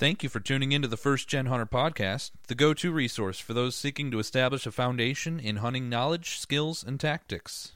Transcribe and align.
Thank 0.00 0.22
you 0.22 0.30
for 0.30 0.40
tuning 0.40 0.72
into 0.72 0.88
the 0.88 0.96
First 0.96 1.28
Gen 1.28 1.44
Hunter 1.44 1.66
podcast, 1.66 2.30
the 2.46 2.54
go 2.54 2.72
to 2.72 2.90
resource 2.90 3.38
for 3.38 3.52
those 3.52 3.76
seeking 3.76 4.10
to 4.10 4.18
establish 4.18 4.64
a 4.64 4.72
foundation 4.72 5.38
in 5.38 5.56
hunting 5.56 5.90
knowledge, 5.90 6.38
skills, 6.38 6.82
and 6.82 6.98
tactics. 6.98 7.72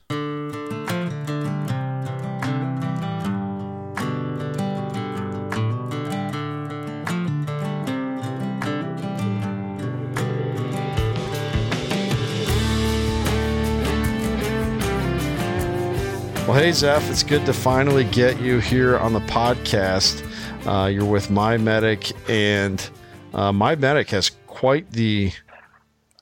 Well, 16.46 16.54
hey, 16.54 16.70
Zeff, 16.70 17.11
it's 17.11 17.22
good 17.22 17.45
to 17.45 17.52
finally 17.52 18.04
get 18.04 18.41
you 18.41 18.61
here 18.61 18.96
on 18.96 19.12
the 19.12 19.20
podcast. 19.20 20.27
Uh, 20.67 20.87
you're 20.87 21.05
with 21.05 21.31
My 21.31 21.57
Medic, 21.57 22.12
and 22.29 22.89
uh, 23.32 23.53
My 23.53 23.75
Medic 23.75 24.11
has 24.11 24.31
quite 24.46 24.91
the 24.93 25.32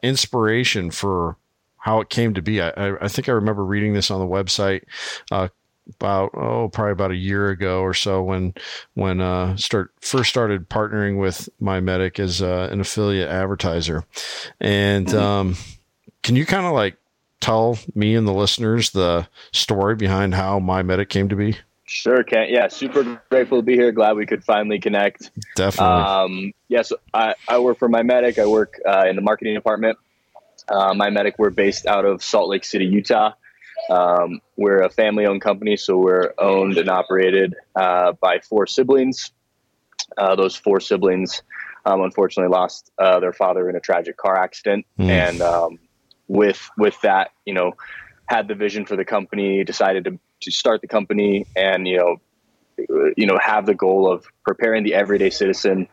inspiration 0.02 0.91
for 0.91 1.37
how 1.77 2.00
it 2.00 2.09
came 2.09 2.34
to 2.34 2.42
be. 2.42 2.60
I, 2.60 2.95
I 3.00 3.09
think 3.09 3.28
I 3.28 3.33
remember 3.33 3.64
reading 3.64 3.92
this 3.92 4.10
on 4.10 4.20
the 4.20 4.27
website 4.27 4.83
uh, 5.30 5.48
about 5.97 6.30
oh 6.34 6.69
probably 6.69 6.92
about 6.92 7.10
a 7.10 7.16
year 7.16 7.50
ago 7.50 7.80
or 7.80 7.92
so 7.92 8.23
when 8.23 8.55
when 8.95 9.20
uh 9.20 9.56
start 9.56 9.91
first 10.00 10.30
started 10.30 10.69
partnering 10.69 11.19
with 11.19 11.48
My 11.59 11.80
Medic 11.80 12.20
as 12.20 12.41
uh, 12.41 12.69
an 12.70 12.80
affiliate 12.80 13.28
advertiser, 13.28 14.05
and 14.61 15.06
mm-hmm. 15.06 15.19
um, 15.19 15.56
can 16.22 16.36
you 16.36 16.47
kind 16.47 16.66
of 16.66 16.72
like 16.72 16.97
tell 17.42 17.78
me 17.95 18.14
and 18.14 18.27
the 18.27 18.33
listeners 18.33 18.91
the 18.91 19.28
story 19.52 19.97
behind 19.97 20.34
how 20.34 20.59
my 20.59 20.83
medic 20.83 21.11
came 21.11 21.28
to 21.28 21.36
be? 21.36 21.56
Sure, 21.92 22.24
Kent. 22.24 22.51
Yeah, 22.51 22.69
super 22.69 23.20
grateful 23.30 23.59
to 23.59 23.62
be 23.62 23.74
here. 23.74 23.92
Glad 23.92 24.16
we 24.16 24.24
could 24.24 24.42
finally 24.42 24.78
connect. 24.78 25.30
Definitely. 25.56 25.95
Um, 25.95 26.52
yes, 26.69 26.91
I, 27.12 27.34
I 27.46 27.59
work 27.59 27.78
for 27.78 27.88
my 27.88 28.02
medic. 28.02 28.39
I 28.39 28.47
work 28.47 28.80
uh, 28.86 29.05
in 29.06 29.14
the 29.14 29.20
marketing 29.20 29.53
department. 29.53 29.98
Uh, 30.66 30.94
my 30.94 31.11
medic, 31.11 31.34
we're 31.39 31.50
based 31.50 31.84
out 31.84 32.06
of 32.06 32.25
Salt 32.25 32.48
Lake 32.48 32.64
City, 32.64 32.86
Utah. 32.86 33.33
Um, 33.91 34.41
we're 34.56 34.81
a 34.81 34.89
family 34.89 35.27
owned 35.27 35.42
company, 35.42 35.77
so 35.77 35.98
we're 35.98 36.33
owned 36.39 36.78
and 36.78 36.89
operated 36.89 37.56
uh, 37.77 38.12
by 38.12 38.38
four 38.38 38.66
siblings. 38.66 39.31
Uh, 40.16 40.34
those 40.34 40.56
four 40.56 40.81
siblings 40.81 41.42
um, 41.84 42.00
unfortunately 42.00 42.50
lost 42.50 42.91
uh, 42.98 43.20
their 43.20 43.34
father 43.34 43.69
in 43.69 43.77
a 43.77 43.81
tragic 43.81 44.16
car 44.16 44.36
accident. 44.36 44.86
Mm. 44.98 45.09
And 45.11 45.42
um, 45.42 45.78
with 46.27 46.70
with 46.78 46.98
that, 47.03 47.33
you 47.44 47.53
know, 47.53 47.72
had 48.25 48.48
the 48.48 48.55
vision 48.55 48.86
for 48.86 48.97
the 48.97 49.05
company, 49.05 49.62
decided 49.62 50.05
to, 50.05 50.19
to 50.42 50.50
start 50.50 50.80
the 50.80 50.88
company, 50.88 51.46
and 51.56 51.86
you 51.86 51.98
know, 51.98 52.16
you 53.16 53.26
know, 53.26 53.38
have 53.42 53.66
the 53.66 53.74
goal 53.74 54.10
of 54.10 54.26
preparing 54.44 54.84
the 54.84 54.94
everyday 54.94 55.30
citizen 55.30 55.88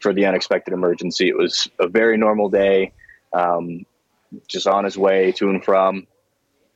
for 0.00 0.12
the 0.12 0.26
unexpected 0.26 0.72
emergency. 0.72 1.28
It 1.28 1.36
was 1.36 1.68
a 1.78 1.88
very 1.88 2.16
normal 2.16 2.48
day, 2.48 2.92
um, 3.32 3.84
just 4.46 4.66
on 4.66 4.84
his 4.84 4.96
way 4.96 5.32
to 5.32 5.50
and 5.50 5.64
from, 5.64 6.06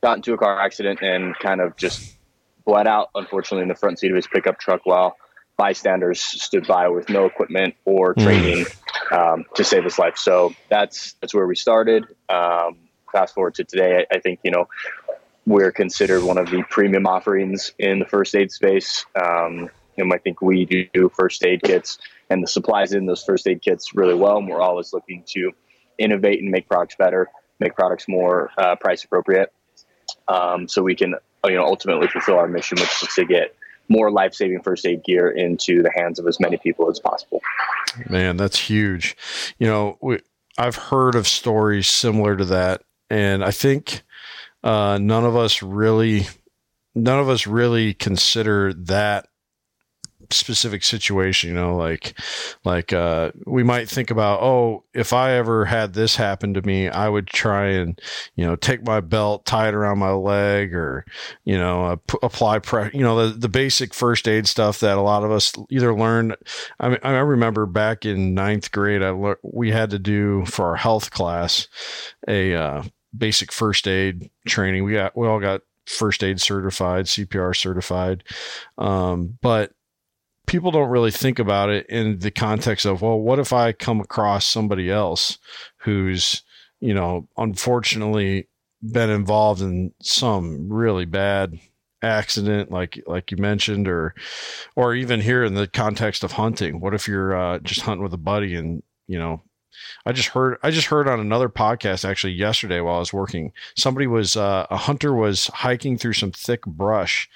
got 0.01 0.17
into 0.17 0.33
a 0.33 0.37
car 0.37 0.59
accident 0.59 1.01
and 1.01 1.37
kind 1.39 1.61
of 1.61 1.77
just 1.77 2.17
bled 2.65 2.87
out, 2.87 3.09
unfortunately, 3.15 3.63
in 3.63 3.69
the 3.69 3.75
front 3.75 3.99
seat 3.99 4.11
of 4.11 4.15
his 4.15 4.27
pickup 4.27 4.59
truck 4.59 4.81
while 4.85 5.15
bystanders 5.57 6.19
stood 6.19 6.67
by 6.67 6.87
with 6.87 7.09
no 7.09 7.25
equipment 7.25 7.75
or 7.85 8.13
hmm. 8.13 8.23
training 8.23 8.65
um, 9.11 9.45
to 9.55 9.63
save 9.63 9.83
his 9.83 9.97
life. 9.97 10.17
So 10.17 10.53
that's 10.69 11.13
that's 11.21 11.33
where 11.33 11.47
we 11.47 11.55
started. 11.55 12.05
Um, 12.29 12.77
fast 13.11 13.35
forward 13.35 13.55
to 13.55 13.63
today, 13.63 14.05
I, 14.11 14.15
I, 14.15 14.19
think 14.19 14.39
you 14.43 14.51
know 14.51 14.67
we're 15.45 15.71
considered 15.71 16.23
one 16.23 16.37
of 16.37 16.49
the 16.49 16.63
premium 16.69 17.05
offerings 17.05 17.73
in 17.77 17.99
the 17.99 18.05
first 18.05 18.35
aid 18.35 18.51
space. 18.51 19.05
Um, 19.15 19.69
and 19.97 20.11
I 20.11 20.17
think 20.17 20.41
we 20.41 20.89
do 20.93 21.09
first 21.09 21.45
aid 21.45 21.61
kits 21.63 21.99
and 22.29 22.41
the 22.41 22.47
supplies 22.47 22.93
in 22.93 23.05
those 23.05 23.23
first 23.23 23.47
aid 23.47 23.61
kits 23.61 23.93
really 23.93 24.15
well. 24.15 24.37
And 24.37 24.47
we're 24.47 24.61
always 24.61 24.93
looking 24.93 25.23
to 25.29 25.51
innovate 25.97 26.41
and 26.41 26.49
make 26.49 26.67
products 26.67 26.95
better, 26.97 27.29
make 27.59 27.75
products 27.75 28.07
more 28.07 28.51
uh, 28.57 28.75
price 28.75 29.03
appropriate, 29.03 29.53
um, 30.27 30.67
so 30.67 30.81
we 30.81 30.95
can 30.95 31.15
you 31.45 31.55
know 31.55 31.65
ultimately 31.65 32.07
fulfill 32.07 32.37
our 32.37 32.47
mission, 32.47 32.79
which 32.79 33.03
is 33.03 33.13
to 33.15 33.25
get 33.25 33.55
more 33.89 34.09
life 34.09 34.33
saving 34.33 34.61
first 34.61 34.85
aid 34.85 35.03
gear 35.03 35.29
into 35.29 35.83
the 35.83 35.91
hands 35.93 36.17
of 36.17 36.25
as 36.25 36.39
many 36.39 36.57
people 36.57 36.89
as 36.89 36.99
possible. 36.99 37.41
Man, 38.09 38.37
that's 38.37 38.57
huge. 38.57 39.15
You 39.59 39.67
know, 39.67 39.97
we, 40.01 40.19
I've 40.57 40.77
heard 40.77 41.15
of 41.15 41.27
stories 41.27 41.87
similar 41.87 42.37
to 42.37 42.45
that 42.45 42.81
and 43.13 43.43
I 43.43 43.51
think 43.51 44.01
uh, 44.63 44.97
none 45.01 45.25
of 45.25 45.35
us 45.35 45.61
really, 45.61 46.27
none 46.95 47.19
of 47.19 47.29
us 47.29 47.47
really 47.47 47.93
consider 47.93 48.73
that 48.73 49.27
specific 50.33 50.83
situation 50.83 51.49
you 51.49 51.55
know 51.55 51.75
like 51.75 52.17
like 52.63 52.91
uh 52.91 53.31
we 53.45 53.63
might 53.63 53.87
think 53.87 54.09
about 54.09 54.41
oh 54.41 54.83
if 54.93 55.13
i 55.13 55.31
ever 55.31 55.65
had 55.65 55.93
this 55.93 56.15
happen 56.15 56.53
to 56.53 56.61
me 56.63 56.89
i 56.89 57.07
would 57.07 57.27
try 57.27 57.67
and 57.67 57.99
you 58.35 58.45
know 58.45 58.55
take 58.55 58.85
my 58.85 58.99
belt 58.99 59.45
tie 59.45 59.67
it 59.67 59.73
around 59.73 59.99
my 59.99 60.11
leg 60.11 60.73
or 60.73 61.05
you 61.45 61.57
know 61.57 61.85
uh, 61.85 61.95
p- 62.07 62.17
apply 62.23 62.59
pressure 62.59 62.95
you 62.95 63.03
know 63.03 63.27
the, 63.27 63.37
the 63.37 63.49
basic 63.49 63.93
first 63.93 64.27
aid 64.27 64.47
stuff 64.47 64.79
that 64.79 64.97
a 64.97 65.01
lot 65.01 65.23
of 65.23 65.31
us 65.31 65.53
either 65.69 65.93
learn. 65.93 66.33
I 66.79 66.89
mean 66.89 66.99
i 67.03 67.11
remember 67.11 67.65
back 67.65 68.05
in 68.05 68.33
ninth 68.33 68.71
grade 68.71 69.03
i 69.03 69.09
le- 69.09 69.35
we 69.43 69.71
had 69.71 69.91
to 69.91 69.99
do 69.99 70.45
for 70.45 70.69
our 70.69 70.75
health 70.75 71.11
class 71.11 71.67
a 72.27 72.55
uh 72.55 72.83
basic 73.17 73.51
first 73.51 73.87
aid 73.87 74.29
training. 74.47 74.83
We 74.83 74.93
got 74.93 75.15
we 75.15 75.27
all 75.27 75.39
got 75.39 75.61
first 75.85 76.23
aid 76.23 76.39
certified, 76.41 77.05
CPR 77.05 77.55
certified, 77.55 78.23
um, 78.77 79.37
but 79.41 79.71
people 80.47 80.71
don't 80.71 80.89
really 80.89 81.11
think 81.11 81.39
about 81.39 81.69
it 81.69 81.85
in 81.87 82.19
the 82.19 82.31
context 82.31 82.85
of 82.85 83.01
well, 83.01 83.19
what 83.19 83.39
if 83.39 83.53
I 83.53 83.71
come 83.71 83.99
across 83.99 84.45
somebody 84.45 84.89
else 84.89 85.37
who's 85.77 86.43
you 86.79 86.93
know 86.93 87.27
unfortunately 87.37 88.47
been 88.81 89.09
involved 89.09 89.61
in 89.61 89.93
some 90.01 90.71
really 90.71 91.05
bad 91.05 91.57
accident 92.01 92.69
like 92.69 93.01
like 93.07 93.31
you 93.31 93.37
mentioned 93.37 93.87
or 93.87 94.13
or 94.75 94.93
even 94.93 95.21
here 95.21 95.45
in 95.45 95.53
the 95.53 95.67
context 95.67 96.21
of 96.21 96.33
hunting 96.33 96.81
what 96.81 96.93
if 96.93 97.07
you're 97.07 97.33
uh, 97.33 97.59
just 97.59 97.79
hunting 97.79 98.03
with 98.03 98.13
a 98.13 98.17
buddy 98.17 98.55
and 98.55 98.83
you 99.07 99.17
know 99.17 99.41
I 100.05 100.11
just 100.11 100.29
heard 100.29 100.57
I 100.63 100.71
just 100.71 100.87
heard 100.87 101.07
on 101.07 101.19
another 101.19 101.49
podcast 101.49 102.07
actually 102.07 102.33
yesterday 102.33 102.81
while 102.81 102.97
I 102.97 102.99
was 102.99 103.13
working. 103.13 103.51
Somebody 103.75 104.07
was 104.07 104.35
uh, 104.35 104.67
a 104.69 104.77
hunter 104.77 105.13
was 105.13 105.47
hiking 105.47 105.97
through 105.97 106.13
some 106.13 106.31
thick 106.31 106.65
brush 106.65 107.29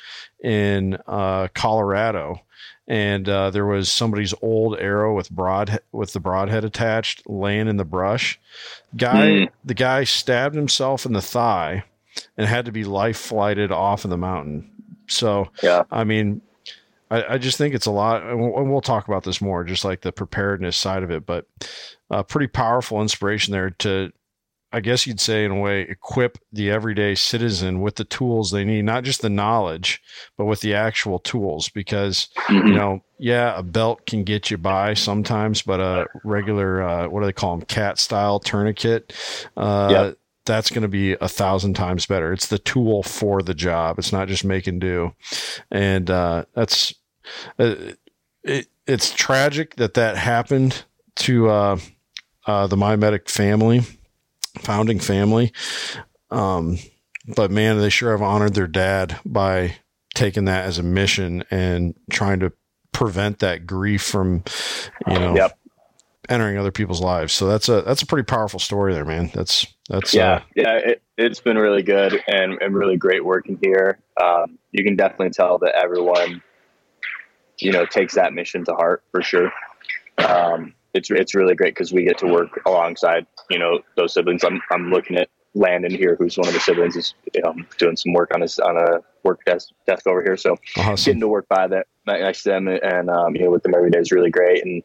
in 0.44 0.98
uh, 1.08 1.48
Colorado, 1.54 2.42
and 2.88 3.28
uh, 3.28 3.50
there 3.50 3.66
was 3.66 3.92
somebody's 3.92 4.34
old 4.42 4.78
arrow 4.80 5.16
with 5.16 5.30
broad 5.30 5.80
with 5.92 6.14
the 6.14 6.20
broadhead 6.20 6.64
attached 6.64 7.28
laying 7.30 7.68
in 7.68 7.78
the 7.78 7.86
brush. 7.86 8.40
Guy, 8.96 9.28
mm. 9.28 9.50
the 9.64 9.74
guy 9.74 10.04
stabbed 10.04 10.56
himself 10.56 11.06
in 11.06 11.14
the 11.14 11.22
thigh 11.22 11.84
and 12.38 12.48
had 12.48 12.66
to 12.66 12.72
be 12.72 12.84
life 12.84 13.18
flighted 13.18 13.72
off 13.72 14.04
of 14.04 14.10
the 14.10 14.18
mountain. 14.18 14.72
So, 15.08 15.50
yeah, 15.64 15.84
I 15.92 16.04
mean, 16.04 16.42
I, 17.10 17.36
I, 17.36 17.38
just 17.38 17.58
think 17.58 17.74
it's 17.74 17.86
a 17.86 17.92
lot, 17.92 18.24
and 18.24 18.40
we'll, 18.40 18.58
and 18.58 18.72
we'll, 18.72 18.82
talk 18.82 19.08
about 19.08 19.24
this 19.24 19.40
more, 19.40 19.64
just 19.64 19.86
like 19.86 20.02
the 20.02 20.12
preparedness 20.12 20.76
side 20.76 21.04
of 21.04 21.12
it. 21.12 21.26
But 21.26 21.46
a 22.10 22.24
pretty 22.24 22.48
powerful 22.48 23.02
inspiration 23.02 23.52
there 23.52 23.72
to, 23.72 24.12
I 24.72 24.80
guess 24.82 25.08
you'd 25.08 25.20
say, 25.20 25.46
in 25.46 25.52
a 25.52 25.60
way, 25.60 25.82
equip 25.82 26.38
the 26.52 26.70
everyday 26.70 27.16
citizen 27.16 27.82
with 27.82 27.96
the 27.96 28.04
tools 28.04 28.52
they 28.52 28.66
need, 28.66 28.86
not 28.86 29.04
just 29.04 29.22
the 29.22 29.30
knowledge, 29.30 30.02
but 30.38 30.46
with 30.46 30.62
the 30.62 30.74
actual 30.74 31.20
tools. 31.20 31.70
Because 31.70 32.30
mm-hmm. 32.48 32.68
you 32.68 32.74
know, 32.74 33.04
yeah, 33.18 33.58
a 33.58 33.64
belt 33.64 34.06
can 34.06 34.24
get 34.24 34.52
you 34.52 34.58
by 34.58 34.94
sometimes, 34.94 35.62
but 35.62 35.80
a 35.80 36.08
regular, 36.24 36.82
uh, 36.82 37.08
what 37.08 37.22
do 37.22 37.26
they 37.26 37.34
call 37.34 37.58
them, 37.58 37.66
cat 37.66 37.98
style 37.98 38.40
tourniquet. 38.40 39.14
Uh, 39.56 39.90
yep 39.92 40.18
that's 40.48 40.70
going 40.72 40.82
to 40.82 40.88
be 40.88 41.12
a 41.14 41.28
thousand 41.28 41.76
times 41.76 42.08
better. 42.08 42.34
It's 42.34 42.48
the 42.48 42.58
tool 42.58 43.04
for 43.04 43.44
the 43.44 43.54
job. 43.54 44.00
It's 44.00 44.12
not 44.12 44.28
just 44.28 44.44
make 44.44 44.66
and 44.66 44.82
do. 44.82 45.14
And 45.70 46.10
uh, 46.10 46.46
that's 46.56 46.96
uh, 47.60 47.76
it, 48.44 48.68
it's 48.88 49.14
tragic 49.14 49.76
that 49.76 49.94
that 49.94 50.18
happened 50.18 50.86
to 51.18 51.50
uh, 52.48 52.66
the 52.66 52.78
My 52.78 52.96
Medic 52.96 53.30
family, 53.30 53.82
founding 54.58 55.00
family. 55.00 55.52
Um, 56.32 56.78
but 57.28 57.52
man, 57.52 57.78
they 57.78 57.90
sure 57.90 58.12
have 58.12 58.22
honored 58.22 58.54
their 58.54 58.68
dad 58.68 59.20
by 59.26 59.76
taking 60.16 60.46
that 60.46 60.66
as 60.66 60.80
a 60.80 60.84
mission 60.84 61.44
and 61.52 61.94
trying 62.10 62.40
to 62.40 62.54
prevent 62.94 63.40
that 63.40 63.68
grief 63.68 64.02
from, 64.02 64.44
you 65.08 65.20
know, 65.20 65.36
yep. 65.36 65.60
entering 66.30 66.58
other 66.58 66.72
people's 66.72 67.02
lives. 67.02 67.34
So 67.34 67.48
that's 67.48 67.70
a 67.70 67.82
that's 67.82 68.02
a 68.02 68.06
pretty 68.06 68.26
powerful 68.26 68.60
story 68.60 68.94
there, 68.94 69.06
man. 69.06 69.30
That's 69.34 69.68
that's 69.90 70.14
yeah, 70.14 70.32
uh, 70.32 70.42
yeah. 70.56 70.78
It, 70.78 71.02
has 71.20 71.40
been 71.40 71.58
really 71.58 71.82
good 71.82 72.24
and, 72.28 72.62
and 72.62 72.76
really 72.76 72.96
great 72.96 73.26
working 73.26 73.58
here. 73.64 73.98
Um, 74.22 74.60
you 74.72 74.84
can 74.84 74.96
definitely 74.96 75.32
tell 75.32 75.58
that 75.60 75.76
everyone 75.76 76.44
you 77.60 77.72
know 77.72 77.86
takes 77.86 78.16
that 78.16 78.34
mission 78.34 78.64
to 78.66 78.74
heart 78.74 79.04
for 79.12 79.22
sure. 79.22 79.52
Um, 80.20 80.74
it's 80.98 81.10
it's 81.12 81.36
really 81.36 81.56
great 81.56 81.76
because 81.76 81.94
we 81.94 82.04
get 82.04 82.18
to 82.20 82.28
work 82.28 82.62
alongside 82.66 83.26
you 83.50 83.60
know 83.60 83.80
those 83.96 84.14
siblings. 84.14 84.44
I'm 84.44 84.62
I'm 84.72 84.90
looking 84.90 85.18
at 85.18 85.30
Landon 85.54 85.92
here, 85.92 86.16
who's 86.18 86.38
one 86.38 86.48
of 86.48 86.54
the 86.54 86.60
siblings, 86.60 86.96
is 86.96 87.14
you 87.34 87.42
know, 87.42 87.56
doing 87.78 87.96
some 87.96 88.14
work 88.14 88.32
on 88.34 88.42
his 88.42 88.60
on 88.60 88.78
a 88.78 89.00
work 89.24 89.44
desk, 89.46 89.70
desk 89.86 90.08
over 90.08 90.22
here. 90.22 90.38
So 90.38 90.58
awesome. 90.78 90.96
getting 90.96 91.22
to 91.22 91.28
work 91.28 91.48
by 91.50 91.68
that 91.68 91.88
next 92.06 92.44
to 92.44 92.50
them 92.50 92.68
and 92.68 93.10
um, 93.10 93.36
you 93.36 93.44
know 93.44 93.52
with 93.52 93.64
them 93.64 93.76
every 93.76 93.90
day 93.90 94.00
is 94.00 94.12
really 94.12 94.30
great. 94.30 94.64
And 94.64 94.84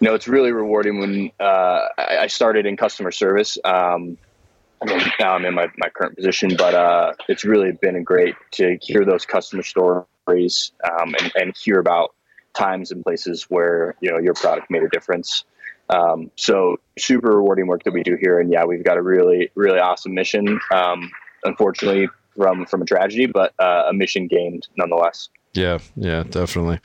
you 0.00 0.08
know, 0.08 0.14
it's 0.14 0.28
really 0.28 0.52
rewarding 0.52 0.98
when 0.98 1.30
uh, 1.40 1.88
I, 1.98 2.18
I 2.22 2.26
started 2.26 2.66
in 2.66 2.76
customer 2.76 3.10
service. 3.10 3.56
Um, 3.64 4.18
now 5.18 5.32
I'm 5.34 5.44
in 5.46 5.54
my, 5.54 5.68
my 5.78 5.88
current 5.88 6.16
position, 6.16 6.54
but 6.56 6.74
uh, 6.74 7.12
it's 7.28 7.44
really 7.44 7.72
been 7.72 8.02
great 8.02 8.34
to 8.52 8.78
hear 8.82 9.06
those 9.06 9.24
customer 9.24 9.62
stories 9.62 10.72
um, 10.84 11.14
and, 11.18 11.32
and 11.34 11.56
hear 11.56 11.78
about 11.78 12.14
times 12.56 12.90
and 12.90 13.02
places 13.02 13.44
where 13.44 13.94
you 14.00 14.10
know 14.10 14.18
your 14.18 14.34
product 14.34 14.70
made 14.70 14.82
a 14.82 14.88
difference. 14.88 15.44
Um, 15.88 16.30
so 16.36 16.78
super 16.98 17.28
rewarding 17.28 17.68
work 17.68 17.84
that 17.84 17.92
we 17.92 18.02
do 18.02 18.16
here, 18.20 18.40
and 18.40 18.50
yeah, 18.50 18.64
we've 18.64 18.84
got 18.84 18.96
a 18.96 19.02
really 19.02 19.50
really 19.54 19.78
awesome 19.78 20.14
mission. 20.14 20.58
Um, 20.72 21.10
unfortunately, 21.44 22.08
from 22.36 22.66
from 22.66 22.82
a 22.82 22.84
tragedy, 22.84 23.26
but 23.26 23.52
uh, 23.58 23.84
a 23.88 23.92
mission 23.92 24.26
gained 24.26 24.68
nonetheless. 24.76 25.28
Yeah, 25.56 25.78
yeah, 25.96 26.22
definitely. 26.24 26.80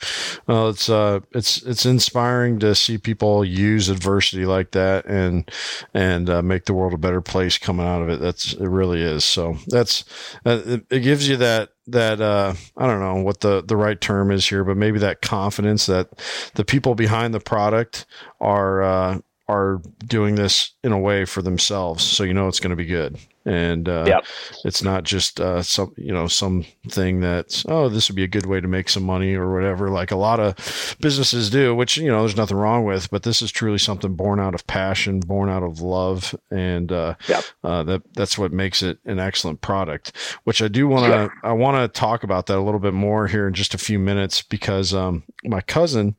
Well, 0.46 0.70
it's 0.70 0.88
uh, 0.88 1.20
it's 1.32 1.62
it's 1.62 1.84
inspiring 1.84 2.58
to 2.60 2.74
see 2.74 2.96
people 2.96 3.44
use 3.44 3.88
adversity 3.90 4.46
like 4.46 4.70
that 4.70 5.04
and 5.06 5.50
and 5.92 6.30
uh, 6.30 6.42
make 6.42 6.64
the 6.64 6.72
world 6.72 6.94
a 6.94 6.98
better 6.98 7.20
place 7.20 7.58
coming 7.58 7.86
out 7.86 8.00
of 8.02 8.08
it. 8.08 8.20
That's 8.20 8.54
it 8.54 8.66
really 8.66 9.02
is. 9.02 9.24
So 9.24 9.58
that's 9.66 10.04
uh, 10.46 10.78
it, 10.90 11.00
gives 11.00 11.28
you 11.28 11.36
that 11.36 11.70
that 11.88 12.20
uh, 12.20 12.54
I 12.76 12.86
don't 12.86 13.00
know 13.00 13.22
what 13.22 13.40
the 13.40 13.62
the 13.62 13.76
right 13.76 14.00
term 14.00 14.30
is 14.30 14.48
here, 14.48 14.64
but 14.64 14.76
maybe 14.78 14.98
that 15.00 15.20
confidence 15.20 15.86
that 15.86 16.08
the 16.54 16.64
people 16.64 16.94
behind 16.94 17.34
the 17.34 17.40
product 17.40 18.06
are 18.40 18.82
uh, 18.82 19.18
are 19.48 19.82
doing 20.06 20.36
this 20.36 20.72
in 20.82 20.92
a 20.92 20.98
way 20.98 21.26
for 21.26 21.42
themselves, 21.42 22.02
so 22.02 22.24
you 22.24 22.32
know 22.32 22.48
it's 22.48 22.60
going 22.60 22.70
to 22.70 22.76
be 22.76 22.86
good 22.86 23.18
and 23.44 23.88
uh, 23.88 24.04
Yep. 24.06 24.24
it's 24.64 24.82
not 24.82 25.04
just 25.04 25.40
uh, 25.40 25.62
some 25.62 25.92
you 25.96 26.12
know 26.12 26.26
something 26.28 27.20
that's 27.20 27.64
oh 27.68 27.88
this 27.88 28.08
would 28.08 28.16
be 28.16 28.22
a 28.24 28.28
good 28.28 28.46
way 28.46 28.60
to 28.60 28.68
make 28.68 28.88
some 28.88 29.02
money 29.02 29.34
or 29.34 29.52
whatever 29.52 29.90
like 29.90 30.10
a 30.10 30.16
lot 30.16 30.38
of 30.40 30.96
businesses 31.00 31.50
do 31.50 31.74
which 31.74 31.96
you 31.96 32.08
know 32.08 32.20
there's 32.20 32.36
nothing 32.36 32.56
wrong 32.56 32.84
with 32.84 33.10
but 33.10 33.22
this 33.24 33.42
is 33.42 33.50
truly 33.50 33.78
something 33.78 34.14
born 34.14 34.38
out 34.38 34.54
of 34.54 34.66
passion 34.66 35.20
born 35.20 35.48
out 35.48 35.62
of 35.62 35.80
love 35.80 36.34
and 36.50 36.92
uh, 36.92 37.14
Yep. 37.28 37.44
uh, 37.64 37.82
that 37.84 38.02
that's 38.14 38.38
what 38.38 38.52
makes 38.52 38.82
it 38.82 38.98
an 39.04 39.18
excellent 39.18 39.60
product 39.60 40.16
which 40.44 40.62
I 40.62 40.68
do 40.68 40.86
want 40.88 41.04
to 41.06 41.10
Yeah. 41.10 41.28
I 41.42 41.52
want 41.52 41.76
to 41.92 42.00
talk 42.00 42.22
about 42.24 42.46
that 42.46 42.58
a 42.58 42.60
little 42.62 42.80
bit 42.80 42.94
more 42.94 43.26
here 43.26 43.48
in 43.48 43.54
just 43.54 43.74
a 43.74 43.78
few 43.78 43.98
minutes 43.98 44.42
because 44.42 44.94
um, 44.94 45.22
my 45.44 45.60
cousin 45.60 46.16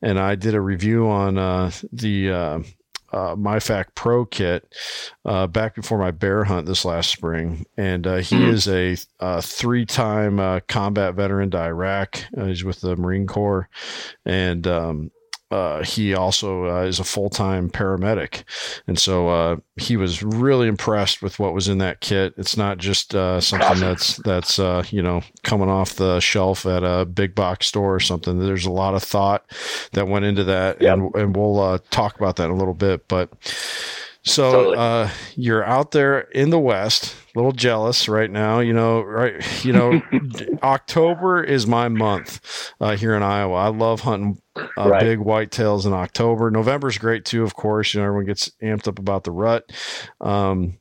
and 0.00 0.18
I 0.18 0.34
did 0.34 0.54
a 0.54 0.60
review 0.60 1.08
on 1.08 1.36
uh, 1.38 1.70
the 1.92 2.30
uh, 3.12 3.36
MyFAK 3.36 3.86
Pro 3.94 4.24
kit 4.24 4.66
uh, 5.24 5.46
back 5.46 5.74
before 5.74 5.98
my 5.98 6.10
bear 6.10 6.44
hunt 6.44 6.66
this 6.66 6.84
last 6.84 7.10
spring, 7.10 7.66
and 7.76 8.06
uh, 8.06 8.16
he 8.16 8.36
Mhm. 8.36 8.52
is 8.52 8.68
a, 8.68 8.96
uh 9.20 9.40
three-time 9.40 10.40
uh, 10.40 10.60
combat 10.68 11.14
veteran 11.14 11.50
to 11.50 11.58
Iraq. 11.58 12.24
Uh, 12.36 12.46
he's 12.46 12.64
with 12.64 12.80
the 12.80 12.96
Marine 12.96 13.26
Corps, 13.26 13.68
and 14.24 14.66
um, 14.66 15.10
uh, 15.52 15.84
he 15.84 16.14
also 16.14 16.66
uh, 16.66 16.82
is 16.82 16.98
a 16.98 17.04
full-time 17.04 17.70
paramedic, 17.70 18.44
and 18.86 18.98
so 18.98 19.28
uh, 19.28 19.56
he 19.76 19.96
was 19.96 20.22
really 20.22 20.66
impressed 20.68 21.22
with 21.22 21.38
what 21.38 21.54
was 21.54 21.68
in 21.68 21.78
that 21.78 22.00
kit. 22.00 22.34
It's 22.36 22.56
not 22.56 22.78
just 22.78 23.14
uh, 23.14 23.40
something 23.40 23.80
that's 23.80 24.16
that's 24.18 24.58
uh, 24.58 24.82
you 24.90 25.02
know 25.02 25.22
coming 25.42 25.68
off 25.68 25.94
the 25.96 26.20
shelf 26.20 26.66
at 26.66 26.82
a 26.82 27.04
big 27.04 27.34
box 27.34 27.66
store 27.66 27.94
or 27.94 28.00
something. 28.00 28.38
There's 28.38 28.66
a 28.66 28.70
lot 28.72 28.94
of 28.94 29.02
thought 29.02 29.44
that 29.92 30.08
went 30.08 30.24
into 30.24 30.44
that, 30.44 30.80
Yep. 30.80 30.92
and 30.98 31.14
and 31.14 31.36
we'll 31.36 31.60
uh, 31.60 31.78
talk 31.90 32.16
about 32.16 32.36
that 32.36 32.46
in 32.46 32.50
a 32.50 32.56
little 32.56 32.74
bit, 32.74 33.06
but. 33.08 33.30
So 34.24 34.52
Totally. 34.52 34.76
uh, 34.78 35.08
you're 35.34 35.64
out 35.64 35.90
there 35.90 36.20
in 36.20 36.50
the 36.50 36.58
West, 36.58 37.16
a 37.34 37.38
little 37.38 37.50
jealous 37.52 38.08
right 38.08 38.30
now. 38.30 38.60
You 38.60 38.72
know, 38.72 39.02
right? 39.02 39.64
You 39.64 39.72
know, 39.72 40.00
October 40.62 41.42
is 41.42 41.66
my 41.66 41.88
month 41.88 42.72
uh, 42.80 42.96
here 42.96 43.14
in 43.14 43.22
Iowa. 43.22 43.54
I 43.56 43.68
love 43.68 44.00
hunting 44.02 44.40
uh, 44.78 44.88
Right. 44.90 45.00
big 45.00 45.18
whitetails 45.18 45.86
in 45.86 45.92
October. 45.92 46.50
November's 46.50 46.98
great 46.98 47.24
too, 47.24 47.42
of 47.42 47.54
course. 47.54 47.94
You 47.94 48.00
know, 48.00 48.06
everyone 48.06 48.26
gets 48.26 48.50
amped 48.62 48.86
up 48.86 48.98
about 49.00 49.24
the 49.24 49.32
rut. 49.32 49.70
Um, 50.20 50.78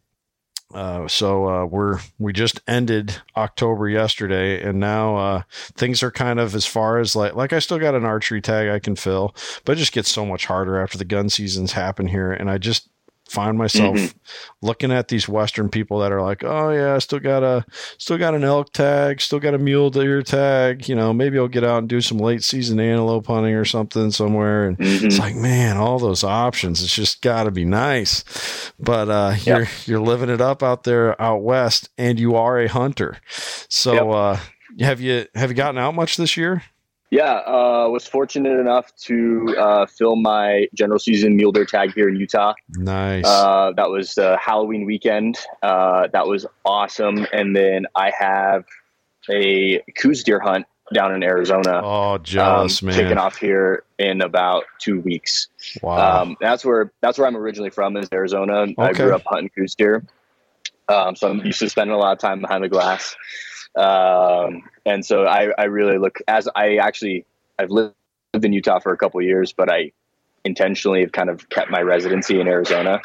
uh, 0.74 1.06
so 1.08 1.50
uh, 1.50 1.66
we're 1.66 2.00
we 2.20 2.32
just 2.32 2.62
ended 2.68 3.22
October 3.36 3.90
yesterday, 3.90 4.62
and 4.62 4.80
now 4.80 5.18
uh, 5.18 5.42
things 5.76 6.02
are 6.04 6.12
kind 6.12 6.40
of 6.40 6.56
as 6.56 6.66
far 6.66 7.00
as 7.00 7.16
like 7.16 7.36
like 7.36 7.52
I 7.54 7.60
still 7.60 7.80
got 7.80 7.96
an 7.96 8.06
archery 8.06 8.40
tag 8.40 8.70
I 8.70 8.80
can 8.80 8.96
fill, 8.96 9.36
but 9.66 9.74
it 9.74 9.80
just 9.80 9.92
gets 9.92 10.10
so 10.10 10.26
much 10.26 10.46
harder 10.46 10.80
after 10.80 10.98
the 10.98 11.04
gun 11.06 11.28
seasons 11.30 11.74
happen 11.74 12.08
here, 12.08 12.32
and 12.32 12.50
I 12.50 12.58
just 12.58 12.88
find 13.32 13.58
myself 13.58 13.96
Mhm. 13.96 14.14
looking 14.62 14.92
at 14.92 15.08
these 15.08 15.30
Western 15.30 15.70
people 15.70 16.00
that 16.00 16.12
are 16.12 16.22
like, 16.22 16.44
oh 16.44 16.70
yeah, 16.72 16.96
I 16.96 17.00
still 17.00 17.20
got 17.20 17.44
a 17.44 17.64
still 17.98 18.18
got 18.18 18.36
an 18.36 18.44
elk 18.44 18.74
tag, 18.74 19.22
still 19.22 19.40
got 19.40 19.54
a 19.54 19.58
mule 19.58 19.90
deer 19.90 20.22
tag, 20.22 20.90
you 20.90 20.96
know, 20.96 21.14
maybe 21.14 21.38
I'll 21.40 21.48
get 21.48 21.64
out 21.64 21.80
and 21.80 21.88
do 21.88 22.02
some 22.02 22.18
late 22.18 22.44
season 22.44 22.80
antelope 22.80 23.28
hunting 23.28 23.54
or 23.56 23.64
something 23.66 24.12
somewhere, 24.12 24.68
and 24.68 24.78
Mhm. 24.78 25.04
it's 25.06 25.20
like 25.20 25.36
man 25.36 25.78
all 25.78 25.98
those 26.00 26.24
options 26.24 26.84
it's 26.84 26.94
just 26.94 27.22
got 27.22 27.44
to 27.46 27.52
be 27.52 27.64
nice 27.66 28.24
but 28.80 29.10
uh 29.10 29.34
Yep. 29.44 29.46
you're 29.46 29.68
you're 29.86 30.06
living 30.06 30.30
it 30.30 30.42
up 30.42 30.62
out 30.62 30.84
there 30.84 31.20
out 31.22 31.42
west 31.42 31.90
and 31.98 32.20
you 32.20 32.36
are 32.36 32.60
a 32.60 32.68
hunter 32.68 33.18
so 33.70 33.94
Yep. 33.94 34.06
uh 34.16 34.38
have 34.86 35.02
you 35.02 35.26
have 35.36 35.50
you 35.52 35.56
gotten 35.56 35.78
out 35.78 35.96
much 35.96 36.18
this 36.18 36.36
year 36.38 36.64
Yeah, 37.12 37.40
uh, 37.46 37.90
was 37.90 38.08
fortunate 38.08 38.58
enough 38.58 38.96
to 39.04 39.54
uh, 39.60 39.86
film 39.86 40.22
my 40.22 40.68
general 40.74 40.98
season 40.98 41.36
mule 41.36 41.52
deer 41.52 41.66
tag 41.66 41.94
here 41.94 42.08
in 42.08 42.16
Utah. 42.16 42.54
nice 42.70 43.26
Uh, 43.26 43.74
that 43.76 43.90
was 43.90 44.18
uh, 44.18 44.38
Halloween 44.38 44.86
weekend. 44.86 45.38
Uh, 45.62 46.08
that 46.14 46.26
was 46.26 46.46
awesome. 46.64 47.28
And 47.34 47.54
then 47.54 47.86
I 47.96 48.14
have 48.18 48.64
a 49.30 49.82
Coues 49.98 50.24
deer 50.24 50.40
hunt 50.40 50.66
down 50.94 51.14
in 51.14 51.22
Arizona. 51.22 51.82
oh 51.84 52.18
jealous 52.18 52.82
um, 52.82 52.88
man 52.88 52.96
Kicking 52.96 53.18
off 53.18 53.36
here 53.36 53.84
in 54.00 54.22
about 54.22 54.64
two 54.80 55.02
weeks. 55.02 55.50
wow 55.82 56.22
Um, 56.22 56.38
that's 56.40 56.64
where 56.64 56.94
that's 57.02 57.18
where 57.18 57.28
I'm 57.28 57.36
originally 57.36 57.72
from 57.72 57.98
is 57.98 58.08
Arizona. 58.14 58.68
I 58.78 58.94
grew 58.94 59.14
up 59.14 59.24
hunting 59.26 59.50
Coues 59.50 59.76
deer, 59.76 60.04
um, 60.88 61.16
so 61.16 61.30
I'm 61.30 61.46
used 61.46 61.60
to 61.60 61.70
spending 61.70 61.94
a 61.94 62.00
lot 62.00 62.14
of 62.14 62.20
time 62.20 62.42
behind 62.42 62.64
the 62.64 62.70
glass. 62.70 63.16
Um, 63.76 64.64
and 64.86 65.06
so 65.06 65.26
I, 65.26 65.52
I 65.58 65.66
really 65.66 65.98
look 65.98 66.20
as 66.28 66.48
I 66.56 66.78
actually 66.78 67.26
I've 67.60 67.70
lived 67.70 67.94
in 68.34 68.54
Utah 68.54 68.80
for 68.80 68.92
a 68.92 68.98
couple 68.98 69.20
of 69.20 69.26
years, 69.26 69.54
but 69.54 69.72
I 69.72 69.92
intentionally 70.44 71.02
have 71.02 71.12
kind 71.12 71.30
of 71.30 71.48
kept 71.50 71.70
my 71.70 71.82
residency 71.82 72.40
in 72.40 72.48
Arizona, 72.48 73.00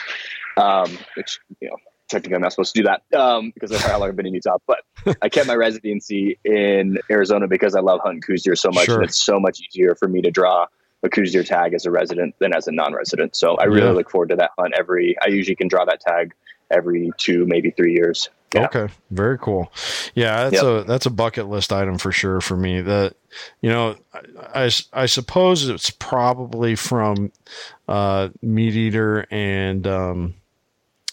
um, 0.56 0.98
which 1.16 1.38
you 1.60 1.68
know 1.68 1.76
technically 2.08 2.36
I'm 2.36 2.42
not 2.42 2.52
supposed 2.52 2.74
to 2.74 2.82
do 2.82 2.88
that 2.88 3.18
um, 3.18 3.50
because 3.52 3.72
of 3.72 3.80
how 3.80 3.98
long 3.98 4.08
I've 4.08 4.16
been 4.16 4.26
in 4.26 4.34
Utah. 4.34 4.58
But 4.66 4.80
I 5.22 5.28
kept 5.28 5.46
my 5.46 5.54
residency 5.54 6.38
in 6.44 6.98
Arizona 7.10 7.46
because 7.46 7.74
I 7.74 7.80
love 7.80 8.00
hunting 8.02 8.22
Coues 8.22 8.44
so 8.60 8.70
much, 8.70 8.86
Sure. 8.86 8.96
and 8.96 9.04
it's 9.04 9.18
so 9.22 9.38
much 9.38 9.60
easier 9.60 9.94
for 9.94 10.08
me 10.08 10.22
to 10.22 10.30
draw 10.30 10.66
a 11.02 11.08
Coues 11.08 11.32
tag 11.46 11.74
as 11.74 11.84
a 11.84 11.90
resident 11.90 12.34
than 12.38 12.54
as 12.54 12.66
a 12.66 12.72
non-resident. 12.72 13.36
So 13.36 13.56
I 13.56 13.64
really 13.64 13.88
Yeah. 13.88 13.92
look 13.92 14.10
forward 14.10 14.30
to 14.30 14.36
that 14.36 14.50
hunt 14.58 14.74
every. 14.76 15.16
I 15.22 15.28
usually 15.28 15.54
can 15.54 15.68
draw 15.68 15.84
that 15.84 16.00
tag 16.00 16.32
every 16.70 17.10
two, 17.18 17.46
maybe 17.46 17.70
three 17.70 17.92
years. 17.92 18.28
Yeah. 18.54 18.64
Okay, 18.66 18.88
very 19.10 19.38
cool. 19.38 19.70
Yeah, 20.14 20.48
that's 20.48 20.62
a 20.62 20.84
that's 20.86 21.04
a 21.06 21.10
bucket 21.10 21.48
list 21.48 21.72
item 21.72 21.98
for 21.98 22.12
sure 22.12 22.40
for 22.40 22.56
me. 22.56 22.80
That 22.80 23.14
you 23.60 23.68
know, 23.68 23.96
I, 24.14 24.64
I, 24.64 24.70
I 24.92 25.06
suppose 25.06 25.68
it's 25.68 25.90
probably 25.90 26.74
from 26.76 27.32
uh, 27.88 28.28
Meat 28.42 28.74
Eater 28.76 29.26
and 29.30 29.86
um, 29.86 30.34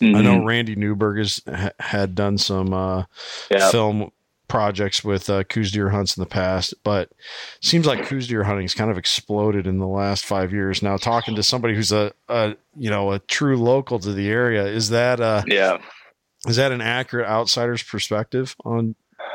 I 0.01 0.21
know 0.21 0.39
Mhm. 0.39 0.45
Randy 0.47 0.75
Newberg 0.75 1.17
has 1.17 1.41
ha- 1.47 1.71
had 1.79 2.13
done 2.15 2.37
some 2.37 2.73
uh, 2.73 3.03
Yeah. 3.49 3.69
film 3.71 4.11
projects 4.53 5.03
with 5.03 5.31
uh, 5.31 5.43
Coues 5.45 5.71
deer 5.71 5.89
hunts 5.89 6.15
in 6.15 6.21
the 6.21 6.29
past, 6.29 6.75
but 6.83 7.09
seems 7.59 7.87
like 7.87 8.05
Coues 8.05 8.27
deer 8.27 8.43
hunting's 8.43 8.75
kind 8.75 8.91
of 8.91 8.99
exploded 8.99 9.65
in 9.65 9.79
the 9.79 9.87
last 9.87 10.25
five 10.25 10.53
years. 10.53 10.83
Now, 10.83 10.95
talking 10.95 11.33
to 11.37 11.41
somebody 11.41 11.73
who's 11.73 11.91
a, 11.91 12.13
a 12.29 12.55
you 12.77 12.91
know 12.91 13.11
a 13.13 13.17
true 13.17 13.57
local 13.57 13.97
to 13.97 14.13
the 14.13 14.29
area, 14.29 14.67
is 14.67 14.89
that 14.89 15.19
uh, 15.19 15.41
Yeah. 15.47 15.79
is 16.47 16.57
that 16.57 16.71
an 16.71 16.81
accurate 16.81 17.27
outsider's 17.27 17.81
perspective 17.81 18.55
on 18.63 18.93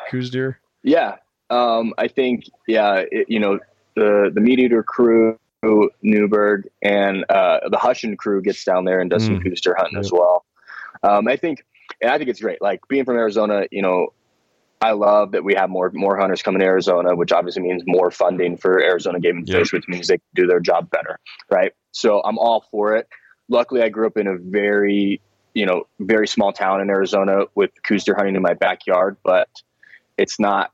Coues 0.08 0.30
deer? 0.30 0.60
Yeah, 0.84 1.16
um, 1.50 1.94
I 1.98 2.06
think 2.06 2.44
yeah, 2.68 3.02
it, 3.10 3.26
you 3.28 3.40
know 3.40 3.58
the 3.96 4.30
the 4.32 4.40
meat 4.40 4.60
eater 4.60 4.84
crew, 4.84 5.36
Newberg, 6.00 6.68
and 6.80 7.24
uh, 7.28 7.58
the 7.68 7.76
Hushin 7.76 8.16
crew 8.16 8.40
gets 8.40 8.62
down 8.62 8.84
there 8.84 9.00
and 9.00 9.10
does 9.10 9.24
some 9.24 9.40
Mm. 9.40 9.42
Coues 9.42 9.60
deer 9.62 9.74
hunting 9.76 9.98
as 9.98 10.12
well. 10.12 10.44
Um, 11.02 11.26
I 11.26 11.34
think, 11.34 11.64
and 12.00 12.12
I 12.12 12.18
think 12.18 12.30
it's 12.30 12.40
great. 12.40 12.62
Like 12.62 12.82
being 12.88 13.04
from 13.04 13.16
Arizona, 13.16 13.66
you 13.72 13.82
know, 13.82 14.12
I 14.80 14.92
love 14.92 15.32
that 15.32 15.44
we 15.44 15.54
have 15.54 15.70
more 15.70 15.90
more 15.92 16.16
hunters 16.16 16.42
coming 16.42 16.60
to 16.60 16.66
Arizona, 16.66 17.16
which 17.16 17.32
obviously 17.32 17.62
means 17.62 17.82
more 17.86 18.10
funding 18.10 18.56
for 18.56 18.80
Arizona 18.80 19.18
Game 19.18 19.38
and 19.38 19.48
Yep. 19.48 19.58
Fish, 19.58 19.72
which 19.72 19.88
means 19.88 20.06
they 20.08 20.18
can 20.18 20.26
do 20.34 20.46
their 20.46 20.60
job 20.60 20.90
better, 20.90 21.18
right? 21.50 21.72
So 21.92 22.20
I'm 22.24 22.38
all 22.38 22.64
for 22.70 22.96
it. 22.96 23.08
Luckily, 23.48 23.82
I 23.82 23.88
grew 23.88 24.06
up 24.06 24.16
in 24.16 24.26
a 24.26 24.36
very 24.36 25.20
you 25.54 25.66
know 25.66 25.86
very 26.00 26.28
small 26.28 26.52
town 26.52 26.80
in 26.80 26.90
Arizona 26.90 27.44
with 27.54 27.70
coos 27.86 28.04
deer 28.04 28.14
hunting 28.14 28.36
in 28.36 28.42
my 28.42 28.54
backyard, 28.54 29.16
but 29.24 29.48
it's 30.16 30.38
not. 30.38 30.72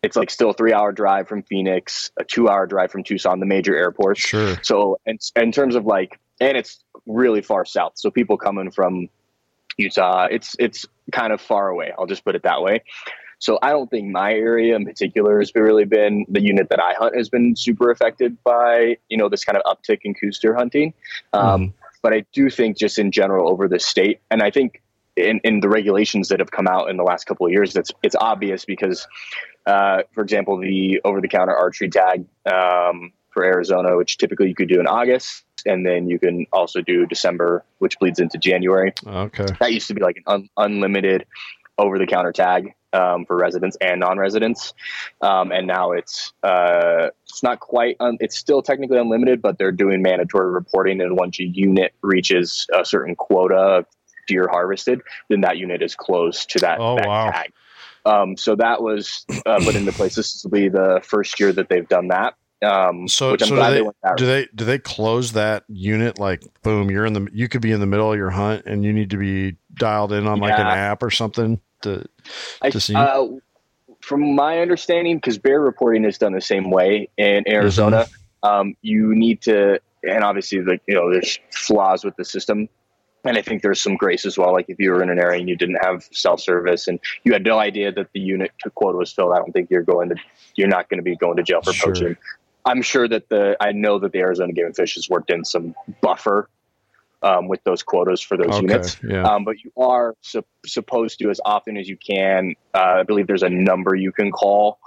It's 0.00 0.14
like 0.14 0.30
still 0.30 0.50
a 0.50 0.54
three 0.54 0.72
hour 0.72 0.92
drive 0.92 1.26
from 1.26 1.42
Phoenix, 1.42 2.12
a 2.20 2.24
two 2.24 2.48
hour 2.48 2.66
drive 2.66 2.92
from 2.92 3.02
Tucson, 3.02 3.40
the 3.40 3.46
major 3.46 3.76
airports. 3.76 4.20
Sure. 4.20 4.56
So, 4.62 5.00
in, 5.06 5.18
in 5.34 5.50
terms 5.50 5.74
of 5.74 5.86
like, 5.86 6.20
and 6.40 6.56
it's 6.56 6.84
really 7.06 7.42
far 7.42 7.64
south. 7.64 7.94
So 7.96 8.10
people 8.10 8.36
coming 8.36 8.70
from 8.70 9.08
Utah, 9.78 10.26
it's 10.30 10.54
it's 10.58 10.84
kind 11.12 11.32
of 11.32 11.40
far 11.40 11.68
away. 11.68 11.92
I'll 11.98 12.06
just 12.06 12.24
put 12.24 12.34
it 12.34 12.42
that 12.42 12.60
way. 12.62 12.82
So 13.40 13.58
I 13.62 13.70
don't 13.70 13.88
think 13.88 14.10
my 14.10 14.32
area 14.34 14.74
in 14.74 14.84
particular 14.84 15.38
has 15.38 15.52
really 15.54 15.84
been 15.84 16.26
the 16.28 16.42
unit 16.42 16.68
that 16.70 16.80
I 16.80 16.94
hunt 16.94 17.16
has 17.16 17.28
been 17.28 17.54
super 17.54 17.90
affected 17.90 18.36
by 18.42 18.98
you 19.08 19.16
know 19.16 19.28
this 19.28 19.44
kind 19.44 19.56
of 19.56 19.62
uptick 19.64 20.00
in 20.02 20.14
Coues 20.14 20.40
hunting. 20.44 20.92
Um, 21.32 21.60
Mhm. 21.68 21.72
But 22.02 22.12
I 22.12 22.24
do 22.32 22.48
think 22.48 22.76
just 22.76 22.98
in 22.98 23.10
general 23.10 23.48
over 23.48 23.66
the 23.68 23.80
state, 23.80 24.20
and 24.30 24.40
I 24.42 24.50
think 24.50 24.80
in, 25.16 25.40
in 25.42 25.60
the 25.60 25.68
regulations 25.68 26.28
that 26.28 26.38
have 26.38 26.50
come 26.50 26.68
out 26.68 26.90
in 26.90 26.96
the 26.96 27.02
last 27.02 27.24
couple 27.24 27.46
of 27.46 27.52
years, 27.52 27.72
that's 27.72 27.90
it's 28.02 28.14
obvious 28.20 28.64
because, 28.64 29.06
uh, 29.66 30.02
for 30.12 30.22
example, 30.22 30.58
the 30.58 31.00
over 31.04 31.20
the 31.20 31.28
counter 31.28 31.56
archery 31.56 31.90
tag 31.90 32.24
um, 32.46 33.12
for 33.30 33.44
Arizona, 33.44 33.96
which 33.96 34.18
typically 34.18 34.48
you 34.48 34.54
could 34.54 34.68
do 34.68 34.80
in 34.80 34.86
August, 34.86 35.44
and 35.66 35.84
then 35.86 36.08
you 36.08 36.18
can 36.18 36.46
also 36.52 36.80
do 36.80 37.06
December, 37.06 37.64
which 37.78 37.98
bleeds 37.98 38.18
into 38.20 38.38
January. 38.38 38.92
Okay. 39.06 39.46
That 39.60 39.72
used 39.72 39.88
to 39.88 39.94
be 39.94 40.02
like 40.02 40.16
an 40.16 40.22
un- 40.26 40.48
unlimited 40.56 41.26
over 41.78 41.98
the 41.98 42.06
counter 42.06 42.32
tag 42.32 42.74
um, 42.92 43.24
for 43.26 43.36
residents 43.36 43.76
and 43.80 44.00
non-residents, 44.00 44.72
um, 45.20 45.52
and 45.52 45.66
now 45.66 45.92
it's 45.92 46.32
uh, 46.42 47.08
it's 47.24 47.42
not 47.42 47.60
quite. 47.60 47.96
Un- 48.00 48.16
it's 48.20 48.36
still 48.36 48.62
technically 48.62 48.98
unlimited, 48.98 49.42
but 49.42 49.58
they're 49.58 49.72
doing 49.72 50.00
mandatory 50.02 50.50
reporting, 50.50 51.00
and 51.00 51.16
once 51.16 51.38
a 51.38 51.44
unit 51.44 51.92
reaches 52.02 52.66
a 52.74 52.84
certain 52.84 53.14
quota 53.14 53.54
of 53.54 53.86
deer 54.26 54.48
harvested, 54.50 55.00
then 55.28 55.42
that 55.42 55.56
unit 55.58 55.82
is 55.82 55.94
closed 55.94 56.50
to 56.50 56.58
that, 56.60 56.78
Oh, 56.80 56.96
that 56.96 57.06
wow. 57.06 57.30
tag. 57.30 57.52
Um, 58.04 58.36
so 58.36 58.56
that 58.56 58.82
was 58.82 59.24
uh, 59.46 59.58
put 59.62 59.74
into 59.74 59.92
place. 59.92 60.14
This 60.14 60.42
will 60.42 60.50
be 60.50 60.68
the 60.68 61.00
first 61.04 61.38
year 61.38 61.52
that 61.52 61.68
they've 61.68 61.88
done 61.88 62.08
that. 62.08 62.34
Um, 62.62 63.06
So, 63.06 63.36
so 63.36 63.46
do 63.46 63.56
they 63.56 63.80
they, 63.82 63.90
do 64.16 64.26
they 64.26 64.48
do 64.54 64.64
they 64.64 64.78
close 64.78 65.32
that 65.32 65.64
unit 65.68 66.18
like 66.18 66.42
boom? 66.62 66.90
You're 66.90 67.06
in 67.06 67.12
the 67.12 67.28
you 67.32 67.48
could 67.48 67.62
be 67.62 67.72
in 67.72 67.80
the 67.80 67.86
middle 67.86 68.10
of 68.12 68.18
your 68.18 68.30
hunt 68.30 68.64
and 68.66 68.84
you 68.84 68.92
need 68.92 69.10
to 69.10 69.16
be 69.16 69.56
dialed 69.74 70.12
in 70.12 70.26
on 70.26 70.40
like 70.40 70.58
an 70.58 70.66
app 70.66 71.02
or 71.02 71.10
something 71.10 71.60
to 71.82 72.04
I, 72.60 72.70
see? 72.70 72.94
uh, 72.96 73.26
from 74.00 74.34
my 74.34 74.58
understanding, 74.60 75.16
because 75.18 75.38
bear 75.38 75.60
reporting 75.60 76.04
is 76.04 76.18
done 76.18 76.32
the 76.32 76.40
same 76.40 76.70
way 76.70 77.08
in 77.16 77.44
Arizona, 77.48 78.06
Mm-hmm. 78.44 78.48
um, 78.48 78.76
you 78.82 79.14
need 79.14 79.42
to, 79.42 79.80
and 80.02 80.24
obviously, 80.24 80.60
like 80.62 80.82
you 80.86 80.94
know, 80.94 81.10
there's 81.12 81.38
flaws 81.52 82.04
with 82.04 82.16
the 82.16 82.24
system, 82.24 82.68
and 83.24 83.36
I 83.36 83.42
think 83.42 83.62
there's 83.62 83.80
some 83.82 83.96
grace 83.96 84.24
as 84.24 84.38
well. 84.38 84.52
Like 84.52 84.66
if 84.68 84.78
you 84.78 84.90
were 84.92 85.02
in 85.02 85.10
an 85.10 85.18
area 85.18 85.40
and 85.40 85.48
you 85.48 85.56
didn't 85.56 85.78
have 85.84 86.08
self 86.12 86.40
service 86.40 86.86
and 86.88 86.98
you 87.24 87.32
had 87.32 87.44
no 87.44 87.58
idea 87.58 87.92
that 87.92 88.08
the 88.14 88.20
unit 88.20 88.52
to 88.60 88.70
quota 88.70 88.98
was 88.98 89.12
filled, 89.12 89.32
I 89.32 89.38
don't 89.38 89.52
think 89.52 89.70
you're 89.70 89.82
going 89.82 90.08
to, 90.10 90.16
you're 90.54 90.68
not 90.68 90.88
going 90.88 90.98
to 90.98 91.04
be 91.04 91.16
going 91.16 91.36
to 91.36 91.42
jail 91.42 91.60
for 91.62 91.72
Sure. 91.72 91.92
poaching. 91.92 92.16
I'm 92.64 92.82
sure 92.82 93.08
that 93.08 93.28
the, 93.28 93.56
I 93.60 93.72
know 93.72 93.98
that 94.00 94.12
the 94.12 94.18
Arizona 94.18 94.52
Game 94.52 94.66
and 94.66 94.76
Fish 94.76 94.94
has 94.96 95.08
worked 95.08 95.30
in 95.30 95.44
some 95.44 95.74
buffer 96.00 96.48
um, 97.22 97.48
with 97.48 97.62
those 97.64 97.82
quotas 97.82 98.20
for 98.20 98.36
those 98.36 98.48
okay, 98.48 98.60
units. 98.60 98.96
yeah, 99.02 99.22
Um, 99.22 99.44
but 99.44 99.56
you 99.62 99.72
are 99.76 100.14
sup- 100.20 100.46
supposed 100.66 101.18
to, 101.20 101.30
as 101.30 101.40
often 101.44 101.76
as 101.76 101.88
you 101.88 101.96
can, 101.96 102.54
uh, 102.74 102.98
I 103.00 103.02
believe 103.02 103.26
there's 103.26 103.42
a 103.42 103.48
number 103.48 103.94
you 103.94 104.12
can 104.12 104.30
call. 104.30 104.78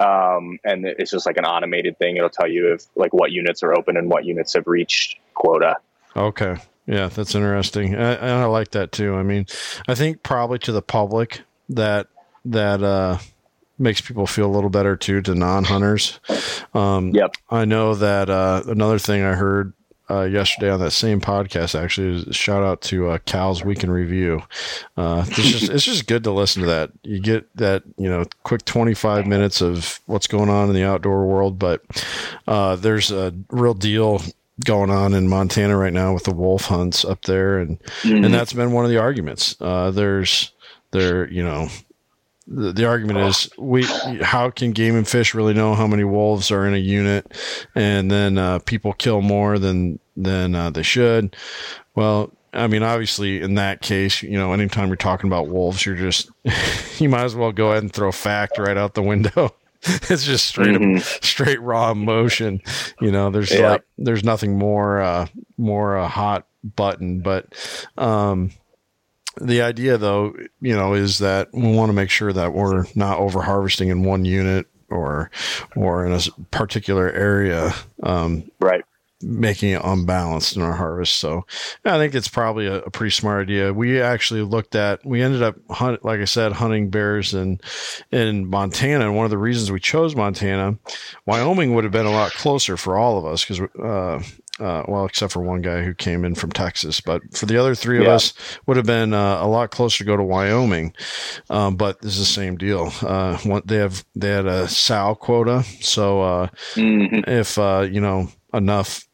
Um, 0.00 0.58
and 0.64 0.86
it's 0.86 1.10
just 1.10 1.26
like 1.26 1.36
an 1.36 1.44
automated 1.44 1.98
thing. 1.98 2.16
It'll 2.16 2.28
tell 2.28 2.48
you 2.50 2.72
if 2.72 2.84
like 2.96 3.12
what 3.12 3.30
units 3.30 3.62
are 3.62 3.76
open 3.76 3.96
and 3.96 4.08
what 4.10 4.24
units 4.24 4.54
have 4.54 4.66
reached 4.66 5.18
quota. 5.34 5.76
okay, 6.16 6.56
yeah, 6.86 7.08
that's 7.08 7.34
interesting. 7.34 7.94
I, 7.94 8.14
and 8.14 8.30
I 8.30 8.44
like 8.46 8.72
that 8.72 8.92
too. 8.92 9.14
I 9.14 9.22
mean, 9.22 9.46
I 9.88 9.94
think 9.94 10.22
probably 10.22 10.58
to 10.60 10.72
the 10.72 10.82
public 10.82 11.42
that 11.70 12.08
that 12.46 12.82
uh, 12.82 13.18
makes 13.78 14.00
people 14.00 14.26
feel 14.26 14.46
a 14.46 14.54
little 14.54 14.70
better 14.70 14.96
too 14.96 15.20
to 15.22 15.34
non-hunters. 15.34 16.20
Um, 16.74 17.10
Yep. 17.10 17.34
I 17.50 17.64
know 17.64 17.94
that 17.94 18.30
uh, 18.30 18.62
another 18.66 18.98
thing 18.98 19.22
I 19.22 19.34
heard 19.34 19.72
uh, 20.10 20.22
yesterday 20.24 20.70
on 20.70 20.78
that 20.80 20.90
same 20.90 21.18
podcast 21.20 21.74
actually 21.80 22.16
is 22.28 22.36
shout 22.36 22.62
out 22.62 22.82
to 22.82 23.08
uh, 23.08 23.18
Cal's 23.24 23.64
Week 23.64 23.82
in 23.82 23.90
Review. 23.90 24.42
Uh, 24.98 25.24
it's 25.26 25.48
just 25.48 25.70
it's 25.70 25.84
just 25.84 26.06
good 26.06 26.24
to 26.24 26.30
listen 26.30 26.60
to 26.62 26.68
that. 26.68 26.90
You 27.02 27.20
get 27.20 27.46
that 27.56 27.84
you 27.96 28.08
know 28.08 28.24
quick 28.42 28.64
twenty 28.66 28.92
five 28.94 29.26
minutes 29.26 29.62
of 29.62 30.00
what's 30.06 30.26
going 30.26 30.50
on 30.50 30.68
in 30.68 30.74
the 30.74 30.84
outdoor 30.84 31.24
world, 31.26 31.58
but 31.58 31.80
uh, 32.46 32.76
there's 32.76 33.10
a 33.10 33.32
real 33.50 33.72
deal 33.74 34.20
going 34.64 34.90
on 34.90 35.14
in 35.14 35.26
Montana 35.28 35.76
right 35.76 35.92
now 35.92 36.12
with 36.12 36.24
the 36.24 36.34
wolf 36.34 36.66
hunts 36.66 37.04
up 37.04 37.22
there, 37.22 37.58
and 37.58 37.80
Mm-hmm. 38.02 38.24
and 38.26 38.34
that's 38.34 38.52
been 38.52 38.72
one 38.72 38.84
of 38.84 38.90
the 38.90 38.98
arguments. 38.98 39.56
Uh, 39.58 39.90
there's 39.90 40.52
there 40.90 41.26
you 41.30 41.42
know 41.42 41.68
the, 42.46 42.72
the 42.72 42.84
argument 42.84 43.18
is 43.20 43.48
we 43.58 43.84
how 44.22 44.50
can 44.50 44.72
game 44.72 44.96
and 44.96 45.08
fish 45.08 45.34
really 45.34 45.54
know 45.54 45.74
how 45.74 45.86
many 45.86 46.04
wolves 46.04 46.50
are 46.50 46.66
in 46.66 46.74
a 46.74 46.78
unit 46.78 47.32
and 47.74 48.10
then 48.10 48.36
uh, 48.38 48.58
people 48.60 48.92
kill 48.92 49.22
more 49.22 49.58
than 49.58 49.98
than 50.16 50.54
uh, 50.54 50.70
they 50.70 50.82
should 50.82 51.34
well 51.94 52.32
i 52.52 52.66
mean 52.66 52.82
obviously 52.82 53.40
in 53.40 53.54
that 53.54 53.80
case 53.80 54.22
you 54.22 54.38
know 54.38 54.52
anytime 54.52 54.88
you're 54.88 54.96
talking 54.96 55.28
about 55.28 55.48
wolves 55.48 55.84
you're 55.86 55.94
just 55.96 56.30
you 57.00 57.08
might 57.08 57.24
as 57.24 57.34
well 57.34 57.50
go 57.50 57.70
ahead 57.70 57.82
and 57.82 57.92
throw 57.92 58.12
fact 58.12 58.58
right 58.58 58.76
out 58.76 58.94
the 58.94 59.02
window 59.02 59.54
it's 59.82 60.24
just 60.24 60.46
straight 60.46 60.76
Mhm. 60.76 61.00
straight 61.24 61.60
raw 61.60 61.90
emotion 61.90 62.60
you 63.00 63.10
know 63.10 63.30
there's 63.30 63.52
Yeah. 63.52 63.70
like 63.72 63.82
there's 63.98 64.22
nothing 64.24 64.56
more 64.58 65.00
uh 65.00 65.26
more 65.56 65.96
uh, 65.96 66.08
hot 66.08 66.46
button 66.76 67.20
but 67.20 67.46
um 67.98 68.50
the 69.40 69.62
idea 69.62 69.98
though 69.98 70.34
you 70.60 70.74
know 70.76 70.94
is 70.94 71.18
that 71.18 71.48
we 71.52 71.72
want 71.74 71.88
to 71.88 71.94
make 71.94 72.10
sure 72.10 72.32
that 72.32 72.52
we're 72.52 72.84
not 72.94 73.18
over 73.18 73.42
harvesting 73.42 73.88
in 73.88 74.02
one 74.04 74.24
unit 74.24 74.66
or 74.90 75.30
or 75.76 76.06
in 76.06 76.12
a 76.12 76.20
particular 76.50 77.10
area 77.10 77.72
um, 78.02 78.44
Right. 78.60 78.84
making 79.22 79.70
it 79.70 79.80
unbalanced 79.82 80.54
in 80.56 80.62
our 80.62 80.74
harvest. 80.74 81.16
So 81.16 81.46
i 81.84 81.96
think 81.98 82.14
it's 82.14 82.28
probably 82.28 82.66
a, 82.66 82.76
a 82.80 82.90
pretty 82.90 83.10
smart 83.10 83.42
idea. 83.42 83.72
We 83.72 84.00
actually 84.00 84.42
looked 84.42 84.74
at 84.74 85.04
we 85.04 85.22
ended 85.22 85.42
up 85.42 85.56
hunt, 85.70 86.04
like 86.04 86.20
i 86.20 86.26
said 86.26 86.52
hunting 86.52 86.90
bears 86.90 87.32
in 87.34 87.60
in 88.12 88.46
montana. 88.46 89.06
And 89.06 89.16
one 89.16 89.24
of 89.24 89.30
the 89.30 89.38
reasons 89.38 89.72
we 89.72 89.80
chose 89.80 90.14
montana 90.14 90.78
wyoming 91.26 91.74
would 91.74 91.84
have 91.84 91.92
been 91.92 92.06
a 92.06 92.10
lot 92.12 92.32
closer 92.32 92.76
for 92.76 92.96
all 92.98 93.18
of 93.18 93.24
us 93.24 93.44
because 93.44 93.60
uh, 93.82 94.22
uh, 94.60 94.84
well, 94.86 95.04
except 95.04 95.32
for 95.32 95.42
one 95.42 95.62
guy 95.62 95.82
who 95.82 95.94
came 95.94 96.24
in 96.24 96.34
from 96.34 96.52
Texas, 96.52 97.00
but 97.00 97.22
for 97.36 97.46
the 97.46 97.58
other 97.58 97.74
three 97.74 97.98
of 97.98 98.04
Yeah. 98.04 98.14
us, 98.14 98.32
would 98.66 98.76
have 98.76 98.86
been 98.86 99.12
uh, 99.12 99.38
a 99.42 99.48
lot 99.48 99.70
closer 99.70 99.98
to 99.98 100.04
go 100.04 100.16
to 100.16 100.22
Wyoming. 100.22 100.92
Um, 101.50 101.76
but 101.76 102.00
this 102.02 102.12
is 102.12 102.18
the 102.20 102.24
same 102.26 102.56
deal. 102.56 102.92
Uh, 103.02 103.36
one, 103.38 103.62
they 103.64 103.76
have 103.78 104.04
they 104.14 104.30
had 104.30 104.46
a 104.46 104.68
sow 104.68 105.14
quota, 105.16 105.64
so 105.80 106.22
uh, 106.22 106.46
Mhm. 106.74 107.26
if 107.28 107.58
uh, 107.58 107.86
you 107.90 108.00
know 108.00 108.28
enough 108.52 109.06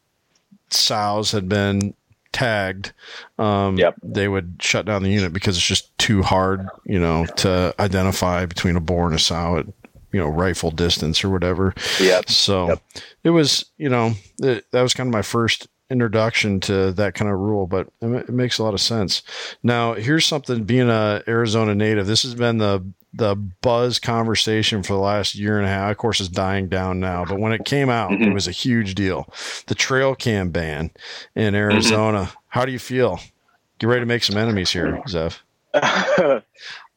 sows 0.69 1.31
had 1.31 1.49
been 1.49 1.93
tagged, 2.31 2.93
um, 3.39 3.77
Yep. 3.77 3.95
they 4.03 4.27
would 4.27 4.55
shut 4.61 4.85
down 4.85 5.03
the 5.03 5.09
unit 5.09 5.33
because 5.33 5.57
it's 5.57 5.65
just 5.65 5.97
too 5.97 6.21
hard, 6.21 6.65
you 6.85 6.99
know, 6.99 7.25
to 7.37 7.73
identify 7.79 8.45
between 8.45 8.75
a 8.77 8.79
boar 8.79 9.05
and 9.07 9.15
a 9.15 9.19
sow 9.19 9.57
at 9.57 9.65
you 10.11 10.19
know 10.19 10.27
rifle 10.27 10.71
distance 10.71 11.23
or 11.23 11.29
whatever. 11.29 11.73
Yeah. 11.99 12.21
So 12.27 12.67
Yep. 12.69 12.81
it 13.23 13.29
was, 13.31 13.65
you 13.77 13.89
know, 13.89 14.13
it, 14.39 14.65
that 14.71 14.81
was 14.81 14.93
kind 14.93 15.07
of 15.07 15.13
my 15.13 15.21
first 15.21 15.67
introduction 15.89 16.59
to 16.61 16.91
that 16.93 17.13
kind 17.15 17.29
of 17.29 17.37
rule, 17.37 17.67
but 17.67 17.87
it, 18.01 18.07
it 18.07 18.29
makes 18.29 18.57
a 18.59 18.63
lot 18.63 18.73
of 18.73 18.79
sense. 18.79 19.21
Now, 19.61 19.93
here's 19.93 20.25
something 20.25 20.63
being 20.63 20.89
a 20.89 21.21
Arizona 21.27 21.75
native, 21.75 22.07
this 22.07 22.23
has 22.23 22.35
been 22.35 22.57
the 22.59 22.85
the 23.13 23.35
buzz 23.35 23.99
conversation 23.99 24.83
for 24.83 24.93
the 24.93 24.99
last 24.99 25.35
year 25.35 25.57
and 25.57 25.65
a 25.65 25.69
half. 25.69 25.91
Of 25.91 25.97
course, 25.97 26.21
is 26.21 26.29
dying 26.29 26.69
down 26.69 27.01
now, 27.01 27.25
but 27.25 27.39
when 27.39 27.51
it 27.51 27.65
came 27.65 27.89
out, 27.89 28.13
it 28.13 28.19
Mhm. 28.21 28.33
was 28.33 28.47
a 28.47 28.51
huge 28.51 28.95
deal. 28.95 29.27
The 29.67 29.75
trail 29.75 30.15
cam 30.15 30.49
ban 30.51 30.91
in 31.35 31.53
Arizona. 31.53 32.31
How 32.47 32.63
do 32.63 32.71
you 32.71 32.79
feel? 32.79 33.19
Get 33.79 33.87
ready 33.87 33.99
to 33.99 34.05
make 34.05 34.23
some 34.23 34.37
enemies 34.37 34.71
here, 34.71 35.01
Zeff. 35.09 35.39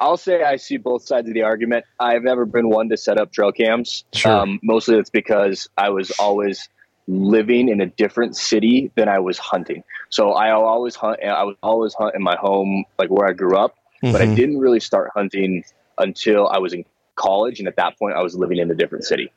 I'll 0.05 0.19
say 0.19 0.43
I 0.43 0.57
see 0.57 0.77
both 0.77 1.03
sides 1.03 1.29
of 1.29 1.35
the 1.35 1.41
argument. 1.43 1.87
I've 1.99 2.23
never 2.23 2.45
been 2.45 2.69
one 2.69 2.91
to 2.91 2.97
set 2.99 3.19
up 3.19 3.33
trail 3.33 3.53
cams. 3.53 4.05
Sure. 4.13 4.33
Um, 4.33 4.61
mostly 4.63 4.99
it's 4.99 5.09
because 5.09 5.67
I 5.79 5.89
was 5.89 6.11
always 6.19 6.69
living 7.09 7.71
in 7.71 7.81
a 7.81 7.87
different 7.87 8.37
city 8.37 8.91
than 8.97 9.09
I 9.09 9.19
was 9.19 9.39
hunting. 9.39 9.83
So 10.11 10.33
I 10.33 10.51
always 10.51 10.95
hunt. 10.95 11.21
I 11.25 11.45
was 11.45 11.57
always 11.63 11.95
hunt 11.95 12.15
in 12.15 12.23
my 12.23 12.37
home, 12.37 12.85
like 12.99 13.09
where 13.09 13.27
I 13.27 13.33
grew 13.33 13.57
up. 13.57 13.77
But 14.03 14.21
I 14.21 14.27
Mhm. 14.27 14.37
didn't 14.37 14.59
really 14.59 14.81
start 14.81 15.11
hunting 15.15 15.65
until 15.97 16.49
I 16.49 16.59
was 16.59 16.75
in 16.75 16.85
college, 17.15 17.59
and 17.59 17.67
at 17.67 17.77
that 17.77 17.99
point, 17.99 18.15
I 18.15 18.23
was 18.23 18.37
living 18.37 18.59
in 18.59 18.71
a 18.71 18.75
different 18.75 19.05
city. 19.05 19.33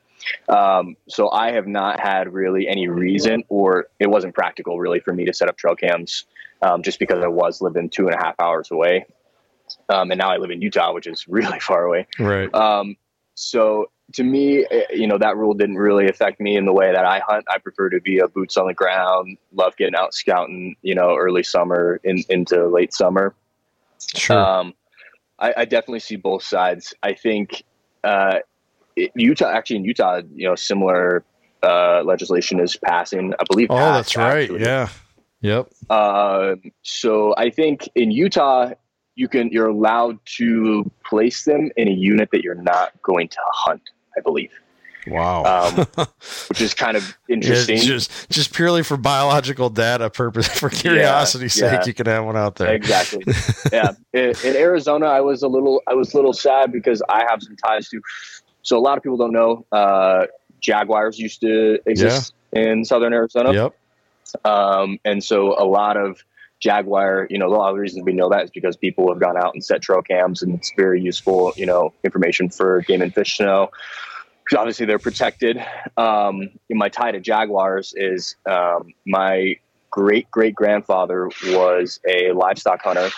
Um, 0.50 0.98
so 1.08 1.32
I 1.32 1.52
have 1.54 1.68
not 1.68 2.02
had 2.02 2.34
really 2.34 2.68
any 2.68 2.90
reason, 2.90 3.44
or 3.48 3.88
it 4.00 4.10
wasn't 4.10 4.34
practical 4.36 4.78
really 4.80 5.00
for 5.00 5.14
me 5.14 5.24
to 5.24 5.34
set 5.34 5.48
up 5.48 5.56
trail 5.56 5.76
cams, 5.76 6.26
um, 6.62 6.82
just 6.84 7.00
because 7.00 7.24
I 7.24 7.28
was 7.28 7.62
living 7.62 7.90
two 7.90 8.08
and 8.08 8.16
a 8.16 8.18
half 8.18 8.36
hours 8.42 8.70
away, 8.70 9.06
um, 9.90 10.12
and 10.12 10.20
now 10.20 10.30
I 10.30 10.38
live 10.38 10.52
in 10.52 10.62
Utah, 10.62 10.94
which 10.94 11.08
is 11.08 11.26
really 11.30 11.60
far 11.60 11.86
away. 11.86 12.08
Right. 12.20 12.54
Um, 12.54 12.96
so 13.36 13.90
to 14.14 14.24
me, 14.24 14.66
eh, 14.70 14.84
you 14.92 15.08
know, 15.08 15.18
that 15.18 15.38
rule 15.38 15.54
didn't 15.54 15.78
really 15.78 16.08
affect 16.08 16.40
me 16.40 16.56
in 16.56 16.66
the 16.66 16.74
way 16.74 16.92
that 16.92 17.06
I 17.06 17.20
hunt. 17.20 17.46
I 17.50 17.58
prefer 17.60 17.90
to 17.90 18.00
be 18.00 18.20
a 18.20 18.28
boots 18.28 18.58
on 18.58 18.68
the 18.68 18.74
ground, 18.74 19.38
love 19.54 19.76
getting 19.78 19.96
out 19.96 20.14
scouting, 20.14 20.76
you 20.82 20.96
know, 20.96 21.16
early 21.16 21.44
summer 21.44 22.00
in, 22.04 22.24
into 22.30 22.68
late 22.68 22.94
summer. 22.94 23.36
Sure. 24.16 24.38
Um, 24.38 24.74
I, 25.40 25.54
I 25.58 25.66
definitely 25.66 26.00
see 26.00 26.16
both 26.16 26.44
sides. 26.44 26.94
I 27.04 27.14
think 27.14 27.64
uh, 28.04 28.40
it, 28.96 29.12
Utah, 29.16 29.50
actually 29.50 29.78
in 29.78 29.86
Utah, 29.86 30.22
you 30.34 30.48
know, 30.48 30.56
similar 30.56 31.24
uh, 31.64 32.02
legislation 32.04 32.60
is 32.60 32.78
passing. 32.78 33.34
I 33.40 33.44
believe. 33.50 33.70
oh, 33.70 33.76
passed, 33.76 34.16
that's 34.16 34.18
right. 34.18 34.44
actually. 34.44 34.62
Yeah. 34.62 34.90
Yep. 35.42 35.70
Uh, 35.90 36.56
so 36.82 37.36
I 37.38 37.50
think 37.50 37.88
in 37.94 38.12
Utah, 38.12 38.72
you 39.18 39.28
can 39.28 39.50
you're 39.50 39.68
allowed 39.68 40.20
to 40.38 40.90
place 41.04 41.44
them 41.44 41.72
in 41.76 41.88
a 41.88 41.92
unit 41.92 42.30
that 42.32 42.44
you're 42.44 42.56
not 42.56 42.94
going 43.02 43.28
to 43.28 43.40
hunt. 43.52 43.82
I 44.16 44.22
believe. 44.22 44.52
Wow. 45.10 45.44
Um, 45.44 46.06
which 46.50 46.62
is 46.62 46.74
kind 46.74 46.98
of 46.98 47.18
interesting. 47.30 47.78
Yeah, 47.78 47.84
just 47.84 48.30
just 48.30 48.54
purely 48.54 48.84
for 48.84 48.98
biological 48.98 49.70
data 49.70 50.10
purpose, 50.10 50.48
for 50.60 50.70
curiosity's 50.70 51.58
Yeah, 51.58 51.70
sake, 51.70 51.80
yeah. 51.80 51.86
you 51.86 51.94
can 51.94 52.06
have 52.06 52.26
one 52.26 52.38
out 52.38 52.56
there. 52.56 52.74
Exactly. 52.74 53.24
yeah. 53.72 53.92
In, 54.14 54.34
in 54.44 54.56
Arizona, 54.56 55.08
I 55.08 55.22
was 55.22 55.44
a 55.44 55.48
little 55.48 55.82
I 55.88 55.94
was 55.94 56.14
a 56.14 56.18
little 56.18 56.34
sad 56.34 56.72
because 56.72 57.02
I 57.10 57.26
have 57.30 57.42
some 57.42 57.56
ties 57.56 57.90
to. 57.90 58.02
So 58.62 58.78
a 58.78 58.82
lot 58.82 58.98
of 58.98 59.04
people 59.04 59.18
don't 59.18 59.34
know 59.34 59.66
uh, 59.72 60.28
jaguars 60.60 61.18
used 61.18 61.42
to 61.42 61.80
exist 61.86 62.34
in 62.52 62.84
southern 62.84 63.14
Arizona. 63.14 63.54
Yep. 63.54 63.76
Um, 64.46 65.00
and 65.06 65.24
so 65.24 65.56
a 65.58 65.64
lot 65.66 65.96
of 65.96 66.24
Jaguar, 66.60 67.28
you 67.30 67.38
know, 67.38 67.48
a 67.48 67.54
lot 67.54 67.70
of 67.70 67.76
the 67.76 67.82
reasons 67.82 68.04
we 68.04 68.14
know 68.14 68.30
that 68.30 68.46
is 68.46 68.50
because 68.52 68.76
people 68.76 69.08
have 69.10 69.20
gone 69.20 69.38
out 69.38 69.54
and 69.54 69.64
set 69.64 69.82
trail 69.82 70.02
cams 70.02 70.42
and 70.42 70.56
it's 70.56 70.72
very 70.76 71.02
useful, 71.02 71.54
you 71.56 71.66
know, 71.66 71.94
information 72.04 72.50
for 72.50 72.82
game 72.82 73.02
and 73.02 73.14
fish 73.14 73.38
to 73.38 73.46
know. 73.46 73.70
'Cause 74.50 74.58
obviously 74.58 74.86
they're 74.86 74.98
protected. 74.98 75.58
Um, 75.98 76.50
my 76.70 76.88
tie 76.90 77.12
to 77.12 77.20
Jaguars 77.20 77.94
is 77.96 78.38
um, 78.50 78.94
my 79.06 79.58
great 79.92 80.30
great 80.32 80.56
grandfather 80.56 81.30
was 81.48 82.00
a 82.08 82.32
livestock 82.32 82.82
hunter 82.82 83.10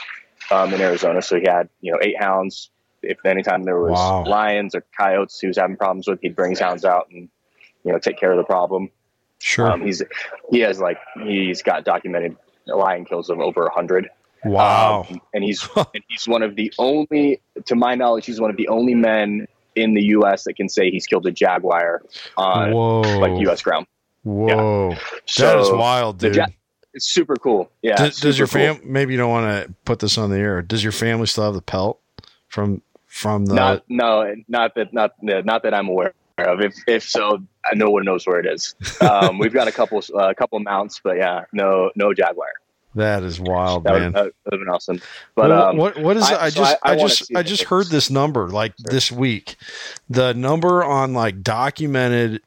um, 0.51 0.73
in 0.73 0.81
Arizona. 0.81 1.21
So 1.21 1.35
he 1.39 1.43
had, 1.47 1.69
you 1.81 1.91
know, 1.91 1.99
eight 2.01 2.19
hounds. 2.19 2.71
If 3.03 3.23
anytime 3.25 3.63
there 3.63 3.79
was 3.79 3.91
Wow. 3.91 4.25
lions 4.25 4.73
or 4.75 4.83
coyotes 4.99 5.39
he 5.39 5.47
was 5.47 5.57
having 5.57 5.77
problems 5.77 6.07
with, 6.07 6.19
he'd 6.21 6.35
bring 6.35 6.49
his 6.49 6.59
hounds 6.59 6.83
out 6.83 7.07
and, 7.11 7.29
you 7.83 7.91
know, 7.91 7.99
take 7.99 8.17
care 8.19 8.31
of 8.31 8.37
the 8.37 8.43
problem. 8.43 8.89
Sure. 9.39 9.71
Um, 9.71 9.81
he's 9.81 10.01
he 10.49 10.59
has 10.61 10.79
like 10.81 10.97
he's 11.23 11.61
got 11.61 11.85
documented 11.85 12.35
lion 12.75 13.05
kills 13.05 13.29
of 13.29 13.39
over 13.39 13.65
a 13.65 13.71
hundred. 13.73 14.09
wow. 14.43 15.05
Um, 15.09 15.21
and 15.33 15.43
he's 15.43 15.67
and 15.75 16.03
he's 16.07 16.27
one 16.27 16.43
of 16.43 16.55
the 16.55 16.71
only, 16.79 17.41
to 17.65 17.75
my 17.75 17.95
knowledge, 17.95 18.25
he's 18.25 18.39
one 18.41 18.49
of 18.49 18.57
the 18.57 18.67
only 18.67 18.95
men 18.95 19.47
in 19.75 19.93
the 19.93 20.03
U.S. 20.05 20.43
that 20.43 20.53
can 20.55 20.67
say 20.69 20.89
he's 20.91 21.05
killed 21.07 21.25
a 21.27 21.31
jaguar 21.31 22.01
on 22.37 22.71
Whoa. 22.71 23.01
like 23.19 23.39
U.S. 23.41 23.61
ground. 23.61 23.85
Whoa. 24.23 24.95
So 25.25 25.43
that 25.43 25.59
is 25.59 25.71
wild, 25.71 26.17
dude. 26.17 26.35
Ja- 26.35 26.47
It's 26.93 27.07
super 27.09 27.35
cool. 27.35 27.71
Yeah. 27.81 27.95
does, 27.95 28.19
does 28.19 28.37
your 28.37 28.47
cool. 28.47 28.75
fam? 28.75 28.81
Maybe 28.83 29.13
you 29.13 29.17
don't 29.17 29.29
want 29.29 29.65
to 29.67 29.73
put 29.85 29.99
this 29.99 30.17
on 30.17 30.29
the 30.29 30.37
air. 30.37 30.61
Does 30.61 30.83
your 30.83 30.91
family 30.91 31.27
still 31.27 31.45
have 31.45 31.53
the 31.53 31.61
pelt 31.61 31.99
from 32.49 32.81
from 33.05 33.45
the? 33.45 33.53
Not 33.55 33.83
no, 33.89 34.33
not 34.47 34.75
that 34.75 34.93
not 34.93 35.11
not 35.21 35.63
that 35.63 35.73
I'm 35.73 35.87
aware 35.87 36.13
of. 36.47 36.61
If 36.61 36.75
if 36.87 37.03
so, 37.03 37.41
no 37.73 37.89
one 37.89 38.05
knows 38.05 38.25
where 38.27 38.39
it 38.39 38.45
is. 38.45 38.75
Um, 39.01 39.37
we've 39.39 39.53
got 39.53 39.67
a 39.67 39.71
couple 39.71 40.01
a 40.17 40.33
couple 40.35 40.59
mounts, 40.59 41.01
but 41.03 41.17
yeah, 41.17 41.45
no 41.53 41.91
no 41.95 42.13
jaguar. 42.13 42.47
that 42.95 43.23
is 43.23 43.39
wild, 43.39 43.83
That 43.83 43.93
would, 43.93 44.01
man. 44.01 44.11
that 44.13 44.23
would 44.23 44.33
have 44.53 44.59
been 44.59 44.69
awesome. 44.69 44.99
But 45.35 45.49
Well, 45.49 45.69
um, 45.69 45.77
what 45.77 45.97
what 45.99 46.17
is 46.17 46.23
I- 46.23 46.33
it? 46.33 46.41
I 46.41 46.49
so 46.49 46.55
just 46.59 46.77
I- 46.83 46.89
I 46.89 46.93
I, 46.93 46.97
just 46.97 47.35
I 47.37 47.43
just 47.43 47.63
heard 47.63 47.87
this 47.87 48.09
number 48.09 48.47
like 48.49 48.75
this 48.77 49.11
week. 49.11 49.55
The 50.09 50.33
number 50.33 50.83
on 50.83 51.13
like 51.13 51.41
documented. 51.43 52.41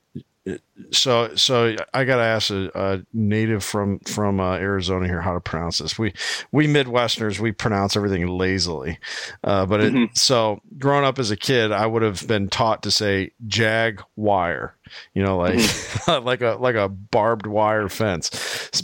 So 0.90 1.34
so 1.37 1.76
I 1.94 2.04
got 2.04 2.16
to 2.16 2.22
ask 2.25 2.50
a, 2.50 2.68
a 2.75 3.02
native 3.12 3.62
from 3.62 4.00
from 4.00 4.40
uh, 4.40 4.54
Arizona 4.56 5.06
here 5.06 5.20
how 5.20 5.34
to 5.34 5.40
pronounce 5.40 5.78
this. 5.78 5.96
We 5.99 6.12
we 6.50 6.66
Midwesterners 6.66 7.38
we 7.38 7.52
pronounce 7.52 7.96
everything 7.96 8.26
lazily, 8.26 8.99
uh, 9.44 9.66
but 9.66 9.80
it, 9.80 9.92
Mhm. 9.92 10.18
so 10.18 10.61
growing 10.78 11.04
up 11.04 11.20
as 11.20 11.30
a 11.30 11.37
kid, 11.37 11.70
I 11.70 11.87
would 11.87 12.02
have 12.02 12.26
been 12.26 12.49
taught 12.49 12.82
to 12.82 12.90
say 12.90 13.30
jag 13.46 14.02
wire. 14.16 14.75
You 15.14 15.22
know, 15.22 15.38
like 15.38 15.61
like 16.25 16.42
a 16.42 16.56
like 16.58 16.75
a 16.75 16.88
barbed 16.88 17.46
wire 17.46 17.88
fence. 17.88 18.28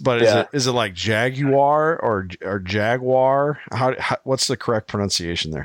But 0.00 0.22
is 0.22 0.28
Yeah. 0.28 0.40
it 0.42 0.48
is 0.52 0.66
it 0.68 0.72
like 0.72 0.94
jaguar 0.94 1.98
or 2.00 2.28
or 2.42 2.60
jaguar? 2.60 3.58
How, 3.72 3.94
how 3.98 4.16
what's 4.22 4.46
the 4.46 4.56
correct 4.56 4.86
pronunciation 4.86 5.50
there? 5.50 5.64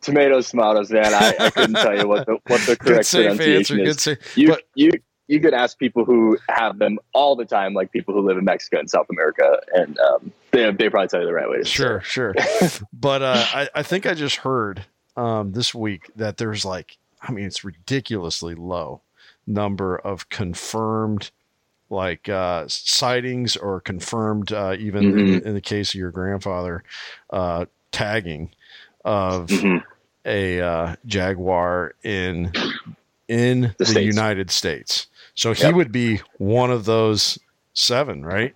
tomatoes, 0.00 0.50
tomatoes, 0.50 0.90
man. 0.90 1.14
I, 1.14 1.34
I 1.38 1.50
couldn't 1.50 1.76
tell 1.76 1.96
you 1.96 2.06
what 2.08 2.26
the 2.26 2.32
what 2.48 2.60
the 2.66 2.76
Good 2.76 2.78
correct 2.80 3.06
safe 3.06 3.30
answer. 3.30 3.42
pronunciation 3.42 3.76
Good 3.78 3.86
is. 3.88 4.02
safe. 4.02 4.36
You 4.36 4.48
but- 4.48 4.62
you 4.74 4.90
you 5.28 5.40
could 5.40 5.54
ask 5.54 5.78
people 5.78 6.04
who 6.04 6.38
have 6.48 6.78
them 6.78 6.98
all 7.12 7.34
the 7.36 7.44
time, 7.46 7.72
like 7.74 7.90
people 7.92 8.12
who 8.14 8.20
live 8.20 8.36
in 8.36 8.44
Mexico 8.44 8.78
and 8.78 8.90
South 8.90 9.06
America, 9.10 9.58
and 9.72 9.98
um, 9.98 10.32
they 10.50 10.70
they 10.72 10.88
probably 10.90 11.08
tell 11.08 11.20
you 11.20 11.26
the 11.26 11.32
right 11.32 11.48
way. 11.48 11.58
To 11.58 11.64
say 11.64 11.70
it. 11.70 11.74
Sure, 11.74 12.00
sure. 12.02 12.34
but 12.92 13.22
uh, 13.22 13.44
I, 13.52 13.68
I 13.74 13.82
think 13.82 14.06
I 14.06 14.14
just 14.14 14.36
heard 14.36 14.84
um, 15.16 15.52
this 15.52 15.74
week 15.74 16.10
that 16.16 16.36
there's 16.36 16.64
like, 16.64 16.98
I 17.22 17.32
mean, 17.32 17.44
it's 17.46 17.64
ridiculously 17.64 18.54
low 18.54 19.00
number 19.46 19.96
of 19.96 20.28
confirmed 20.30 21.30
like 21.90 22.28
uh, 22.28 22.64
sightings 22.66 23.56
or 23.56 23.78
confirmed, 23.80 24.52
uh, 24.52 24.74
even 24.78 25.04
in, 25.06 25.14
Mhm. 25.40 25.42
in 25.46 25.54
the 25.54 25.60
case 25.60 25.90
of 25.94 26.00
your 26.00 26.10
grandfather, 26.10 26.82
uh, 27.30 27.66
tagging 27.92 28.50
of 29.04 29.48
Mhm. 29.50 29.82
a 30.24 30.60
uh, 30.60 30.96
jaguar 31.06 31.94
in 32.02 32.52
in 33.28 33.74
the, 33.78 33.86
States. 33.86 34.06
United 34.16 34.50
States. 34.50 35.06
So 35.34 35.52
he 35.52 35.64
Yep. 35.64 35.74
would 35.74 35.92
be 35.92 36.20
one 36.38 36.70
of 36.70 36.84
those 36.84 37.38
seven, 37.72 38.24
right? 38.24 38.54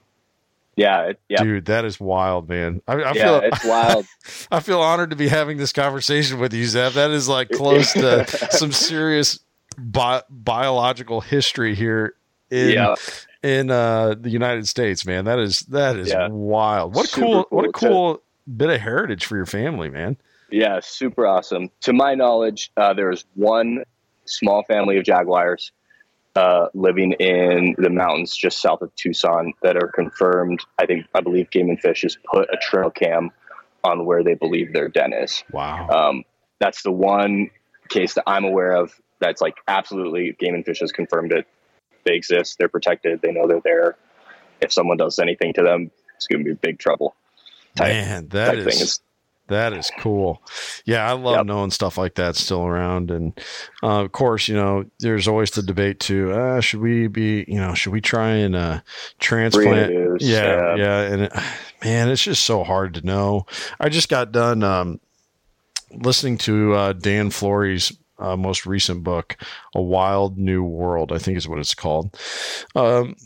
Yeah, 0.77 1.07
it, 1.07 1.21
yeah, 1.29 1.43
Dude, 1.43 1.65
that 1.65 1.85
is 1.85 1.99
wild, 1.99 2.49
man. 2.49 2.81
I, 2.87 2.93
I 2.95 3.13
yeah. 3.13 3.25
feel 3.25 3.41
It's 3.53 3.65
wild. 3.65 4.07
I 4.53 4.61
feel 4.61 4.81
honored 4.81 5.11
to 5.11 5.17
be 5.17 5.27
having 5.27 5.57
this 5.59 5.73
conversation 5.73 6.39
with 6.39 6.55
you, 6.55 6.65
Zeb. 6.67 6.93
That 6.93 7.11
is 7.11 7.29
like 7.29 7.51
close 7.51 7.93
to 7.95 8.25
some 8.53 8.71
serious 8.71 9.41
bi- 9.77 10.23
biological 10.31 11.21
history 11.21 11.75
here 11.75 12.15
in 12.51 12.71
yeah, 12.75 12.95
in 13.43 13.73
uh, 13.73 14.15
the 14.21 14.31
United 14.31 14.69
States, 14.69 15.05
man. 15.05 15.25
That 15.25 15.41
is 15.41 15.61
that 15.63 15.97
is 15.97 16.11
Yeah. 16.11 16.29
wild. 16.29 16.95
What 16.95 17.07
a 17.07 17.09
Super 17.09 17.27
cool, 17.27 17.47
what 17.51 17.65
a 17.65 17.73
cool. 17.73 17.89
cool 17.91 18.23
bit 18.57 18.71
of 18.71 18.81
heritage 18.81 19.27
for 19.27 19.37
your 19.37 19.47
family, 19.47 19.91
man. 19.91 20.17
yeah. 20.49 20.79
Super 20.81 21.27
awesome. 21.27 21.71
To 21.83 21.93
my 21.93 22.15
knowledge, 22.15 22.71
uh, 22.77 22.95
there 22.95 23.11
is 23.11 23.25
one 23.35 23.83
small 24.27 24.63
family 24.63 24.97
of 24.97 25.05
jaguars 25.05 25.73
uh, 26.37 26.69
living 26.75 27.13
in 27.13 27.75
the 27.79 27.91
mountains 27.91 28.37
just 28.37 28.61
south 28.61 28.83
of 28.83 28.95
Tucson 28.97 29.53
that 29.63 29.77
are 29.77 29.89
confirmed. 29.89 30.61
I 30.79 30.87
think 30.87 31.07
I 31.15 31.21
believe 31.21 31.51
Game 31.51 31.69
and 31.69 31.81
Fish 31.81 32.03
has 32.03 32.17
put 32.31 32.49
a 32.53 32.57
trail 32.61 32.91
cam 32.91 33.31
on 33.85 34.05
where 34.05 34.23
they 34.23 34.35
believe 34.35 34.73
their 34.73 34.89
den 34.89 35.13
is. 35.13 35.43
Wow. 35.53 35.89
Um, 35.89 36.25
that's 36.59 36.83
the 36.83 36.93
one 36.93 37.51
case 37.89 38.15
that 38.15 38.25
I'm 38.27 38.45
aware 38.45 38.73
of 38.73 38.93
that's 39.21 39.41
like 39.41 39.57
absolutely 39.67 40.37
Game 40.39 40.55
and 40.55 40.65
Fish 40.65 40.81
has 40.81 40.93
confirmed 40.93 41.33
it. 41.33 41.47
They 42.05 42.15
exist. 42.15 42.57
They're 42.59 42.69
protected. 42.69 43.21
They 43.23 43.33
know 43.33 43.47
they're 43.47 43.61
there. 43.65 43.97
If 44.61 44.73
someone 44.73 44.97
does 44.97 45.19
anything 45.19 45.53
to 45.55 45.63
them, 45.63 45.91
it's 46.17 46.27
going 46.27 46.45
to 46.45 46.51
be 46.51 46.55
big 46.55 46.79
trouble. 46.79 47.15
Type, 47.77 47.89
man, 47.89 48.29
that 48.29 48.55
type 48.55 48.67
is 48.67 49.01
That 49.49 49.73
is 49.73 49.91
cool. 49.99 50.43
Yeah, 50.85 51.09
I 51.09 51.13
love 51.13 51.37
Yep. 51.39 51.47
knowing 51.47 51.71
stuff 51.71 51.99
like 51.99 52.15
that 52.15 52.37
still 52.37 52.65
around. 52.65 53.11
And 53.11 53.39
uh, 53.83 54.05
of 54.05 54.13
course, 54.13 54.47
you 54.49 54.55
know, 54.55 54.85
there's 55.01 55.27
always 55.27 55.51
the 55.51 55.63
debate 55.63 56.01
too. 56.01 56.33
Uh, 56.33 56.61
should 56.61 56.81
we 56.81 57.07
be, 57.07 57.45
you 57.49 57.57
know, 57.57 57.75
should 57.75 57.93
we 57.93 58.01
try 58.01 58.29
and 58.31 58.55
uh, 58.55 58.81
transplant? 59.19 60.21
Yeah, 60.21 60.75
yeah. 60.75 60.77
yeah. 60.77 61.01
And 61.01 61.23
it, 61.23 61.33
man, 61.85 62.09
it's 62.09 62.23
just 62.23 62.45
so 62.45 62.63
hard 62.63 62.95
to 62.95 63.07
know. 63.07 63.47
I 63.81 63.89
just 63.89 64.09
got 64.09 64.33
done 64.33 64.63
um, 64.63 65.01
listening 65.93 66.39
to 66.39 66.75
uh, 66.75 66.93
Dan 66.93 67.31
Flores' 67.31 67.93
uh, 68.19 68.37
most 68.37 68.67
recent 68.67 69.03
book, 69.05 69.37
A 69.75 69.81
Wild 69.81 70.37
New 70.39 70.63
World, 70.63 71.13
I 71.13 71.19
think 71.19 71.39
is 71.39 71.49
what 71.49 71.59
it's 71.59 71.75
called. 71.75 72.19
Um, 72.75 73.17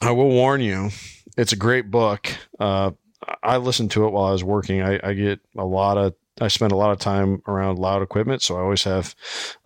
I 0.00 0.10
will 0.10 0.30
warn 0.30 0.62
you, 0.62 0.90
it's 1.36 1.52
a 1.52 1.56
great 1.56 1.90
book. 1.90 2.28
Uh, 2.58 2.92
I 3.42 3.58
listened 3.58 3.90
to 3.92 4.06
it 4.06 4.12
while 4.12 4.26
I 4.26 4.32
was 4.32 4.44
working. 4.44 4.82
I, 4.82 5.00
I 5.02 5.12
get 5.14 5.40
a 5.56 5.64
lot 5.64 5.98
of, 5.98 6.14
I 6.40 6.48
spend 6.48 6.72
a 6.72 6.76
lot 6.76 6.90
of 6.90 6.98
time 6.98 7.42
around 7.46 7.78
loud 7.78 8.02
equipment. 8.02 8.42
So 8.42 8.56
I 8.56 8.60
always 8.60 8.84
have 8.84 9.14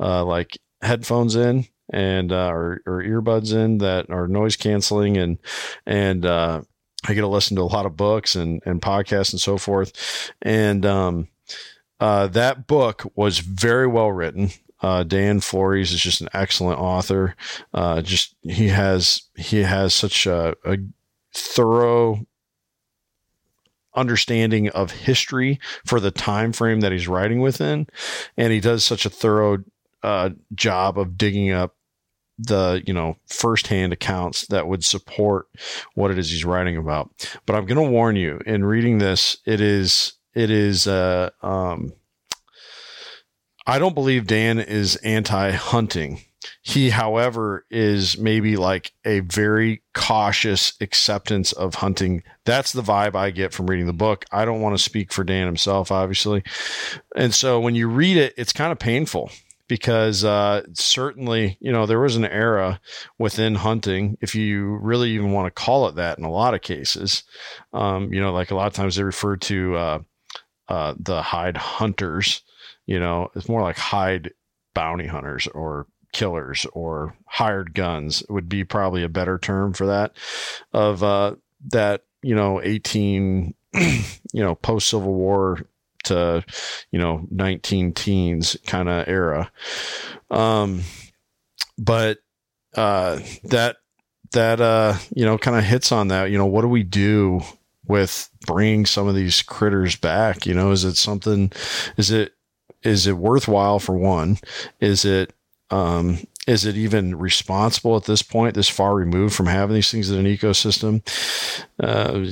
uh, 0.01 0.25
like 0.25 0.59
headphones 0.83 1.37
in 1.37 1.67
and, 1.91 2.33
uh, 2.33 2.51
or, 2.51 2.83
or 2.87 3.03
earbuds 3.03 3.55
in 3.55 3.79
that 3.79 4.11
are 4.11 4.27
noise 4.27 4.57
canceling 4.57 5.17
and, 5.17 5.39
and, 5.87 6.25
uh, 6.25 6.63
I 7.07 7.13
get 7.13 7.21
to 7.21 7.29
listen 7.29 7.57
to 7.57 7.63
a 7.63 7.65
lot 7.65 7.87
of 7.87 7.97
books 7.97 8.35
and, 8.35 8.63
and 8.65 8.81
podcasts 8.81 9.33
and 9.33 9.41
so 9.41 9.59
forth. 9.59 10.33
And, 10.41 10.87
um, 10.87 11.29
uh, 12.01 12.27
that 12.29 12.67
book 12.67 13.11
was 13.15 13.39
very 13.39 13.87
well 13.87 14.11
written. 14.11 14.51
Uh, 14.83 15.03
Dan 15.03 15.41
Flores 15.41 15.93
is 15.93 16.01
just 16.01 16.21
an 16.21 16.29
excellent 16.35 16.79
author. 16.79 17.35
Uh, 17.73 18.03
just 18.03 18.35
he 18.43 18.69
has 18.69 19.23
he 19.37 19.63
has 19.63 19.95
such 19.95 20.27
a, 20.27 20.55
a 20.67 20.77
thorough 21.33 22.27
understanding 23.95 24.69
of 24.71 24.91
history 24.91 25.61
for 25.85 26.01
the 26.01 26.11
time 26.11 26.53
frame 26.53 26.81
that 26.81 26.93
he's 26.93 27.09
writing 27.09 27.41
within, 27.41 27.87
and 28.37 28.53
he 28.53 28.61
does 28.61 28.85
such 28.85 29.07
a 29.07 29.11
thorough 29.11 29.59
uh, 30.03 30.31
job 30.55 30.99
of 30.99 31.17
digging 31.17 31.51
up 31.51 31.77
the 32.39 32.83
you 32.87 32.93
know 32.93 33.17
firsthand 33.27 33.93
accounts 33.93 34.47
that 34.49 34.67
would 34.67 34.85
support 34.85 35.47
what 35.95 36.11
it 36.11 36.19
is 36.19 36.31
he's 36.31 36.45
writing 36.45 36.77
about. 36.77 37.11
But 37.47 37.57
I'm 37.57 37.67
going 37.67 37.85
to 37.85 37.91
warn 37.91 38.17
you 38.17 38.41
in 38.45 38.65
reading 38.65 38.99
this, 38.99 39.37
it 39.47 39.61
is 39.61 40.15
it 40.35 40.51
is 40.51 40.87
uh, 40.87 41.31
um, 41.43 41.93
I 43.67 43.79
don't 43.79 43.95
believe 43.95 44.27
Dan 44.27 44.59
is 44.59 44.97
anti 44.97 45.53
hunting. 45.53 46.21
He, 46.63 46.91
however, 46.91 47.65
is 47.71 48.19
maybe 48.19 48.57
like 48.57 48.93
a 49.05 49.21
very 49.21 49.83
cautious 49.95 50.75
acceptance 50.81 51.53
of 51.53 51.77
hunting. 51.77 52.23
That's 52.45 52.73
the 52.73 52.83
vibe 52.83 53.15
I 53.15 53.31
get 53.31 53.53
from 53.53 53.67
reading 53.67 53.87
the 53.87 53.93
book. 53.93 54.25
I 54.33 54.45
don't 54.45 54.61
want 54.61 54.77
to 54.77 54.83
speak 54.83 55.13
for 55.13 55.25
Dan 55.25 55.47
himself, 55.47 55.91
obviously. 55.91 56.43
And 57.17 57.35
so 57.35 57.61
when 57.61 57.75
you 57.75 57.89
read 57.89 58.17
it, 58.17 58.35
it's 58.37 58.53
kind 58.53 58.73
of 58.73 58.79
painful 58.79 59.31
because 59.69 60.25
uh, 60.25 60.63
certainly, 60.75 61.57
you 61.61 61.73
know, 61.73 61.87
there 61.87 62.01
was 62.01 62.17
an 62.17 62.27
era 62.27 62.81
within 63.19 63.55
hunting, 63.55 64.19
if 64.21 64.35
you 64.35 64.77
really 64.77 65.11
even 65.11 65.33
want 65.33 65.47
to 65.47 65.63
call 65.63 65.89
it 65.89 65.95
that 65.97 66.19
in 66.19 66.25
a 66.25 66.31
lot 66.31 66.55
of 66.55 66.61
cases. 66.61 67.23
Um, 67.73 68.13
you 68.13 68.21
know, 68.21 68.33
like 68.33 68.51
a 68.51 68.55
lot 68.55 68.67
of 68.67 68.75
times 68.75 68.97
they 68.97 69.03
refer 69.03 69.37
to 69.37 69.77
uh, 69.77 69.99
uh, 70.69 70.95
the 70.99 71.23
hide 71.23 71.57
hunters, 71.57 72.43
you 72.87 73.01
know, 73.01 73.31
it's 73.35 73.49
more 73.49 73.63
like 73.63 73.79
hide 73.79 74.33
bounty 74.75 75.07
hunters 75.07 75.47
or 75.49 75.87
killers 76.15 76.67
or 76.73 77.15
hired 77.27 77.75
guns 77.75 78.23
would 78.31 78.49
be 78.49 78.65
probably 78.65 79.03
a 79.03 79.09
better 79.11 79.39
term 79.39 79.75
for 79.75 79.87
that. 79.87 80.17
Of 80.73 81.03
uh, 81.03 81.35
that 81.73 82.05
you 82.23 82.35
know 82.35 82.63
18 82.63 83.55
you 83.75 84.03
know 84.33 84.55
post 84.55 84.89
civil 84.89 85.13
war 85.13 85.61
to 86.05 86.45
you 86.91 86.99
know 86.99 87.27
19 87.31 87.93
teens 87.93 88.57
kind 88.67 88.89
of 88.89 89.07
era. 89.09 89.51
Um 90.31 90.83
but 91.77 92.19
uh 92.75 93.21
that 93.45 93.77
that 94.33 94.61
uh 94.61 94.95
you 95.15 95.25
know 95.25 95.39
kind 95.39 95.57
of 95.57 95.65
hits 95.65 95.93
on 95.93 96.09
that. 96.09 96.31
You 96.31 96.39
know 96.39 96.47
what 96.47 96.63
do 96.63 96.69
we 96.69 96.83
do 96.83 97.41
with 97.87 98.31
bringing 98.47 98.87
some 98.87 99.09
of 99.09 99.15
these 99.15 99.43
critters 99.43 99.97
back? 99.97 100.47
You 100.47 100.55
know 100.55 100.71
is 100.71 100.85
it 100.85 100.97
something 100.97 101.53
is 101.97 102.11
it 102.11 102.33
is 102.83 103.07
it 103.07 103.17
worthwhile 103.17 103.79
for 103.79 103.97
one? 103.97 104.39
Is 104.81 105.05
it 105.05 105.33
um 105.71 106.19
is 106.47 106.67
it 106.67 106.77
even 106.77 107.19
responsible 107.19 107.97
at 107.97 108.05
this 108.05 108.23
point, 108.23 108.55
this 108.55 108.69
far 108.69 108.95
removed 108.95 109.35
from 109.35 109.47
having 109.47 109.75
these 109.75 109.91
things 109.91 110.11
in 110.11 110.19
an 110.19 110.27
ecosystem? 110.27 111.03
Uh, 111.81 112.31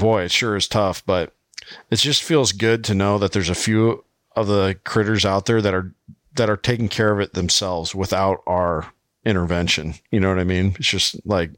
boy, 0.00 0.22
it 0.22 0.32
sure 0.32 0.56
is 0.56 0.66
tough, 0.66 1.04
but 1.06 1.32
it 1.90 1.96
just 1.96 2.22
feels 2.22 2.52
good 2.52 2.82
to 2.84 2.94
know 2.94 3.18
that 3.18 3.32
there's 3.32 3.48
a 3.48 3.54
few 3.54 4.04
of 4.34 4.46
the 4.46 4.76
critters 4.84 5.24
out 5.24 5.46
there 5.46 5.62
that 5.62 5.74
are 5.74 5.92
that 6.34 6.50
are 6.50 6.56
taking 6.56 6.88
care 6.88 7.12
of 7.12 7.20
it 7.20 7.34
themselves 7.34 7.94
without 7.94 8.42
our 8.46 8.92
intervention. 9.24 9.94
You 10.10 10.18
know 10.18 10.30
what 10.30 10.38
I 10.38 10.44
mean? 10.44 10.74
It's 10.78 10.88
just 10.88 11.24
like 11.26 11.50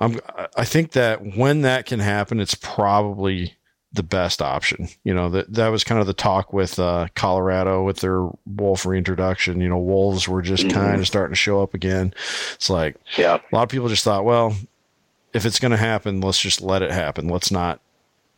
I'm 0.00 0.18
I 0.56 0.64
think 0.64 0.92
that 0.92 1.36
when 1.36 1.62
that 1.62 1.86
can 1.86 2.00
happen, 2.00 2.40
it's 2.40 2.54
probably 2.56 3.54
the 3.92 4.02
best 4.02 4.42
option. 4.42 4.88
You 5.04 5.14
know, 5.14 5.30
that 5.30 5.52
that 5.52 5.68
was 5.68 5.84
kind 5.84 6.00
of 6.00 6.06
the 6.06 6.12
talk 6.12 6.52
with 6.52 6.78
uh, 6.78 7.08
Colorado 7.14 7.84
with 7.84 7.98
their 7.98 8.28
wolf 8.46 8.84
reintroduction. 8.84 9.60
You 9.60 9.68
know, 9.68 9.78
wolves 9.78 10.28
were 10.28 10.42
just 10.42 10.64
mm-hmm. 10.64 10.78
kind 10.78 11.00
of 11.00 11.06
starting 11.06 11.32
to 11.32 11.38
show 11.38 11.62
up 11.62 11.74
again. 11.74 12.12
It's 12.54 12.70
like 12.70 12.96
yeah. 13.16 13.36
a 13.36 13.54
lot 13.54 13.62
of 13.62 13.68
people 13.68 13.88
just 13.88 14.04
thought, 14.04 14.24
well, 14.24 14.54
if 15.32 15.46
it's 15.46 15.58
going 15.58 15.70
to 15.70 15.76
happen, 15.76 16.20
let's 16.20 16.40
just 16.40 16.60
let 16.60 16.82
it 16.82 16.90
happen. 16.90 17.28
Let's 17.28 17.50
not 17.50 17.80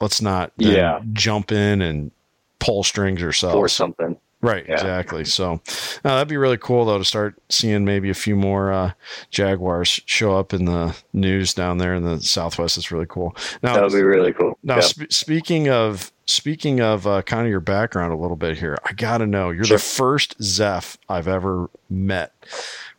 let's 0.00 0.22
not 0.22 0.52
yeah. 0.56 1.00
jump 1.12 1.52
in 1.52 1.82
and 1.82 2.10
pull 2.58 2.84
strings 2.84 3.22
ourselves 3.22 3.56
or 3.56 3.68
something. 3.68 4.16
Right, 4.42 4.64
yeah. 4.66 4.74
exactly. 4.74 5.26
So 5.26 5.55
uh, 5.55 5.61
that'd 6.03 6.29
be 6.29 6.38
really 6.38 6.57
cool 6.57 6.87
though 6.87 6.98
to 6.98 7.05
start 7.05 7.37
seeing 7.50 7.85
maybe 7.85 8.09
a 8.09 8.14
few 8.14 8.35
more 8.35 8.72
uh, 8.72 8.92
jaguars 9.31 10.00
show 10.07 10.37
up 10.37 10.55
in 10.55 10.64
the 10.64 10.96
news 11.12 11.53
down 11.53 11.76
there 11.79 11.94
in 11.94 12.05
the 12.05 12.20
southwest. 12.20 12.79
It's 12.79 12.90
really 12.90 13.07
cool. 13.07 13.37
Now 13.62 13.74
that 13.74 13.83
would 13.83 13.92
be 13.92 14.03
really 14.03 14.33
cool. 14.33 14.59
Now, 14.62 14.76
yeah. 14.76 14.81
sp- 14.81 15.12
speaking 15.12 15.68
of 15.68 16.11
speaking 16.24 16.81
of 16.81 17.07
uh, 17.07 17.20
kind 17.22 17.44
of 17.44 17.50
your 17.50 17.61
background 17.61 18.14
a 18.14 18.16
little 18.16 18.37
bit 18.37 18.57
here, 18.57 18.79
I 18.85 18.92
gotta 18.94 19.26
know 19.26 19.50
you're 19.50 19.64
sure. 19.64 19.76
the 19.76 19.83
first 19.83 20.38
Zeff 20.38 20.96
I've 21.09 21.29
ever 21.29 21.68
met. 21.90 22.33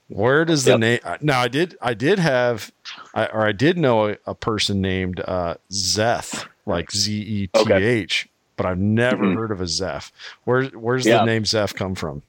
Where 0.09 0.45
does 0.45 0.65
the 0.65 0.71
yep. 0.71 0.79
name? 0.79 0.99
Uh, 1.03 1.17
now 1.21 1.39
I 1.39 1.47
did 1.47 1.75
I 1.81 1.93
did 1.95 2.19
have, 2.19 2.71
I, 3.15 3.27
or 3.27 3.47
I 3.47 3.51
did 3.51 3.77
know 3.77 4.09
a, 4.09 4.17
a 4.27 4.35
person 4.35 4.81
named 4.81 5.21
uh, 5.21 5.55
Zeth, 5.71 6.45
like 6.65 6.91
Z 6.91 7.13
E 7.13 7.47
T 7.47 7.73
H 7.73 8.27
but 8.61 8.69
I've 8.69 8.77
never 8.77 9.25
mm-hmm. 9.25 9.37
heard 9.37 9.51
of 9.51 9.59
a 9.59 9.63
Zeff. 9.63 10.11
Where, 10.43 10.65
where's 10.65 11.03
yeah. 11.03 11.17
the 11.17 11.25
name 11.25 11.43
Zeff 11.43 11.73
come 11.73 11.95
from? 11.95 12.21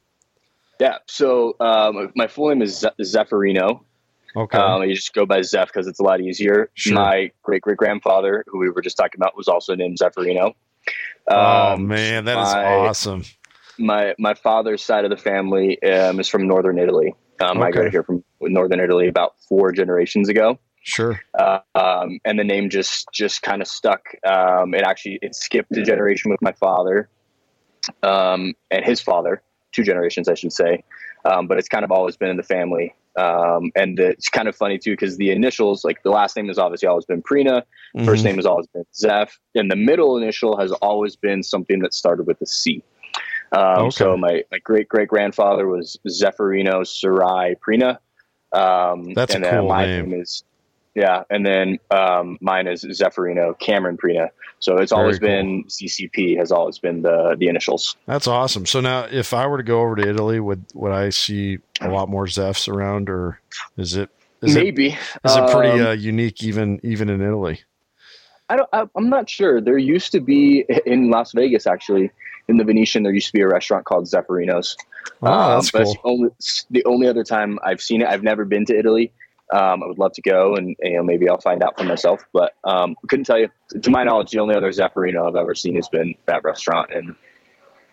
Yeah, 0.81 0.97
so 1.07 1.57
um, 1.61 2.11
my 2.17 2.27
full 2.27 2.49
name 2.49 2.63
is 2.63 2.87
Zeffirino. 3.03 3.81
Okay. 4.35 4.57
Um, 4.57 4.83
you 4.85 4.95
just 4.95 5.13
go 5.13 5.27
by 5.27 5.43
Zeph 5.43 5.69
because 5.69 5.87
it's 5.87 6.01
a 6.01 6.03
lot 6.03 6.23
easier. 6.23 6.71
Sure. 6.73 6.95
My 6.95 7.31
great 7.43 7.61
great 7.61 7.77
grandfather, 7.77 8.45
who 8.47 8.59
we 8.61 8.71
were 8.71 8.81
just 8.81 8.97
talking 8.97 9.19
about, 9.19 9.37
was 9.37 9.47
also 9.47 9.75
named 9.75 9.99
Zeffirino. 9.99 10.55
Oh, 11.29 11.37
um, 11.37 11.73
oh 11.73 11.77
man, 11.77 12.25
that 12.25 12.37
my, 12.37 12.43
is 12.43 12.55
awesome. 12.55 13.25
My 13.79 14.15
my 14.19 14.33
father's 14.33 14.83
side 14.83 15.05
of 15.05 15.11
the 15.11 15.19
family 15.19 15.81
um, 15.83 16.19
is 16.19 16.29
from 16.29 16.49
northern 16.49 16.79
Italy. 16.79 17.15
Um, 17.41 17.51
okay. 17.51 17.59
Migrated 17.59 17.93
here 17.93 18.05
from 18.05 18.25
northern 18.41 18.81
Italy 18.81 19.07
about 19.07 19.35
four 19.47 19.71
generations 19.71 20.31
ago. 20.31 20.59
Sure. 20.83 21.21
Uh, 21.39 21.61
um, 21.75 22.19
and 22.25 22.39
the 22.39 22.45
name 22.45 22.69
just 22.69 23.09
just 23.13 23.43
kind 23.43 23.63
of 23.63 23.69
stuck. 23.69 24.07
Um, 24.27 24.75
it 24.75 24.83
actually 24.83 25.19
it 25.23 25.35
skipped 25.35 25.77
a 25.77 25.83
generation 25.83 26.31
with 26.31 26.43
my 26.43 26.53
father, 26.53 27.09
um, 28.03 28.55
and 28.71 28.85
his 28.85 29.01
father, 29.01 29.43
two 29.73 29.85
generations, 29.85 30.29
I 30.29 30.35
should 30.35 30.53
say. 30.53 30.85
Um, 31.25 31.47
but 31.47 31.59
it's 31.59 31.69
kind 31.69 31.85
of 31.85 31.93
always 31.93 32.17
been 32.17 32.31
in 32.31 32.37
the 32.37 32.43
family. 32.43 32.95
Um, 33.17 33.71
and 33.77 34.01
it's 34.01 34.29
kind 34.29 34.49
of 34.49 34.57
funny 34.57 34.79
too 34.79 34.93
because 34.93 35.19
the 35.19 35.31
initials, 35.31 35.85
like 35.85 36.03
the 36.03 36.11
last 36.11 36.35
name 36.35 36.49
has 36.49 36.59
obviously 36.59 36.89
always 36.89 37.05
been 37.05 37.23
Prina, 37.23 37.63
mm-hmm. 37.95 38.05
first 38.05 38.25
name 38.25 38.37
has 38.37 38.47
always 38.47 38.67
been 38.69 38.85
Zeff, 38.95 39.33
and 39.55 39.71
the 39.71 39.77
middle 39.77 40.17
initial 40.17 40.57
has 40.59 40.73
always 40.73 41.15
been 41.15 41.43
something 41.43 41.81
that 41.81 41.95
started 41.95 42.27
with 42.27 42.41
a 42.41 42.47
C. 42.47 42.83
Um, 43.53 43.63
okay. 43.63 43.91
So 43.91 44.17
my, 44.17 44.43
my 44.51 44.59
great 44.59 44.89
great 44.89 45.09
grandfather 45.09 45.69
was 45.69 45.99
Zeffirino 46.09 46.87
Sarai 46.87 47.55
Prina. 47.57 47.99
Um, 48.53 49.13
That's 49.15 49.35
and 49.35 49.45
a 49.45 49.51
cool 49.51 49.69
my 49.69 49.87
name. 49.87 50.11
name 50.11 50.21
is 50.21 50.43
yeah, 50.95 51.25
and 51.31 51.47
then 51.47 51.79
um, 51.91 52.39
mine 52.41 52.67
is 52.67 52.85
Zeffirino 52.85 53.59
Cameron 53.59 53.97
Prina. 53.97 54.29
So 54.59 54.77
it's 54.77 54.93
always 54.93 55.19
cool. 55.19 55.29
been 55.29 55.65
CCP 55.65 56.37
has 56.39 56.53
always 56.53 56.79
been 56.79 57.03
the 57.03 57.35
the 57.39 57.49
initials. 57.49 57.97
That's 58.07 58.27
awesome. 58.27 58.67
So 58.67 58.81
now, 58.81 59.07
if 59.11 59.33
I 59.33 59.47
were 59.47 59.57
to 59.57 59.63
go 59.63 59.81
over 59.81 59.97
to 59.97 60.09
Italy, 60.09 60.39
would 60.39 60.65
would 60.75 60.93
I 60.93 61.11
see 61.11 61.59
a 61.81 61.89
lot 61.89 62.09
more 62.09 62.27
Zeffs 62.27 62.69
around, 62.69 63.09
or 63.09 63.41
is 63.77 63.97
it 63.97 64.11
is 64.43 64.55
maybe 64.55 64.89
it, 64.89 64.99
is 65.25 65.37
it 65.37 65.51
pretty 65.51 65.81
um, 65.81 65.87
uh, 65.87 65.93
unique 65.93 66.45
even 66.45 66.79
even 66.83 67.09
in 67.09 67.23
Italy? 67.23 67.61
I 68.51 68.57
don't. 68.57 68.69
I, 68.73 68.85
am 68.97 69.09
not 69.09 69.31
sure. 69.31 69.61
There 69.61 69.79
used 69.79 70.13
to 70.13 70.21
be 70.21 70.67
in 70.87 71.11
Las 71.11 71.33
Vegas 71.33 71.67
actually 71.67 72.11
in 72.49 72.59
the 72.59 72.65
Venetian. 72.65 73.03
There 73.03 73.15
used 73.15 73.29
to 73.29 73.33
be 73.33 73.41
a 73.41 73.49
restaurant 73.49 73.87
called 73.87 74.05
Zeffirino's. 74.05 74.77
Oh, 75.23 75.55
that's 75.55 75.75
um, 75.75 75.85
cool. 75.85 75.97
Only, 76.05 76.31
the 76.71 76.85
only 76.85 77.09
other 77.09 77.25
time 77.25 77.59
I've 77.65 77.81
seen 77.81 78.03
it, 78.03 78.09
I've 78.09 78.23
never 78.23 78.45
been 78.45 78.65
to 78.67 78.79
Italy. 78.79 79.13
Um, 79.53 79.83
I 79.83 79.87
would 79.87 79.99
love 79.99 80.13
to 80.15 80.23
go, 80.23 80.57
and 80.57 80.75
you 80.81 80.97
know 80.97 81.03
maybe 81.03 81.29
I'll 81.29 81.41
find 81.41 81.63
out 81.63 81.79
for 81.79 81.85
myself. 81.85 82.25
But 82.33 82.55
um, 82.65 82.97
couldn't 83.09 83.27
tell 83.27 83.39
you. 83.39 83.49
To 83.83 83.91
my 83.91 84.05
knowledge, 84.05 84.31
the 84.31 84.39
only 84.41 84.55
other 84.55 84.71
Zeffirino 84.71 85.29
I've 85.29 85.37
ever 85.37 85.55
seen 85.55 85.77
has 85.77 85.89
been 85.89 86.15
that 86.27 86.43
restaurant 86.45 86.91
in 86.93 87.15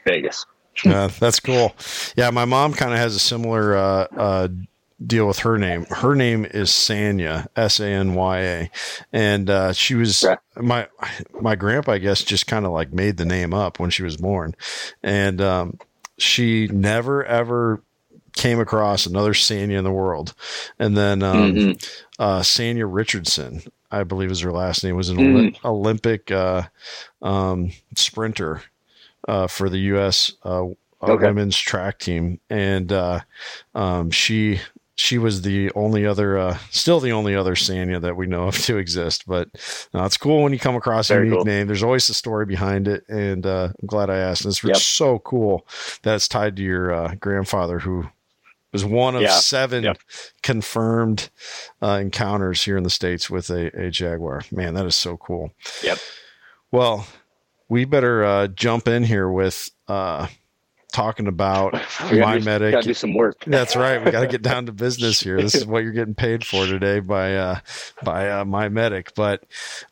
Vegas. 0.05 0.45
uh, 0.85 1.09
that's 1.19 1.39
cool. 1.39 1.75
Yeah, 2.15 2.29
my 2.29 2.45
mom 2.45 2.73
kind 2.73 2.93
of 2.93 2.99
has 2.99 3.15
a 3.15 3.19
similar 3.19 3.75
uh, 3.75 4.07
uh, 4.15 4.47
deal 5.05 5.27
with 5.27 5.39
her 5.39 5.57
name. 5.57 5.85
Her 5.85 6.15
name 6.15 6.45
is 6.45 6.69
Sanya, 6.69 7.47
S 7.55 7.79
A 7.79 7.87
N 7.87 8.13
Y 8.15 8.39
A, 8.39 8.71
and 9.11 9.49
uh, 9.49 9.73
she 9.73 9.95
was 9.95 10.25
my 10.55 10.87
my 11.39 11.55
grandpa. 11.55 11.93
I 11.93 11.97
guess 11.97 12.23
just 12.23 12.47
kind 12.47 12.65
of 12.65 12.71
like 12.71 12.93
made 12.93 13.17
the 13.17 13.25
name 13.25 13.53
up 13.53 13.79
when 13.79 13.89
she 13.89 14.03
was 14.03 14.17
born, 14.17 14.55
and 15.03 15.41
um, 15.41 15.77
she 16.17 16.67
never 16.67 17.25
ever 17.25 17.81
came 18.33 18.59
across 18.59 19.05
another 19.05 19.33
Sanya 19.33 19.77
in 19.77 19.83
the 19.83 19.91
world. 19.91 20.33
And 20.77 20.95
then 20.95 21.23
um, 21.23 21.53
mm-hmm. 21.53 22.21
uh, 22.21 22.39
Sanya 22.41 22.87
Richardson, 22.87 23.61
I 23.91 24.03
believe 24.03 24.31
is 24.31 24.41
her 24.41 24.51
last 24.51 24.83
name, 24.83 24.95
was 24.95 25.09
an 25.09 25.17
mm. 25.17 25.65
Olympic 25.65 26.31
uh, 26.31 26.63
um, 27.21 27.71
sprinter 27.95 28.63
uh, 29.27 29.47
for 29.47 29.69
the 29.69 29.79
U.S. 29.79 30.33
Uh, 30.43 30.65
uh, 31.01 31.13
okay. 31.13 31.27
women's 31.27 31.57
track 31.57 31.99
team. 31.99 32.39
And 32.49 32.91
uh, 32.91 33.21
um, 33.75 34.11
she 34.11 34.59
she 34.99 35.17
was 35.17 35.43
the 35.43 35.71
only 35.75 36.05
other, 36.05 36.37
uh, 36.37 36.57
still 36.71 36.99
the 36.99 37.13
only 37.13 37.33
other 37.33 37.55
Sanya 37.55 38.01
that 38.01 38.17
we 38.17 38.27
know 38.27 38.49
of 38.49 38.57
to 38.63 38.77
exist. 38.77 39.25
But 39.25 39.47
uh, 39.95 40.03
it's 40.03 40.17
cool 40.17 40.43
when 40.43 40.51
you 40.51 40.59
come 40.59 40.75
across 40.75 41.07
Very 41.07 41.21
a 41.21 41.25
unique 41.25 41.37
cool. 41.37 41.45
name. 41.45 41.67
There's 41.67 41.83
always 41.83 42.09
a 42.09 42.13
story 42.13 42.45
behind 42.45 42.87
it, 42.87 43.07
and 43.07 43.45
uh, 43.45 43.69
I'm 43.79 43.87
glad 43.87 44.09
I 44.09 44.17
asked. 44.17 44.43
And 44.43 44.51
it's 44.51 44.61
yep. 44.61 44.75
so 44.75 45.19
cool 45.19 45.65
that 46.03 46.15
it's 46.15 46.27
tied 46.27 46.57
to 46.57 46.61
your 46.61 46.93
uh, 46.93 47.15
grandfather, 47.15 47.79
who 47.79 48.09
was 48.71 48.85
one 48.85 49.15
of 49.15 49.21
yeah. 49.21 49.29
seven 49.31 49.83
yep. 49.83 49.97
confirmed 50.43 51.29
uh, 51.81 51.99
encounters 52.01 52.63
here 52.63 52.77
in 52.77 52.83
the 52.83 52.89
states 52.89 53.29
with 53.29 53.49
a, 53.49 53.85
a 53.85 53.89
jaguar. 53.89 54.41
Man, 54.51 54.73
that 54.75 54.85
is 54.85 54.95
so 54.95 55.17
cool. 55.17 55.51
Yep. 55.83 55.97
Well, 56.71 57.07
we 57.67 57.85
better 57.85 58.23
uh, 58.23 58.47
jump 58.47 58.87
in 58.87 59.03
here 59.03 59.29
with 59.29 59.71
uh, 59.87 60.27
talking 60.91 61.27
about 61.27 61.73
my 62.11 62.39
medic. 62.39 62.73
Got 62.73 62.81
to 62.81 62.89
do 62.89 62.93
some 62.93 63.13
work. 63.13 63.43
That's 63.47 63.75
right. 63.75 64.03
We 64.03 64.11
got 64.11 64.21
to 64.21 64.27
get 64.27 64.41
down 64.41 64.65
to 64.65 64.71
business 64.71 65.19
here. 65.23 65.41
This 65.41 65.55
is 65.55 65.65
what 65.65 65.83
you're 65.83 65.93
getting 65.93 66.15
paid 66.15 66.45
for 66.45 66.65
today 66.65 66.99
by 66.99 67.35
uh, 67.35 67.59
by 68.03 68.29
uh, 68.29 68.45
my 68.45 68.69
medic. 68.69 69.13
But 69.15 69.43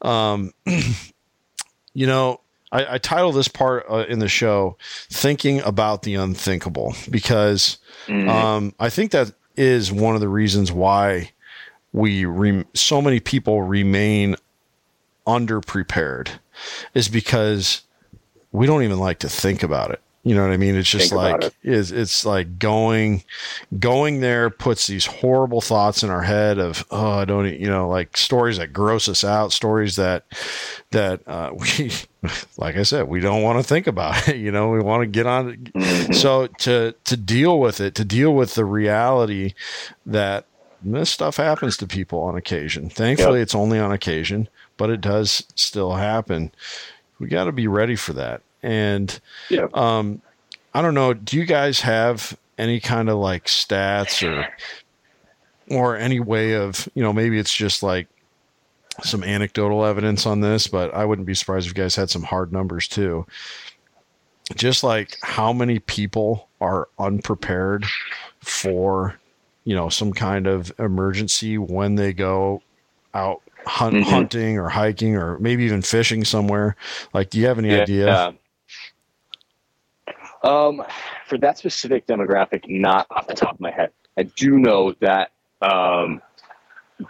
um, 0.02 0.52
you 1.94 2.08
know, 2.08 2.42
I, 2.72 2.96
I 2.96 2.98
title 2.98 3.32
this 3.32 3.48
part 3.48 3.86
uh, 3.90 4.06
in 4.08 4.20
the 4.20 4.28
show 4.28 4.78
"Thinking 5.10 5.62
About 5.62 6.04
the 6.04 6.16
Unthinkable" 6.16 6.96
because 7.10 7.78
mm-hmm. 8.08 8.30
um, 8.30 8.74
I 8.80 8.90
think 8.90 9.12
that 9.12 9.32
is 9.56 9.92
one 9.92 10.16
of 10.16 10.22
the 10.22 10.30
reasons 10.30 10.72
why 10.72 11.32
we 11.94 12.26
re- 12.26 12.66
so 12.74 13.02
many 13.02 13.20
people 13.20 13.64
remain 13.64 14.36
underprepared 15.26 16.30
is 16.94 17.10
because 17.10 17.82
we 18.52 18.66
don't 18.66 18.84
even 18.84 19.00
like 19.00 19.20
to 19.20 19.30
think 19.30 19.64
about 19.64 19.92
it. 19.92 20.02
You 20.28 20.36
know 20.36 20.42
what 20.42 20.52
I 20.52 20.58
mean? 20.58 20.76
It's 20.76 20.90
just 20.90 21.12
Think 21.12 21.22
like 21.22 21.44
it. 21.46 21.56
is 21.64 21.92
it's 21.94 22.26
like 22.26 22.60
going 22.60 23.24
going 23.80 24.20
there 24.20 24.50
puts 24.50 24.86
these 24.88 25.06
horrible 25.06 25.62
thoughts 25.62 26.04
in 26.04 26.10
our 26.10 26.24
head 26.24 26.58
of 26.60 26.86
oh 26.92 27.12
I 27.12 27.26
don't 27.26 27.46
e-" 27.48 27.56
you 27.56 27.70
know 27.70 27.88
like 27.88 28.18
stories 28.18 28.58
that 28.58 28.74
gross 28.74 29.08
us 29.08 29.24
out, 29.24 29.54
stories 29.54 29.96
that 29.96 30.26
that 30.92 31.22
uh, 31.28 31.52
we 31.78 31.92
like 32.58 32.76
I 32.76 32.84
said 32.84 33.08
we 33.08 33.22
don't 33.22 33.42
want 33.42 33.58
to 33.60 33.64
think 33.64 33.88
about 33.88 34.28
it. 34.28 34.36
You 34.48 34.52
know 34.52 34.70
we 34.70 34.82
want 34.82 35.02
to 35.04 35.08
get 35.08 35.26
on. 35.26 35.56
Mhm. 35.76 36.14
So 36.14 36.48
to 36.48 36.94
to 37.06 37.16
deal 37.18 37.60
with 37.60 37.80
it, 37.80 37.96
to 37.96 38.04
deal 38.04 38.34
with 38.34 38.56
the 38.56 38.66
reality 38.66 39.54
that 40.06 40.44
this 40.84 41.10
stuff 41.10 41.38
happens 41.38 41.78
to 41.78 41.88
people 41.88 42.20
on 42.20 42.36
occasion. 42.36 42.90
Thankfully, 42.90 43.40
it's 43.42 43.56
only 43.56 43.80
on 43.80 43.92
occasion, 43.94 44.50
but 44.76 44.90
it 44.90 45.00
does 45.00 45.44
still 45.56 45.94
happen. 45.94 46.52
We 47.20 47.28
got 47.28 47.46
to 47.46 47.52
be 47.52 47.68
ready 47.68 47.96
for 47.96 48.12
that. 48.14 48.42
And 48.64 49.20
Yeah. 49.50 49.68
um, 49.74 50.22
I 50.74 50.82
don't 50.82 50.94
know. 50.94 51.14
Do 51.14 51.38
you 51.38 51.46
guys 51.46 51.82
have 51.82 52.38
any 52.58 52.80
kind 52.80 53.10
of 53.10 53.18
like 53.18 53.46
stats 53.46 54.28
or 54.28 54.48
or 55.70 55.98
any 55.98 56.20
way 56.20 56.54
of 56.56 56.88
you 56.96 57.04
know 57.04 57.12
maybe 57.14 57.38
it's 57.38 57.54
just 57.54 57.84
like 57.84 58.08
some 59.04 59.24
anecdotal 59.24 59.86
evidence 59.86 60.26
on 60.26 60.42
this, 60.42 60.66
but 60.68 60.94
I 60.94 61.06
wouldn't 61.06 61.28
be 61.28 61.34
surprised 61.36 61.68
if 61.68 61.78
you 61.78 61.84
guys 61.84 61.96
had 61.96 62.10
some 62.10 62.24
hard 62.24 62.52
numbers 62.52 62.88
too. 62.88 63.26
Just 64.56 64.84
like 64.84 65.18
how 65.22 65.52
many 65.54 65.80
people 65.80 66.48
are 66.62 66.88
unprepared 66.98 67.86
for 68.42 69.16
you 69.66 69.76
know 69.76 69.90
some 69.90 70.14
kind 70.14 70.48
of 70.48 70.72
emergency 70.80 71.58
when 71.58 71.96
they 71.96 72.14
go 72.14 72.62
out 73.14 73.42
hunt, 73.66 73.96
Mhm. 73.96 74.04
hunting 74.04 74.58
or 74.58 74.70
hiking 74.70 75.16
or 75.18 75.38
maybe 75.40 75.64
even 75.66 75.82
fishing 75.82 76.24
somewhere. 76.24 76.76
Like, 77.14 77.30
do 77.30 77.38
you 77.40 77.46
have 77.48 77.60
any 77.60 77.72
idea? 77.82 78.34
Um, 80.44 80.84
for 81.28 81.38
that 81.40 81.58
specific 81.58 82.08
demographic, 82.08 82.64
not 82.68 83.08
off 83.10 83.28
the 83.28 83.34
top 83.34 83.56
of 83.56 83.60
my 83.60 83.72
head. 83.72 83.92
I 84.18 84.24
do 84.24 84.58
know 84.58 84.94
that 85.02 85.32
um, 85.62 86.22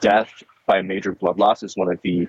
death 0.02 0.44
by 0.66 0.82
major 0.82 1.14
blood 1.14 1.40
loss 1.40 1.64
is 1.64 1.76
one 1.76 1.92
of 1.92 2.00
the 2.02 2.28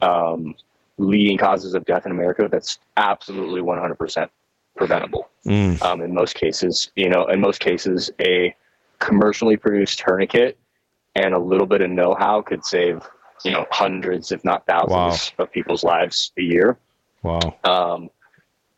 um, 0.00 0.54
leading 0.98 1.38
causes 1.38 1.74
of 1.74 1.84
death 1.84 2.06
in 2.06 2.12
America. 2.12 2.48
That's 2.50 2.78
absolutely 2.96 3.60
100% 3.60 4.28
preventable. 4.76 5.28
Mm, 5.46 5.80
Um, 5.82 6.00
in 6.02 6.14
most 6.14 6.34
cases, 6.34 6.90
you 6.96 7.08
know, 7.08 7.26
in 7.26 7.40
most 7.40 7.60
cases, 7.60 8.10
a 8.20 8.54
commercially 8.98 9.56
produced 9.56 9.98
tourniquet 9.98 10.58
and 11.14 11.34
a 11.34 11.38
little 11.38 11.66
bit 11.66 11.80
of 11.80 11.90
know-how 11.90 12.42
could 12.42 12.64
save, 12.64 13.02
you 13.44 13.50
know, 13.50 13.66
hundreds, 13.70 14.32
if 14.32 14.44
not 14.44 14.66
thousands, 14.66 15.32
of 15.38 15.50
people's 15.52 15.84
lives 15.84 16.32
a 16.38 16.42
year. 16.42 16.78
wow. 17.22 18.10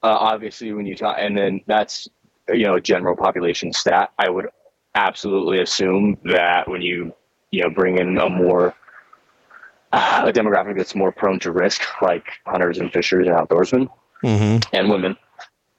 Uh, 0.04 0.18
obviously, 0.20 0.70
when 0.74 0.84
you 0.84 0.94
talk, 0.94 1.16
and 1.18 1.34
then 1.34 1.62
that's 1.66 2.08
you 2.50 2.64
know 2.64 2.74
a 2.74 2.80
general 2.80 3.16
population 3.16 3.72
stat. 3.72 4.12
I 4.18 4.28
would 4.28 4.48
absolutely 4.94 5.60
assume 5.60 6.18
that 6.24 6.68
when 6.68 6.82
you 6.82 7.14
you 7.50 7.62
know 7.62 7.70
bring 7.70 7.96
in 7.96 8.18
a 8.18 8.28
more 8.28 8.74
uh, 9.92 10.24
a 10.26 10.30
demographic 10.30 10.76
that's 10.76 10.94
more 10.94 11.10
prone 11.10 11.38
to 11.40 11.52
risk, 11.52 11.80
like 12.02 12.26
hunters 12.46 12.76
and 12.78 12.92
fishers 12.92 13.26
and 13.26 13.34
outdoorsmen 13.34 13.88
hmm 14.20 14.58
and 14.74 14.90
women, 14.90 15.16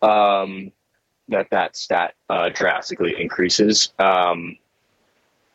um, 0.02 0.72
that 1.28 1.48
that 1.52 1.76
stat 1.76 2.16
uh, 2.32 2.50
drastically 2.50 3.14
increases 3.22 3.94
um, 4.00 4.58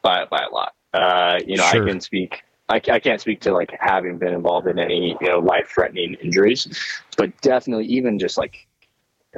by 0.01 0.27
by 0.27 0.45
a 0.49 0.55
lot. 0.55 0.75
Uh, 0.95 1.41
you 1.45 1.57
know, 1.57 1.65
Sure. 1.65 1.83
I 1.83 1.91
can 1.91 2.01
speak. 2.01 2.43
I, 2.71 2.81
I 2.91 3.01
can't 3.01 3.21
speak 3.21 3.41
to 3.43 3.53
like 3.53 3.77
having 3.81 4.17
been 4.19 4.33
involved 4.33 4.69
in 4.69 4.79
any 4.79 5.17
you 5.21 5.29
know 5.29 5.41
life 5.41 5.69
threatening 5.75 6.15
injuries, 6.23 6.69
but 7.17 7.39
definitely 7.41 7.87
even 7.87 8.19
just 8.19 8.39
like 8.39 8.67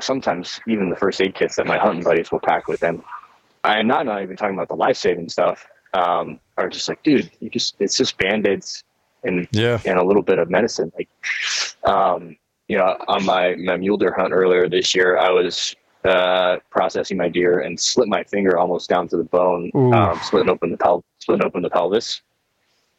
sometimes 0.01 0.61
even 0.69 0.91
the 0.91 0.97
first 0.97 1.21
aid 1.21 1.35
kits 1.35 1.57
that 1.57 1.67
my 1.67 1.79
hunting 1.79 2.05
buddies 2.05 2.31
will 2.31 2.41
pack 2.41 2.69
with 2.69 2.81
them. 2.81 3.03
I'm 3.65 3.87
not 3.87 4.07
not 4.07 4.23
even 4.23 4.37
talking 4.37 4.55
about 4.55 4.69
the 4.69 4.77
life 4.77 4.97
saving 4.97 5.29
stuff. 5.29 5.67
Um, 5.95 6.41
are 6.57 6.69
just 6.69 6.89
like, 6.89 7.03
dude, 7.03 7.31
you 7.41 7.51
just 7.51 7.77
it's 7.79 7.97
just 7.97 8.17
band 8.19 8.47
aids 8.47 8.85
and 9.25 9.49
Yeah. 9.53 9.79
and 9.85 9.99
a 9.99 10.05
little 10.05 10.23
bit 10.23 10.39
of 10.39 10.51
medicine. 10.51 10.93
Like, 10.97 11.09
um, 11.85 12.37
you 12.69 12.79
know, 12.79 12.97
on 13.09 13.25
my, 13.25 13.55
my 13.57 13.77
mule 13.77 13.97
deer 13.97 14.15
hunt 14.17 14.33
earlier 14.33 14.69
this 14.69 14.95
year, 14.95 15.19
I 15.19 15.31
was 15.31 15.77
uh, 16.05 16.57
processing 16.71 17.17
my 17.17 17.29
deer 17.29 17.61
and 17.61 17.79
slit 17.79 18.09
my 18.09 18.25
finger 18.25 18.59
almost 18.59 18.89
down 18.89 19.09
to 19.09 19.17
the 19.17 19.25
bone, 19.25 19.71
um, 19.75 20.19
splitting 20.23 20.51
open 20.51 20.71
the 20.71 20.77
pel- 20.79 21.05
splitting 21.19 21.45
open 21.45 21.63
the 21.63 21.71
pelvis, 21.71 22.23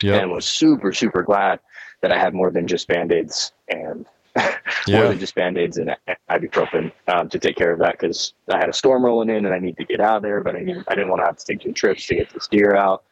Yep. 0.04 0.22
and 0.22 0.32
was 0.32 0.46
super 0.46 0.92
super 0.94 1.24
glad 1.24 1.60
that 2.02 2.12
I 2.12 2.20
had 2.20 2.34
more 2.34 2.52
than 2.52 2.68
just 2.68 2.88
band 2.88 3.12
aids 3.12 3.54
and 3.70 4.06
more 4.36 4.46
Yeah. 4.88 5.08
than 5.08 5.20
just 5.20 5.36
band 5.36 5.58
aids 5.58 5.78
and 5.78 5.96
ibuprofen 6.30 6.92
um, 7.08 7.30
to 7.30 7.40
take 7.40 7.56
care 7.56 7.72
of 7.72 7.80
that 7.80 7.94
because 7.94 8.34
I 8.50 8.58
had 8.58 8.68
a 8.70 8.74
storm 8.74 9.06
rolling 9.06 9.30
in 9.30 9.46
and 9.46 9.54
I 9.54 9.60
need 9.60 9.78
to 9.78 9.86
get 9.86 10.00
out 10.02 10.18
of 10.18 10.24
there, 10.24 10.42
but 10.42 10.56
I 10.56 10.60
need, 10.62 10.84
I 10.88 10.96
didn't 10.96 11.10
want 11.10 11.22
to 11.22 11.26
have 11.26 11.38
to 11.38 11.46
take 11.46 11.62
two 11.62 11.72
trips 11.72 12.08
to 12.08 12.16
get 12.16 12.30
this 12.34 12.48
deer 12.48 12.76
out. 12.76 13.04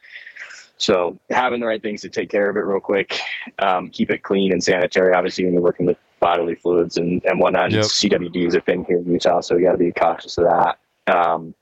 So 0.77 1.19
having 1.30 1.60
the 1.60 1.67
right 1.67 1.82
things 1.82 2.01
to 2.01 2.10
take 2.10 2.30
care 2.32 2.49
of 2.49 2.58
it 2.58 2.62
real 2.62 2.80
quick, 2.80 3.19
um, 3.60 3.89
keep 3.91 4.10
it 4.10 4.23
clean 4.23 4.51
and 4.51 4.63
sanitary. 4.63 5.13
Obviously, 5.13 5.45
when 5.45 5.54
you're 5.54 5.62
working 5.62 5.86
with 5.86 5.97
bodily 6.19 6.56
fluids 6.56 6.97
and, 6.97 7.23
and 7.25 7.39
whatnot, 7.39 7.71
Yep. 7.71 7.84
CWDs 7.84 8.56
have 8.56 8.65
been 8.65 8.84
here 8.86 8.97
in 8.97 9.06
Utah, 9.12 9.41
so 9.41 9.56
you 9.58 9.63
got 9.65 9.73
to 9.73 9.77
be 9.77 9.91
cautious 9.91 10.38
of 10.39 10.45
that. 10.45 10.80
Um, 11.15 11.54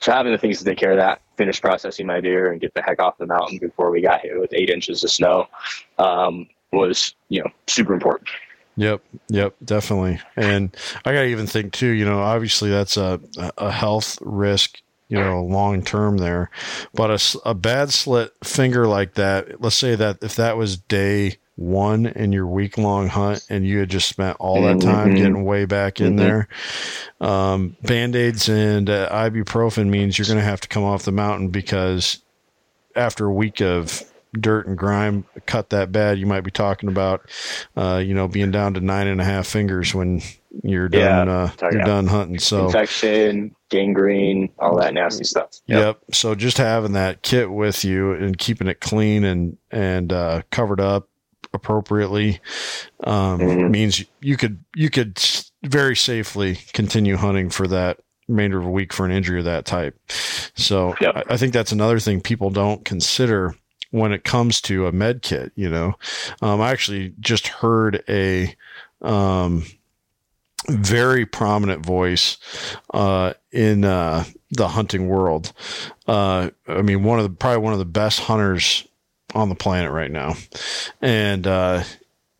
so 0.00 0.12
having 0.12 0.32
the 0.32 0.38
things 0.38 0.58
to 0.58 0.64
take 0.64 0.78
care 0.78 0.92
of 0.92 0.98
that, 0.98 1.20
finish 1.36 1.60
processing 1.60 2.06
my 2.06 2.20
deer, 2.20 2.50
and 2.50 2.60
get 2.60 2.74
the 2.74 2.82
heck 2.82 3.00
off 3.00 3.18
the 3.18 3.26
mountain 3.26 3.58
before 3.58 3.90
we 3.90 4.00
got 4.00 4.20
hit 4.20 4.38
with 4.38 4.52
eight 4.52 4.70
inches 4.70 5.02
of 5.04 5.10
snow 5.10 5.46
um, 5.98 6.48
was, 6.72 7.14
you 7.28 7.42
know, 7.42 7.50
super 7.66 7.94
important. 7.94 8.28
Yep, 8.76 9.02
yep, 9.28 9.56
definitely. 9.64 10.20
And 10.36 10.76
I 11.04 11.12
got 11.12 11.22
to 11.22 11.26
even 11.26 11.48
think 11.48 11.72
too. 11.72 11.88
You 11.88 12.04
know, 12.04 12.20
obviously 12.20 12.70
that's 12.70 12.96
a 12.96 13.20
a 13.56 13.72
health 13.72 14.18
risk. 14.20 14.80
You 15.08 15.18
know, 15.18 15.42
long 15.42 15.82
term 15.82 16.18
there, 16.18 16.50
but 16.92 17.10
a, 17.10 17.38
a 17.48 17.54
bad 17.54 17.90
slit 17.90 18.30
finger 18.44 18.86
like 18.86 19.14
that. 19.14 19.58
Let's 19.58 19.74
say 19.74 19.94
that 19.94 20.18
if 20.22 20.36
that 20.36 20.58
was 20.58 20.76
day 20.76 21.38
one 21.58 22.06
in 22.06 22.30
your 22.30 22.46
week 22.46 22.78
long 22.78 23.08
hunt, 23.08 23.44
and 23.50 23.66
you 23.66 23.80
had 23.80 23.88
just 23.90 24.08
spent 24.08 24.36
all 24.38 24.62
that 24.62 24.80
time 24.80 25.10
Mhm. 25.10 25.16
getting 25.16 25.44
way 25.44 25.64
back 25.64 26.00
in 26.00 26.14
Mhm. 26.14 26.16
there, 26.18 26.48
um, 27.20 27.76
band 27.82 28.14
aids 28.14 28.48
and 28.48 28.88
uh, 28.88 29.08
ibuprofen 29.10 29.88
means 29.88 30.16
you're 30.16 30.26
going 30.26 30.38
to 30.38 30.44
have 30.44 30.60
to 30.60 30.68
come 30.68 30.84
off 30.84 31.02
the 31.02 31.10
mountain 31.10 31.48
because 31.48 32.22
after 32.94 33.26
a 33.26 33.32
week 33.32 33.60
of 33.60 34.04
dirt 34.38 34.68
and 34.68 34.78
grime 34.78 35.24
cut 35.46 35.70
that 35.70 35.90
bad, 35.90 36.16
you 36.18 36.26
might 36.26 36.42
be 36.42 36.50
talking 36.52 36.88
about, 36.88 37.22
uh, 37.76 38.00
you 38.04 38.14
know, 38.14 38.28
being 38.28 38.52
down 38.52 38.74
to 38.74 38.80
nine 38.80 39.08
and 39.08 39.20
a 39.20 39.24
half 39.24 39.46
fingers 39.48 39.92
when 39.92 40.22
you're 40.62 40.88
done, 40.88 41.26
Yeah, 41.26 41.32
uh, 41.32 41.50
you're 41.72 41.82
done 41.82 42.06
hunting. 42.06 42.38
So, 42.38 42.66
Infection, 42.66 43.54
gangrene, 43.68 44.50
all 44.60 44.76
that 44.78 44.94
nasty 44.94 45.24
stuff. 45.24 45.48
yep. 45.66 45.98
So 46.12 46.36
just 46.36 46.58
having 46.58 46.92
that 46.92 47.22
kit 47.22 47.50
with 47.50 47.84
you 47.84 48.12
and 48.12 48.38
keeping 48.38 48.68
it 48.68 48.80
clean 48.80 49.24
and, 49.24 49.56
and, 49.72 50.12
uh, 50.12 50.42
covered 50.52 50.80
up 50.80 51.08
appropriately, 51.58 52.40
um, 53.04 53.40
Mhm. 53.40 53.70
means 53.70 54.04
you 54.20 54.36
could, 54.36 54.58
you 54.74 54.90
could 54.90 55.18
very 55.64 55.96
safely 55.96 56.58
continue 56.72 57.16
hunting 57.16 57.50
for 57.50 57.66
that 57.68 57.98
remainder 58.28 58.58
of 58.58 58.64
a 58.66 58.70
week 58.70 58.92
for 58.92 59.04
an 59.06 59.12
injury 59.12 59.38
of 59.40 59.44
that 59.44 59.64
type. 59.64 59.98
So 60.54 60.94
Yep. 61.00 61.16
I, 61.16 61.34
I 61.34 61.36
think 61.36 61.52
that's 61.52 61.72
another 61.72 61.98
thing 61.98 62.20
people 62.20 62.50
don't 62.50 62.84
consider 62.84 63.54
when 63.90 64.12
it 64.12 64.22
comes 64.24 64.60
to 64.62 64.86
a 64.86 64.92
med 64.92 65.22
kit, 65.22 65.52
you 65.56 65.68
know. 65.70 65.94
Um, 66.42 66.60
I 66.60 66.70
actually 66.70 67.14
just 67.20 67.48
heard 67.48 68.02
a 68.08 68.54
um, 69.00 69.64
very 70.68 71.24
prominent 71.24 71.84
voice 71.86 72.36
uh, 72.92 73.32
in 73.52 73.84
uh, 73.84 74.24
the 74.50 74.68
hunting 74.68 75.08
world. 75.08 75.52
Uh, 76.06 76.50
I 76.66 76.82
mean, 76.82 77.02
one 77.04 77.18
of 77.18 77.24
the 77.24 77.30
probably 77.30 77.62
one 77.62 77.72
of 77.72 77.78
the 77.78 77.84
best 77.86 78.20
hunters 78.20 78.86
on 79.34 79.48
the 79.48 79.54
planet 79.54 79.92
right 79.92 80.10
now, 80.10 80.34
and 81.00 81.46
uh, 81.46 81.82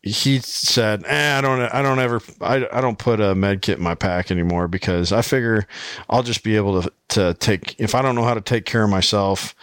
he 0.01 0.39
said, 0.39 1.03
eh, 1.05 1.37
"I 1.37 1.41
don't, 1.41 1.61
I 1.61 1.81
don't 1.81 1.99
ever, 1.99 2.21
I, 2.39 2.65
I 2.71 2.79
don't 2.79 2.97
put 2.97 3.19
a 3.19 3.35
med 3.35 3.61
kit 3.61 3.77
in 3.77 3.83
my 3.83 3.95
pack 3.95 4.31
anymore 4.31 4.67
because 4.67 5.11
I 5.11 5.21
figure 5.21 5.67
I'll 6.09 6.23
just 6.23 6.43
be 6.43 6.55
able 6.55 6.81
to 6.81 6.91
to 7.09 7.33
take 7.35 7.75
if 7.79 7.93
I 7.93 8.01
don't 8.01 8.15
know 8.15 8.23
how 8.23 8.33
to 8.33 8.41
take 8.41 8.65
care 8.65 8.83
of 8.83 8.89
myself." 8.89 9.53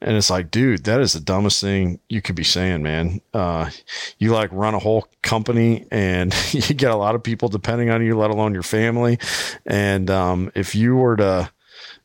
And 0.00 0.16
it's 0.16 0.28
like, 0.30 0.50
dude, 0.50 0.84
that 0.84 1.00
is 1.00 1.14
the 1.14 1.20
dumbest 1.20 1.60
thing 1.62 1.98
you 2.10 2.20
could 2.20 2.34
be 2.34 2.44
saying, 2.44 2.82
man. 2.82 3.22
Uh, 3.32 3.70
you 4.18 4.32
like 4.32 4.50
run 4.52 4.74
a 4.74 4.78
whole 4.78 5.08
company 5.22 5.86
and 5.90 6.34
you 6.52 6.74
get 6.74 6.90
a 6.90 6.96
lot 6.96 7.14
of 7.14 7.22
people 7.22 7.48
depending 7.48 7.88
on 7.88 8.04
you, 8.04 8.16
let 8.16 8.30
alone 8.30 8.52
your 8.52 8.62
family. 8.62 9.18
And 9.64 10.10
um, 10.10 10.52
if 10.54 10.74
you 10.74 10.96
were 10.96 11.16
to, 11.16 11.50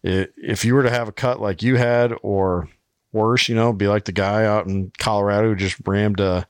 if 0.03 0.63
you 0.63 0.75
were 0.75 0.83
to 0.83 0.89
have 0.89 1.09
a 1.09 1.11
cut 1.11 1.41
like 1.41 1.61
you 1.61 1.75
had, 1.75 2.13
or 2.21 2.69
worse, 3.11 3.49
you 3.49 3.55
know, 3.55 3.73
be 3.73 3.87
like 3.87 4.05
the 4.05 4.11
guy 4.11 4.45
out 4.45 4.67
in 4.67 4.91
Colorado 4.97 5.49
who 5.49 5.55
just 5.55 5.77
rammed 5.85 6.19
a, 6.19 6.47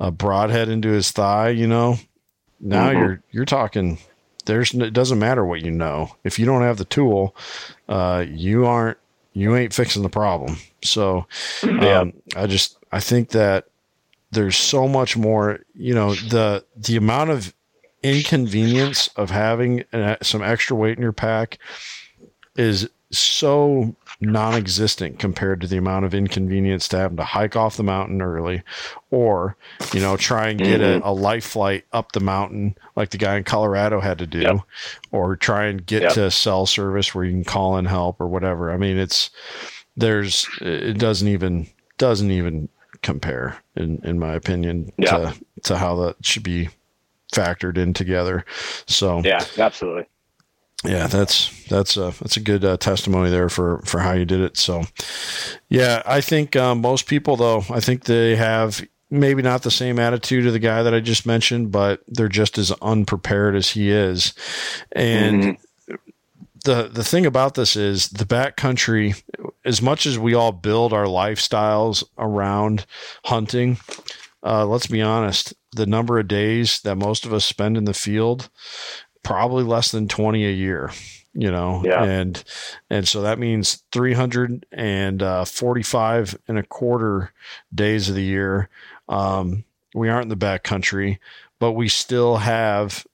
a 0.00 0.10
broadhead 0.10 0.68
into 0.68 0.88
his 0.88 1.10
thigh, 1.10 1.50
you 1.50 1.66
know. 1.66 1.98
Now 2.60 2.88
Mhm. 2.90 2.98
you're 2.98 3.22
you're 3.30 3.44
talking. 3.44 3.98
There's 4.46 4.72
it 4.74 4.92
doesn't 4.92 5.18
matter 5.18 5.44
what 5.44 5.62
you 5.62 5.70
know 5.70 6.16
if 6.24 6.38
you 6.38 6.46
don't 6.46 6.62
have 6.62 6.78
the 6.78 6.84
tool, 6.86 7.36
uh, 7.88 8.24
you 8.28 8.66
aren't 8.66 8.98
you 9.34 9.54
ain't 9.54 9.74
fixing 9.74 10.02
the 10.02 10.08
problem. 10.08 10.56
So, 10.82 11.26
Yeah. 11.62 12.00
um, 12.00 12.12
I 12.34 12.46
just 12.46 12.78
I 12.90 12.98
think 13.00 13.30
that 13.30 13.66
there's 14.30 14.56
so 14.56 14.88
much 14.88 15.16
more. 15.16 15.60
You 15.74 15.94
know, 15.94 16.14
the 16.14 16.64
the 16.76 16.96
amount 16.96 17.30
of 17.30 17.54
inconvenience 18.02 19.08
of 19.16 19.30
having 19.30 19.84
uh, 19.92 20.16
some 20.22 20.42
extra 20.42 20.76
weight 20.76 20.96
in 20.96 21.02
your 21.02 21.12
pack 21.12 21.58
is 22.56 22.88
so 23.10 23.94
non-existent 24.20 25.18
compared 25.18 25.60
to 25.60 25.66
the 25.68 25.76
amount 25.76 26.04
of 26.04 26.12
inconvenience 26.12 26.88
to 26.88 26.96
having 26.98 27.16
to 27.16 27.22
hike 27.24 27.54
off 27.54 27.76
the 27.76 27.84
mountain 27.84 28.20
early 28.20 28.62
or 29.12 29.56
you 29.92 30.00
know 30.00 30.16
try 30.16 30.48
and 30.48 30.58
get 30.58 30.80
a, 30.80 30.84
mm-hmm. 30.84 31.06
a 31.06 31.12
life 31.12 31.44
flight 31.44 31.84
up 31.92 32.10
the 32.12 32.20
mountain 32.20 32.76
like 32.96 33.10
the 33.10 33.18
guy 33.18 33.36
in 33.36 33.44
colorado 33.44 34.00
had 34.00 34.18
to 34.18 34.26
do 34.26 34.40
Yep. 34.40 34.56
or 35.12 35.36
try 35.36 35.66
and 35.66 35.86
get 35.86 36.02
Yep. 36.02 36.12
to 36.14 36.30
cell 36.32 36.66
service 36.66 37.14
where 37.14 37.24
you 37.24 37.30
can 37.32 37.44
call 37.44 37.76
in 37.78 37.84
help 37.84 38.20
or 38.20 38.26
whatever 38.26 38.72
i 38.72 38.76
mean 38.76 38.98
it's 38.98 39.30
there's 39.96 40.48
it 40.60 40.98
doesn't 40.98 41.28
even 41.28 41.68
doesn't 41.96 42.30
even 42.32 42.68
compare 43.02 43.56
in 43.76 44.00
in 44.02 44.18
my 44.18 44.32
opinion 44.34 44.92
Yeah. 44.98 45.10
to 45.10 45.34
to 45.62 45.76
how 45.78 45.94
that 45.96 46.16
should 46.26 46.42
be 46.42 46.70
factored 47.32 47.78
in 47.78 47.92
together 47.94 48.44
so 48.86 49.22
Yeah, 49.24 49.44
absolutely. 49.58 50.06
Yeah, 50.84 51.06
that's 51.08 51.50
that's 51.66 51.96
a 51.96 52.14
that's 52.20 52.36
a 52.36 52.40
good 52.40 52.64
uh, 52.64 52.76
testimony 52.76 53.30
there 53.30 53.48
for 53.48 53.82
for 53.84 54.00
how 54.00 54.12
you 54.12 54.24
did 54.24 54.40
it. 54.40 54.56
So, 54.56 54.84
yeah, 55.68 56.02
I 56.06 56.20
think 56.20 56.54
um, 56.56 56.80
most 56.80 57.06
people 57.06 57.36
though, 57.36 57.64
I 57.70 57.80
think 57.80 58.04
they 58.04 58.36
have 58.36 58.86
maybe 59.10 59.42
not 59.42 59.62
the 59.62 59.70
same 59.70 59.98
attitude 59.98 60.46
of 60.46 60.52
the 60.52 60.58
guy 60.58 60.82
that 60.82 60.94
I 60.94 61.00
just 61.00 61.26
mentioned, 61.26 61.72
but 61.72 62.02
they're 62.08 62.28
just 62.28 62.58
as 62.58 62.70
unprepared 62.82 63.56
as 63.56 63.70
he 63.70 63.90
is. 63.90 64.34
And 64.92 65.42
Mhm. 65.42 65.58
the 66.64 66.88
the 66.92 67.04
thing 67.04 67.26
about 67.26 67.54
this 67.54 67.74
is 67.74 68.10
the 68.10 68.24
backcountry, 68.26 69.20
as 69.64 69.80
much 69.82 70.06
as 70.06 70.18
we 70.18 70.34
all 70.34 70.52
build 70.52 70.92
our 70.92 71.06
lifestyles 71.06 72.04
around 72.18 72.84
hunting, 73.24 73.78
uh, 74.44 74.64
let's 74.66 74.86
be 74.86 75.02
honest, 75.02 75.54
the 75.72 75.86
number 75.86 76.18
of 76.18 76.28
days 76.28 76.80
that 76.82 76.96
most 76.96 77.24
of 77.26 77.32
us 77.32 77.44
spend 77.44 77.76
in 77.76 77.84
the 77.84 77.94
field, 77.94 78.48
probably 79.22 79.64
less 79.64 79.90
than 79.90 80.08
20 80.08 80.46
a 80.46 80.50
year, 80.52 80.90
you 81.34 81.50
know, 81.50 81.82
Yeah. 81.84 82.04
and, 82.04 82.42
and 82.90 83.06
so 83.06 83.20
that 83.22 83.38
means 83.38 83.82
345 83.92 86.38
and 86.48 86.58
a 86.58 86.62
quarter 86.62 87.32
days 87.74 88.08
of 88.08 88.14
the 88.14 88.22
year. 88.22 88.68
Um, 89.08 89.64
we 89.94 90.08
aren't 90.08 90.24
in 90.24 90.28
the 90.28 90.36
back 90.36 90.62
country, 90.64 91.20
but 91.58 91.72
we 91.72 91.88
still 91.88 92.38
have, 92.38 93.06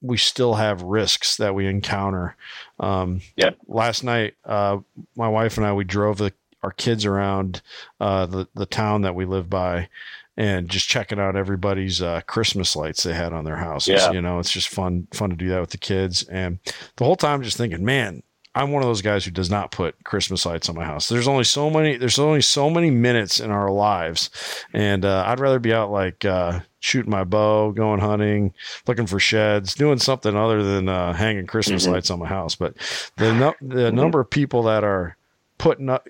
we 0.00 0.16
still 0.16 0.54
have 0.54 0.82
risks 0.82 1.36
that 1.36 1.54
we 1.54 1.66
encounter. 1.66 2.36
Um, 2.78 3.20
Yeah. 3.36 3.50
last 3.66 4.04
night, 4.04 4.34
uh, 4.44 4.78
my 5.16 5.28
wife 5.28 5.56
and 5.56 5.66
I, 5.66 5.72
we 5.72 5.84
drove 5.84 6.18
the, 6.18 6.32
our 6.62 6.70
kids 6.72 7.04
around, 7.04 7.62
uh, 8.00 8.26
the, 8.26 8.48
the 8.54 8.66
town 8.66 9.02
that 9.02 9.14
we 9.14 9.24
live 9.24 9.48
by 9.50 9.88
and 10.36 10.68
just 10.68 10.88
checking 10.88 11.18
out 11.18 11.36
everybody's 11.36 12.02
uh, 12.02 12.20
Christmas 12.26 12.76
lights 12.76 13.02
they 13.02 13.14
had 13.14 13.32
on 13.32 13.44
their 13.44 13.56
houses. 13.56 14.02
Yeah. 14.02 14.12
You 14.12 14.20
know, 14.20 14.38
it's 14.38 14.50
just 14.50 14.68
fun, 14.68 15.08
fun 15.12 15.30
to 15.30 15.36
do 15.36 15.48
that 15.48 15.60
with 15.60 15.70
the 15.70 15.78
kids. 15.78 16.22
And 16.24 16.58
the 16.96 17.04
whole 17.04 17.16
time, 17.16 17.42
just 17.42 17.56
thinking, 17.56 17.84
man, 17.84 18.22
I'm 18.54 18.72
one 18.72 18.82
of 18.82 18.88
those 18.88 19.02
guys 19.02 19.24
who 19.24 19.30
does 19.30 19.50
not 19.50 19.70
put 19.70 20.02
Christmas 20.04 20.46
lights 20.46 20.68
on 20.70 20.76
my 20.76 20.84
house. 20.84 21.08
There's 21.10 21.28
only 21.28 21.44
so 21.44 21.68
many. 21.68 21.98
There's 21.98 22.18
only 22.18 22.40
so 22.40 22.70
many 22.70 22.90
minutes 22.90 23.38
in 23.38 23.50
our 23.50 23.70
lives, 23.70 24.30
and 24.72 25.04
uh, 25.04 25.24
I'd 25.26 25.40
rather 25.40 25.58
be 25.58 25.74
out 25.74 25.90
like 25.90 26.24
uh, 26.24 26.60
shooting 26.80 27.10
my 27.10 27.24
bow, 27.24 27.72
going 27.72 28.00
hunting, 28.00 28.54
looking 28.86 29.06
for 29.06 29.20
sheds, 29.20 29.74
doing 29.74 29.98
something 29.98 30.34
other 30.34 30.62
than 30.62 30.88
uh, 30.88 31.12
hanging 31.12 31.46
Christmas 31.46 31.86
Mhm. 31.86 31.92
lights 31.92 32.10
on 32.10 32.18
my 32.18 32.28
house. 32.28 32.54
But 32.56 32.76
the 33.18 33.34
nu- 33.34 33.74
the 33.74 33.92
number 33.92 34.20
of 34.20 34.30
people 34.30 34.62
that 34.62 34.84
are 34.84 35.18
putting 35.58 35.90
up 35.90 36.08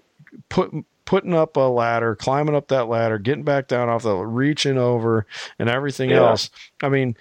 put 0.48 0.72
putting 1.06 1.32
up 1.32 1.56
a 1.56 1.60
ladder, 1.60 2.14
climbing 2.14 2.54
up 2.54 2.68
that 2.68 2.88
ladder, 2.88 3.18
getting 3.18 3.44
back 3.44 3.68
down 3.68 3.88
off 3.88 4.02
the 4.02 4.14
reaching 4.14 4.76
over 4.76 5.24
and 5.58 5.70
everything 5.70 6.10
Yeah. 6.10 6.28
else. 6.28 6.50
I 6.82 6.90
mean, 6.90 7.16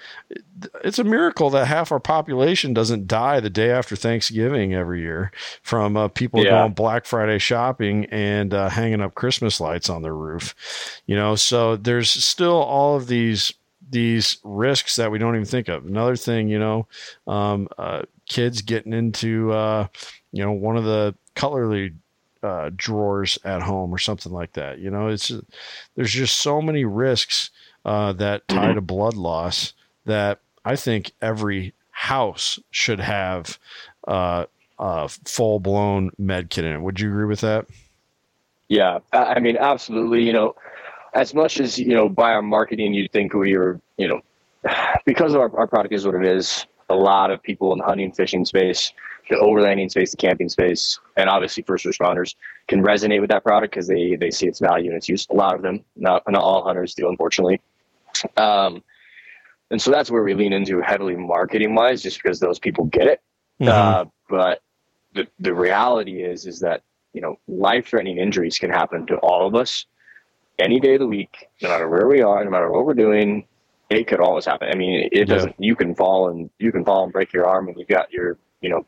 it's 0.84 1.00
a 1.00 1.04
miracle 1.04 1.50
that 1.52 1.68
half 1.68 1.92
our 1.92 2.00
population 2.00 2.74
doesn't 2.74 3.08
die 3.08 3.40
the 3.40 3.50
day 3.50 3.72
after 3.72 3.96
Thanksgiving 3.96 4.74
every 4.74 5.02
year 5.02 5.32
from 5.62 5.96
uh, 5.96 6.08
people 6.10 6.44
Yeah. 6.44 6.50
going 6.52 6.74
Black 6.74 7.06
Friday 7.06 7.38
shopping 7.40 8.06
and 8.06 8.54
uh, 8.54 8.68
hanging 8.70 9.02
up 9.02 9.16
Christmas 9.16 9.62
lights 9.62 9.90
on 9.90 10.02
their 10.02 10.16
roof. 10.16 10.54
You 11.06 11.16
know, 11.16 11.36
so 11.36 11.76
there's 11.78 12.10
still 12.12 12.58
all 12.62 12.96
of 12.98 13.08
these 13.08 13.54
these 13.88 14.40
risks 14.44 14.96
that 14.96 15.12
we 15.12 15.20
don't 15.20 15.36
even 15.36 15.46
think 15.46 15.68
of. 15.68 15.86
Another 15.86 16.16
thing, 16.16 16.48
you 16.50 16.58
know, 16.58 16.88
um, 17.28 17.68
uh, 17.78 18.02
kids 18.28 18.64
getting 18.64 18.94
into 18.94 19.52
uh, 19.52 19.86
you 20.32 20.44
know 20.44 20.52
one 20.52 20.76
of 20.76 20.86
the 20.86 21.14
cutlery 21.36 21.94
uh, 22.46 22.70
drawers 22.76 23.40
at 23.44 23.64
home 23.64 23.94
or 23.94 23.98
something 23.98 24.32
like 24.32 24.54
that. 24.54 24.80
You 24.80 24.92
know, 24.92 25.08
it's 25.08 25.32
there's 25.96 26.12
just 26.12 26.38
so 26.38 26.62
many 26.62 26.86
risks 26.86 27.50
uh, 27.84 28.14
that 28.14 28.48
tie 28.48 28.74
to 28.74 28.82
blood 28.82 29.16
loss 29.16 29.74
that 30.06 30.40
I 30.64 30.76
think 30.76 31.12
every 31.22 31.74
house 31.90 32.60
should 32.70 33.00
have 33.00 33.58
uh, 34.08 34.46
a 34.78 35.10
full 35.10 35.60
blown 35.60 36.12
med 36.18 36.50
kit 36.50 36.66
in 36.66 36.74
it. 36.74 36.82
Would 36.82 37.00
you 37.00 37.10
agree 37.10 37.26
with 37.26 37.42
that? 37.42 37.66
Yeah, 38.68 39.00
I 39.12 39.40
mean, 39.40 39.58
absolutely. 39.58 40.24
You 40.24 40.34
know, 40.34 40.56
as 41.14 41.34
much 41.34 41.60
as 41.60 41.80
you 41.80 41.94
know, 41.94 42.10
by 42.10 42.32
our 42.32 42.42
marketing, 42.42 42.94
you'd 42.94 43.12
think 43.12 43.34
we 43.34 43.58
were, 43.58 43.80
you 43.98 44.08
know, 44.08 44.22
because 45.06 45.34
of 45.34 45.42
our, 45.42 45.58
our 45.58 45.68
product 45.68 45.94
is 45.94 46.06
what 46.06 46.16
it 46.16 46.26
is. 46.26 46.66
A 46.90 46.96
lot 46.96 47.32
of 47.32 47.42
people 47.42 47.72
in 47.74 47.80
the 47.80 47.84
hunting, 47.84 48.12
fishing 48.12 48.46
space, 48.46 48.94
the 49.30 49.36
overlanding 49.36 49.90
space, 49.90 50.12
the 50.12 50.18
camping 50.18 50.50
space, 50.50 51.00
and 51.18 51.30
obviously 51.30 51.64
first 51.64 51.86
responders 51.86 52.36
can 52.68 52.84
resonate 52.84 53.22
with 53.22 53.30
that 53.30 53.44
product 53.44 53.74
because 53.74 53.88
they 53.88 54.16
they 54.16 54.32
see 54.32 54.48
its 54.48 54.60
value 54.60 54.90
and 54.90 54.98
its 54.98 55.10
use. 55.10 55.28
A 55.30 55.36
lot 55.36 55.56
of 55.56 55.62
them, 55.62 55.84
not 55.96 56.24
not 56.28 56.42
all 56.42 56.64
hunters 56.64 56.94
do, 56.94 57.10
unfortunately. 57.10 57.62
Um, 58.38 58.84
and 59.72 59.82
so 59.82 59.92
that's 59.92 60.12
where 60.12 60.24
we 60.24 60.34
lean 60.34 60.54
into 60.54 60.80
heavily 60.82 61.16
marketing 61.16 61.76
wise, 61.76 62.02
just 62.02 62.22
because 62.22 62.40
those 62.40 62.60
people 62.60 62.86
get 62.86 63.08
it. 63.08 63.22
Mm-hmm. 63.60 63.72
Uh, 63.72 64.06
but 64.30 64.62
the 65.14 65.28
the 65.40 65.54
reality 65.54 66.24
is 66.24 66.46
is 66.46 66.60
that 66.60 66.84
you 67.14 67.22
know 67.22 67.40
life 67.48 67.88
threatening 67.88 68.18
injuries 68.18 68.60
can 68.60 68.70
happen 68.70 69.06
to 69.08 69.16
all 69.18 69.48
of 69.48 69.56
us 69.56 69.86
any 70.60 70.80
day 70.80 70.94
of 70.94 71.00
the 71.00 71.08
week, 71.08 71.48
no 71.62 71.70
matter 71.70 71.90
where 71.90 72.08
we 72.08 72.22
are, 72.22 72.44
no 72.44 72.52
matter 72.52 72.72
what 72.72 72.86
we're 72.86 72.94
doing. 72.94 73.46
It 73.88 74.08
could 74.08 74.20
always 74.20 74.46
happen. 74.46 74.70
I 74.72 74.76
mean, 74.76 75.10
it 75.12 75.26
doesn't. 75.26 75.56
You 75.60 75.76
can 75.76 75.94
fall 75.94 76.30
and 76.30 76.50
you 76.58 76.72
can 76.72 76.84
fall 76.84 77.04
and 77.04 77.14
break 77.14 77.32
your 77.32 77.46
arm, 77.46 77.68
and 77.68 77.78
you've 77.78 77.88
got 77.88 78.12
your 78.12 78.38
you 78.62 78.70
know 78.70 78.86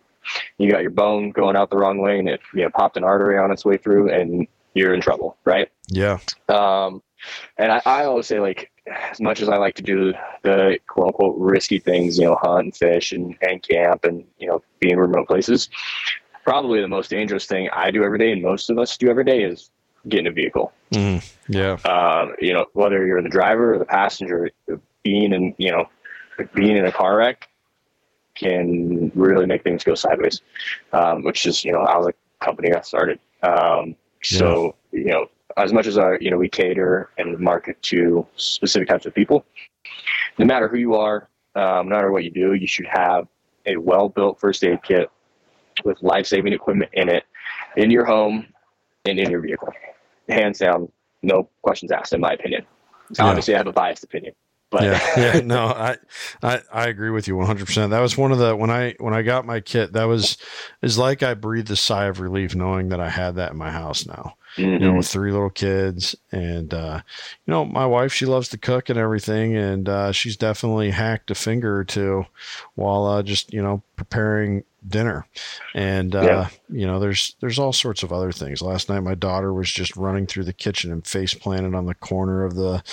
you 0.58 0.72
got 0.72 0.82
your 0.82 0.92
bone 0.92 1.32
going 1.32 1.56
out 1.56 1.70
the 1.70 1.78
wrong 1.78 2.00
way, 2.00 2.20
and 2.20 2.30
it 2.30 2.42
you 2.54 2.64
know 2.64 2.70
popped 2.70 2.98
an 2.98 3.04
artery 3.04 3.38
on 3.38 3.52
its 3.52 3.66
way 3.66 3.78
through, 3.78 4.10
and 4.10 4.48
you're 4.74 4.94
in 4.94 5.02
trouble, 5.02 5.38
right? 5.44 5.70
yeah. 5.90 6.20
Um, 6.50 7.02
and 7.58 7.72
I, 7.72 7.82
I 7.86 8.06
always 8.06 8.28
say, 8.28 8.40
like, 8.40 8.72
as 8.86 9.20
much 9.20 9.42
as 9.42 9.50
I 9.50 9.58
like 9.58 9.76
to 9.76 9.82
do 9.82 10.14
the 10.44 10.78
quote 10.88 11.08
unquote 11.08 11.36
risky 11.38 11.80
things, 11.80 12.18
you 12.18 12.26
know, 12.26 12.38
hunt 12.42 12.64
and 12.66 12.76
fish 12.76 13.12
and, 13.12 13.36
and 13.42 13.62
camp 13.62 14.06
and, 14.06 14.24
you 14.38 14.48
know, 14.48 14.62
be 14.80 14.92
in 14.92 15.00
remote 15.00 15.28
places, 15.28 15.70
probably 16.44 16.82
the 16.82 16.88
most 16.88 17.10
dangerous 17.10 17.46
thing 17.46 17.70
I 17.74 17.92
do 17.92 18.04
every 18.04 18.20
day 18.20 18.32
and 18.32 18.42
most 18.42 18.70
of 18.70 18.78
us 18.78 18.98
do 18.98 19.10
every 19.10 19.24
day 19.24 19.44
is 19.44 19.70
get 20.08 20.22
in 20.22 20.28
a 20.28 20.32
vehicle. 20.32 20.72
Mhm. 20.92 21.28
Yeah. 21.50 21.74
Um, 21.90 22.36
you 22.40 22.54
know, 22.54 22.68
whether 22.74 23.06
you're 23.06 23.22
the 23.22 23.30
driver 23.30 23.74
or 23.74 23.80
the 23.80 23.86
passenger, 23.86 24.52
being 25.04 25.34
in, 25.34 25.56
you 25.58 25.72
know, 25.72 25.86
being 26.54 26.78
in 26.78 26.86
a 26.86 26.92
car 26.92 27.18
wreck 27.18 27.50
can 28.38 29.12
really 29.16 29.46
make 29.46 29.64
things 29.64 29.84
go 29.84 29.96
sideways, 29.96 30.42
um, 30.94 31.24
which 31.24 31.46
is, 31.46 31.66
you 31.66 31.72
know, 31.72 31.86
how 31.86 32.04
the 32.04 32.14
company 32.40 32.70
got 32.70 32.86
started. 32.86 33.20
Um, 33.44 33.96
so, 34.24 34.76
you 34.92 35.06
know, 35.06 35.28
as 35.58 35.74
much 35.74 35.88
as 35.88 35.98
our, 35.98 36.18
you 36.22 36.30
know, 36.30 36.38
we 36.38 36.50
cater 36.50 37.10
and 37.18 37.40
market 37.40 37.82
to 37.84 38.26
specific 38.36 38.88
types 38.88 39.06
of 39.06 39.14
people, 39.14 39.46
no 40.38 40.46
matter 40.46 40.68
who 40.68 40.78
you 40.78 40.96
are, 40.96 41.30
um, 41.56 41.90
no 41.90 41.96
matter 41.96 42.12
what 42.12 42.24
you 42.24 42.32
do, 42.32 42.54
you 42.54 42.68
should 42.68 42.88
have 42.88 43.28
a 43.66 43.78
well-built 43.78 44.40
first 44.40 44.64
aid 44.64 44.80
kit 44.84 45.10
with 45.84 46.02
life-saving 46.02 46.54
equipment 46.54 46.92
in 46.94 47.10
it, 47.10 47.24
in 47.76 47.92
your 47.92 48.06
home 48.06 48.46
and 49.06 49.20
in 49.20 49.30
your 49.30 49.42
vehicle. 49.42 49.70
Hands 50.30 50.58
down, 50.58 50.92
no 51.24 51.50
questions 51.62 51.92
asked, 51.92 52.14
in 52.14 52.22
my 52.22 52.34
opinion. 52.34 52.66
Yeah. 53.18 53.26
Obviously, 53.26 53.56
I 53.56 53.58
have 53.58 53.68
a 53.68 53.72
biased 53.72 54.04
opinion, 54.04 54.34
but 54.70 54.84
yeah, 54.84 55.00
yeah, 55.18 55.40
no, 55.42 55.66
I, 55.68 55.98
I, 56.44 56.62
I 56.72 56.88
agree 56.88 57.10
with 57.10 57.28
you 57.28 57.36
100. 57.36 57.66
percent 57.66 57.92
That 57.92 58.00
was 58.02 58.18
one 58.18 58.32
of 58.32 58.38
the 58.40 58.56
when 58.56 58.70
I 58.70 58.96
when 59.00 59.14
I 59.14 59.22
got 59.22 59.46
my 59.46 59.60
kit, 59.60 59.94
that 59.94 60.06
was 60.06 60.38
is 60.82 60.98
like 60.98 61.24
I 61.24 61.34
breathed 61.34 61.72
a 61.72 61.76
sigh 61.76 62.06
of 62.06 62.20
relief 62.20 62.56
knowing 62.56 62.90
that 62.90 63.00
I 63.00 63.10
had 63.10 63.36
that 63.36 63.52
in 63.52 63.58
my 63.58 63.72
house 63.72 64.06
now. 64.06 64.36
You 64.80 64.86
know, 64.88 64.94
Mhm. 64.94 64.98
with 64.98 65.08
three 65.08 65.32
little 65.32 65.50
kids, 65.52 66.16
and 66.32 66.74
uh, 66.74 67.02
you 67.46 67.52
know, 67.52 67.64
my 67.66 67.86
wife 67.86 68.12
she 68.14 68.26
loves 68.26 68.50
to 68.50 68.58
cook 68.58 68.90
and 68.90 68.98
everything, 68.98 69.56
and 69.56 69.88
uh, 69.88 70.12
she's 70.12 70.36
definitely 70.38 70.90
hacked 70.92 71.30
a 71.32 71.36
finger 71.36 71.78
or 71.78 71.84
two 71.84 72.26
while 72.76 73.06
uh, 73.06 73.22
just 73.24 73.54
you 73.54 73.62
know 73.62 73.84
preparing 73.96 74.64
dinner, 74.90 75.28
and 75.76 76.16
uh, 76.16 76.22
Yeah. 76.22 76.50
you 76.70 76.86
know, 76.88 77.00
there's 77.00 77.36
there's 77.42 77.60
all 77.60 77.74
sorts 77.74 78.04
of 78.04 78.12
other 78.14 78.32
things. 78.32 78.62
Last 78.62 78.90
night, 78.90 79.02
my 79.02 79.16
daughter 79.16 79.54
was 79.54 79.72
just 79.72 79.96
running 79.96 80.26
through 80.28 80.46
the 80.46 80.54
kitchen 80.54 80.92
and 80.92 81.06
face 81.06 81.34
planted 81.34 81.76
on 81.76 81.86
the 81.86 81.96
corner 81.96 82.44
of 82.44 82.56
the 82.56 82.84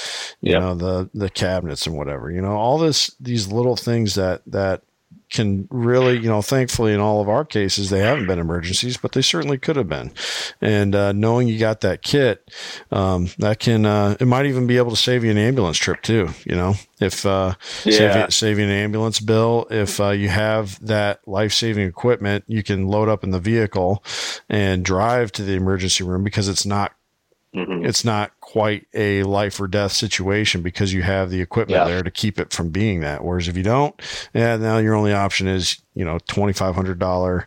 you 0.41 0.53
Yeah. 0.53 0.59
know 0.61 0.75
the 0.75 1.11
the 1.15 1.31
cabinets 1.31 1.87
and 1.87 1.97
whatever 1.97 2.31
you 2.31 2.41
know 2.41 2.57
all 2.57 2.79
this 2.79 3.11
these 3.21 3.49
little 3.53 3.77
things 3.77 4.15
that 4.15 4.43
that 4.47 4.83
can 5.35 5.69
really, 5.71 6.17
you 6.19 6.29
know, 6.29 6.41
thankfully 6.41 6.95
in 6.95 7.01
all 7.01 7.21
of 7.21 7.29
our 7.29 7.45
cases, 7.45 7.91
they 7.91 8.01
haven't 8.01 8.27
been 8.27 8.39
emergencies, 8.39 8.97
but 8.97 9.13
they 9.13 9.23
certainly 9.23 9.59
could 9.59 9.77
have 9.77 9.89
been. 9.89 10.13
And 10.61 10.95
uh, 10.95 11.13
knowing 11.13 11.49
you 11.49 11.59
got 11.59 11.81
that 11.83 12.03
kit, 12.03 12.51
um, 12.91 13.29
that 13.39 13.59
can, 13.59 13.85
uh, 13.85 14.17
it 14.19 14.27
might 14.27 14.47
even 14.47 14.67
be 14.67 14.79
able 14.79 14.91
to 14.91 14.97
save 14.97 15.25
you 15.25 15.31
an 15.31 15.39
ambulance 15.39 15.77
trip 15.77 16.01
too, 16.03 16.31
you 16.47 16.55
know, 16.55 16.75
if, 17.01 17.27
uh, 17.27 17.55
yeah. 17.85 18.29
save, 18.29 18.59
you, 18.59 18.65
an 18.65 18.71
ambulance 18.71 19.21
bill. 19.21 19.67
If 19.71 20.01
uh, 20.01 20.11
you 20.11 20.29
have 20.29 20.85
that 20.87 21.27
life 21.27 21.53
saving 21.53 21.87
equipment, 21.87 22.45
you 22.47 22.63
can 22.63 22.87
load 22.87 23.09
up 23.09 23.25
in 23.25 23.31
the 23.31 23.41
vehicle 23.41 24.03
and 24.49 24.85
drive 24.85 25.33
to 25.33 25.43
the 25.43 25.55
emergency 25.55 26.05
room 26.05 26.25
because 26.25 26.49
it's 26.49 26.65
not 26.65 26.93
Mm-hmm. 27.55 27.87
It's 27.87 28.05
not 28.05 28.33
quite 28.41 28.87
a 28.95 29.23
life 29.23 29.61
or 29.61 29.69
death 29.69 29.93
situation 29.93 30.63
because 30.63 30.93
you 30.93 31.03
have 31.03 31.31
the 31.31 31.41
equipment 31.41 31.81
yeah. 31.81 31.85
there 31.85 32.03
to 32.03 32.11
keep 32.11 32.41
it 32.41 32.53
from 32.53 32.71
being 32.71 33.01
that. 33.01 33.25
Whereas 33.25 33.47
if 33.47 33.57
you 33.57 33.63
don't, 33.63 33.95
yeah, 34.33 34.57
now 34.57 34.79
your 34.79 34.95
only 34.95 35.13
option 35.13 35.47
is 35.47 35.81
you 35.95 36.05
know 36.05 36.19
twenty 36.27 36.53
five 36.53 36.75
hundred 36.75 36.99
dollar 36.99 37.47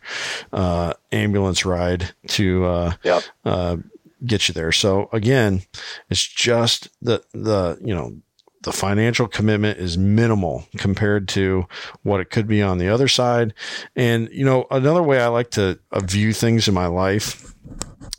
uh, 0.54 0.94
ambulance 1.12 1.66
ride 1.66 2.14
to 2.28 2.66
uh, 2.66 2.94
yep. 3.04 3.24
uh, 3.44 3.78
get 4.26 4.48
you 4.48 4.54
there. 4.54 4.72
So 4.72 5.10
again, 5.12 5.64
it's 6.10 6.26
just 6.26 6.90
the 7.02 7.22
the 7.34 7.78
you 7.82 7.94
know 7.94 8.16
the 8.64 8.72
financial 8.72 9.28
commitment 9.28 9.78
is 9.78 9.98
minimal 9.98 10.66
compared 10.78 11.28
to 11.30 11.66
what 12.04 12.22
it 12.22 12.30
could 12.30 12.48
be 12.48 12.62
on 12.62 12.78
the 12.78 12.88
other 12.88 13.10
side. 13.10 13.54
And 13.96 14.30
you 14.32 14.46
know 14.46 14.68
another 14.72 15.04
way 15.04 15.20
I 15.20 15.28
like 15.28 15.52
to 15.52 15.80
uh, 15.92 16.00
view 16.00 16.32
things 16.32 16.70
in 16.70 16.74
my 16.74 16.88
life 16.88 17.54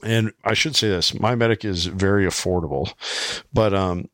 and 0.02 0.32
I 0.44 0.54
should 0.54 0.76
say 0.76 0.88
this, 0.88 1.18
my 1.18 1.34
medic 1.34 1.64
is 1.64 1.86
very 1.86 2.24
affordable, 2.26 2.92
but, 3.52 3.74
um, 3.74 4.08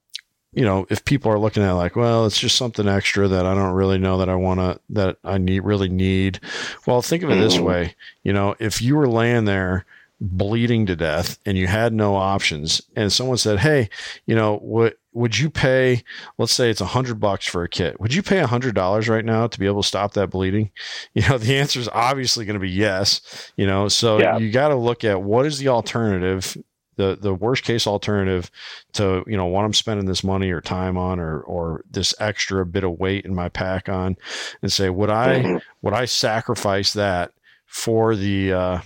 you 0.53 0.63
know, 0.63 0.87
if 0.89 1.05
people 1.05 1.33
are 1.33 1.39
looking 1.39 1.63
at 1.63 1.73
like, 1.73 1.97
well, 1.97 2.27
it's 2.27 2.39
just 2.39 2.57
something 2.57 2.87
extra 2.87 3.27
that 3.27 3.45
I 3.45 3.55
don't 3.55 3.75
really 3.75 3.99
know 3.99 4.19
that 4.19 4.29
I 4.29 4.37
want 4.37 4.61
to, 4.61 4.81
that 4.91 5.19
I 5.25 5.37
need, 5.39 5.61
really 5.61 5.89
need. 5.89 6.39
Well, 6.87 7.03
think 7.03 7.25
of 7.25 7.31
it 7.31 7.41
this 7.41 7.57
mm-hmm. 7.57 7.65
way, 7.65 7.95
you 8.23 8.33
know, 8.33 8.55
if 8.61 8.81
you 8.81 8.97
were 8.97 9.09
laying 9.09 9.47
there 9.47 9.85
bleeding 10.21 10.87
to 10.87 10.97
death 10.97 11.39
and 11.45 11.59
you 11.59 11.67
had 11.67 11.93
no 11.93 12.15
options 12.15 12.81
and 12.95 13.13
someone 13.13 13.37
said, 13.37 13.59
Hey, 13.59 13.89
you 14.27 14.35
know, 14.35 14.59
what, 14.59 14.97
would 15.15 15.39
you 15.39 15.49
pay 15.49 16.03
let's 16.39 16.53
say 16.53 16.69
it's 16.69 16.81
a 16.81 16.87
hundred 16.87 17.21
bucks 17.21 17.47
for 17.47 17.63
a 17.63 17.69
kit 17.69 17.99
would 18.01 18.13
you 18.13 18.23
pay 18.23 18.41
a 18.41 18.47
hundred 18.47 18.75
dollars 18.75 19.09
right 19.09 19.25
now 19.25 19.47
to 19.47 19.59
be 19.59 19.67
able 19.67 19.83
to 19.83 19.89
stop 19.89 20.13
that 20.13 20.29
bleeding 20.29 20.71
you 21.15 21.27
know 21.29 21.39
the 21.39 21.57
answer 21.57 21.81
is 21.81 21.89
obviously 21.93 22.45
going 22.45 22.55
to 22.55 22.61
be 22.61 22.71
yes 22.71 23.51
you 23.57 23.67
know 23.67 23.89
so 23.89 24.19
yeah. 24.19 24.37
you 24.37 24.51
got 24.51 24.69
to 24.69 24.77
look 24.77 25.05
at 25.05 25.23
what 25.23 25.47
is 25.47 25.59
the 25.59 25.69
alternative 25.69 26.57
the 26.97 27.19
the 27.21 27.35
worst 27.35 27.65
case 27.65 27.87
alternative 27.87 28.51
to 28.93 29.25
you 29.27 29.37
know 29.37 29.47
what 29.47 29.65
I'm 29.65 29.73
spending 29.73 30.07
this 30.07 30.25
money 30.25 30.51
or 30.51 30.61
time 30.61 30.97
on 30.97 31.19
or 31.19 31.41
or 31.41 31.85
this 31.91 32.15
extra 32.21 32.65
bit 32.65 32.85
of 32.85 32.99
weight 32.99 33.25
in 33.25 33.35
my 33.35 33.49
pack 33.49 33.89
on 33.89 34.17
and 34.63 34.73
say 34.73 34.91
would 34.91 35.11
I 35.11 35.41
mm-hmm. 35.41 35.57
would 35.83 35.95
I 35.95 36.05
sacrifice 36.05 36.93
that 36.93 37.33
for 37.67 38.15
the 38.15 38.53
uh 38.53 38.81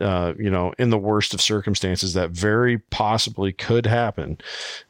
uh, 0.00 0.34
you 0.38 0.50
know, 0.50 0.72
in 0.78 0.90
the 0.90 0.98
worst 0.98 1.34
of 1.34 1.40
circumstances, 1.40 2.14
that 2.14 2.30
very 2.30 2.78
possibly 2.78 3.52
could 3.52 3.86
happen. 3.86 4.38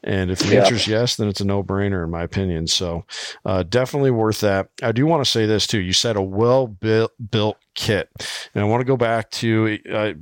And 0.03 0.31
if 0.31 0.41
the 0.41 0.55
yeah. 0.55 0.61
answer 0.61 0.75
is 0.75 0.87
yes, 0.87 1.17
then 1.17 1.29
it's 1.29 1.41
a 1.41 1.45
no 1.45 1.63
brainer, 1.63 2.05
in 2.05 2.11
my 2.11 2.23
opinion. 2.23 2.67
So, 2.67 3.05
uh, 3.45 3.63
definitely 3.63 4.11
worth 4.11 4.41
that. 4.41 4.69
I 4.83 4.93
do 4.93 5.07
want 5.07 5.25
to 5.25 5.31
say 5.31 5.47
this 5.47 5.67
too. 5.67 5.81
You 5.81 5.93
said 5.93 6.17
a 6.17 6.23
well 6.23 6.67
built 6.67 7.59
kit, 7.75 8.11
and 8.55 8.65
I 8.65 8.67
want 8.67 8.81
to 8.81 8.87
go 8.87 8.97
back 8.97 9.31
to. 9.33 9.79
Uh, 9.91 10.13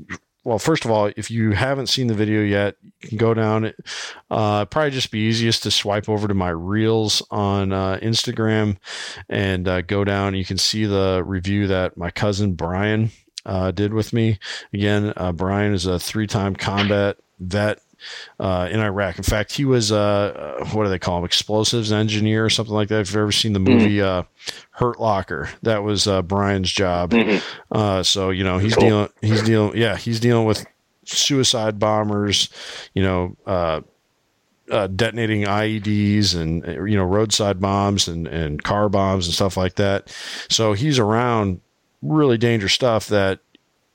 well, 0.44 0.58
first 0.58 0.84
of 0.84 0.90
all, 0.90 1.10
if 1.16 1.30
you 1.30 1.52
haven't 1.52 1.86
seen 1.86 2.06
the 2.06 2.14
video 2.14 2.42
yet, 2.42 2.76
you 3.00 3.08
can 3.08 3.16
go 3.16 3.32
down. 3.32 3.72
Uh, 4.30 4.66
probably 4.66 4.90
just 4.90 5.10
be 5.10 5.20
easiest 5.20 5.62
to 5.62 5.70
swipe 5.70 6.06
over 6.06 6.28
to 6.28 6.34
my 6.34 6.50
reels 6.50 7.22
on 7.30 7.72
uh, 7.72 7.98
Instagram 8.02 8.76
and 9.30 9.66
uh, 9.66 9.80
go 9.80 10.04
down. 10.04 10.34
You 10.34 10.44
can 10.44 10.58
see 10.58 10.84
the 10.84 11.22
review 11.24 11.66
that 11.68 11.96
my 11.96 12.10
cousin 12.10 12.52
Brian 12.52 13.10
uh, 13.46 13.70
did 13.70 13.94
with 13.94 14.12
me. 14.12 14.38
Again, 14.72 15.12
uh, 15.16 15.32
Brian 15.32 15.72
is 15.74 15.86
a 15.86 15.98
three 15.98 16.26
time 16.26 16.56
combat 16.56 17.16
vet 17.38 17.80
uh, 18.38 18.68
in 18.70 18.80
Iraq. 18.80 19.16
In 19.16 19.24
fact, 19.24 19.52
he 19.52 19.64
was 19.64 19.92
uh, 19.92 20.58
uh, 20.60 20.64
what 20.68 20.84
do 20.84 20.90
they 20.90 20.98
call 20.98 21.18
him? 21.18 21.24
Explosives 21.24 21.92
engineer 21.92 22.44
or 22.44 22.50
something 22.50 22.74
like 22.74 22.88
that. 22.88 23.00
If 23.00 23.10
you've 23.10 23.16
ever 23.16 23.32
seen 23.32 23.52
the 23.52 23.60
mm-hmm. 23.60 23.78
movie 23.78 23.96
mm-hmm. 23.96 24.28
Hurt 24.70 25.00
Locker, 25.00 25.50
that 25.62 25.82
was 25.82 26.06
uh, 26.06 26.22
Brian's 26.22 26.70
job. 26.70 27.10
Mm-hmm. 27.12 28.02
so 28.02 28.30
you 28.30 28.44
know 28.44 28.58
he's 28.58 28.74
cool. 28.74 28.88
dealing. 28.88 29.08
He's 29.20 29.42
dealing. 29.42 29.76
Yeah, 29.76 29.96
he's 29.96 30.20
dealing 30.20 30.46
with 30.46 30.66
suicide 31.04 31.78
bombers. 31.78 32.48
You 32.94 33.02
know. 33.02 33.36
Uh, 33.46 33.80
detonating 34.86 35.42
IEDs 35.42 36.34
and 36.34 36.64
you 36.90 36.96
know 36.96 37.04
roadside 37.04 37.60
bombs 37.60 38.08
and, 38.08 38.26
and 38.26 38.62
car 38.62 38.88
bombs 38.88 39.26
and 39.26 39.34
stuff 39.34 39.58
like 39.58 39.74
that. 39.74 40.10
So 40.48 40.72
he's 40.72 40.98
around 40.98 41.60
really 42.04 42.38
dangerous 42.38 42.72
stuff 42.72 43.08
that 43.08 43.40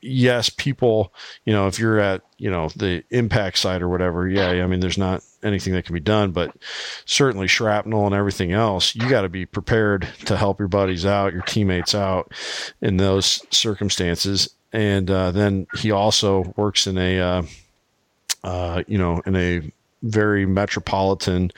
yes, 0.01 0.49
people, 0.49 1.13
you 1.45 1.53
know, 1.53 1.67
if 1.67 1.79
you're 1.79 1.99
at, 1.99 2.21
you 2.37 2.49
know, 2.49 2.69
the 2.75 3.03
impact 3.09 3.57
site 3.57 3.81
or 3.81 3.89
whatever, 3.89 4.27
yeah, 4.27 4.49
I 4.49 4.67
mean, 4.67 4.79
there's 4.79 4.97
not 4.97 5.23
anything 5.43 5.73
that 5.73 5.85
can 5.85 5.93
be 5.93 5.99
done, 5.99 6.31
but 6.31 6.55
certainly 7.05 7.47
shrapnel 7.47 8.05
and 8.05 8.15
everything 8.15 8.51
else, 8.51 8.95
you 8.95 9.09
got 9.09 9.21
to 9.21 9.29
be 9.29 9.45
prepared 9.45 10.07
to 10.25 10.37
help 10.37 10.59
your 10.59 10.67
buddies 10.67 11.05
out, 11.05 11.33
your 11.33 11.41
teammates 11.43 11.93
out 11.93 12.31
in 12.81 12.97
those 12.97 13.41
circumstances. 13.51 14.49
And 14.71 15.09
uh, 15.09 15.31
then 15.31 15.67
he 15.77 15.91
also 15.91 16.53
works 16.55 16.87
in 16.87 16.97
a, 16.97 17.19
uh, 17.19 17.43
uh, 18.43 18.83
you 18.87 18.97
know, 18.97 19.21
in 19.25 19.35
a 19.35 19.71
very 20.03 20.45
metropolitan, 20.45 21.51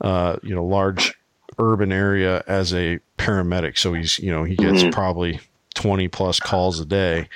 uh, 0.00 0.36
you 0.42 0.54
know, 0.54 0.64
large 0.64 1.14
urban 1.58 1.92
area 1.92 2.42
as 2.46 2.72
a 2.72 3.00
paramedic. 3.18 3.76
So 3.76 3.92
he's, 3.92 4.18
you 4.18 4.30
know, 4.30 4.44
he 4.44 4.56
gets 4.56 4.82
mm-hmm. 4.82 4.90
probably 4.90 5.40
20 5.72 6.08
plus 6.08 6.40
calls 6.40 6.80
a 6.80 6.84
day. 6.84 7.28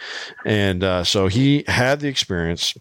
And 0.44 0.82
uh, 0.84 1.04
so 1.04 1.28
he 1.28 1.64
had 1.66 2.00
the 2.00 2.08
experience 2.08 2.74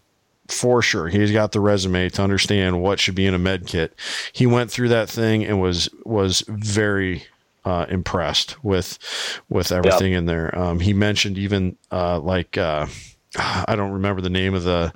for 0.48 0.82
sure. 0.82 1.08
He's 1.08 1.32
got 1.32 1.52
the 1.52 1.60
resume 1.60 2.08
to 2.10 2.22
understand 2.22 2.80
what 2.80 3.00
should 3.00 3.14
be 3.14 3.26
in 3.26 3.34
a 3.34 3.38
med 3.38 3.66
kit. 3.66 3.94
He 4.32 4.46
went 4.46 4.70
through 4.70 4.88
that 4.90 5.08
thing 5.08 5.44
and 5.44 5.60
was 5.60 5.88
was 6.04 6.44
very 6.48 7.24
uh, 7.64 7.86
impressed 7.88 8.62
with 8.64 8.98
with 9.48 9.72
everything 9.72 10.12
yep. 10.12 10.20
in 10.20 10.26
there. 10.26 10.56
Um, 10.56 10.80
he 10.80 10.92
mentioned 10.92 11.36
even 11.36 11.76
uh, 11.90 12.20
like 12.20 12.56
uh, 12.56 12.86
I 13.36 13.74
don't 13.76 13.92
remember 13.92 14.22
the 14.22 14.30
name 14.30 14.54
of 14.54 14.64
the 14.64 14.92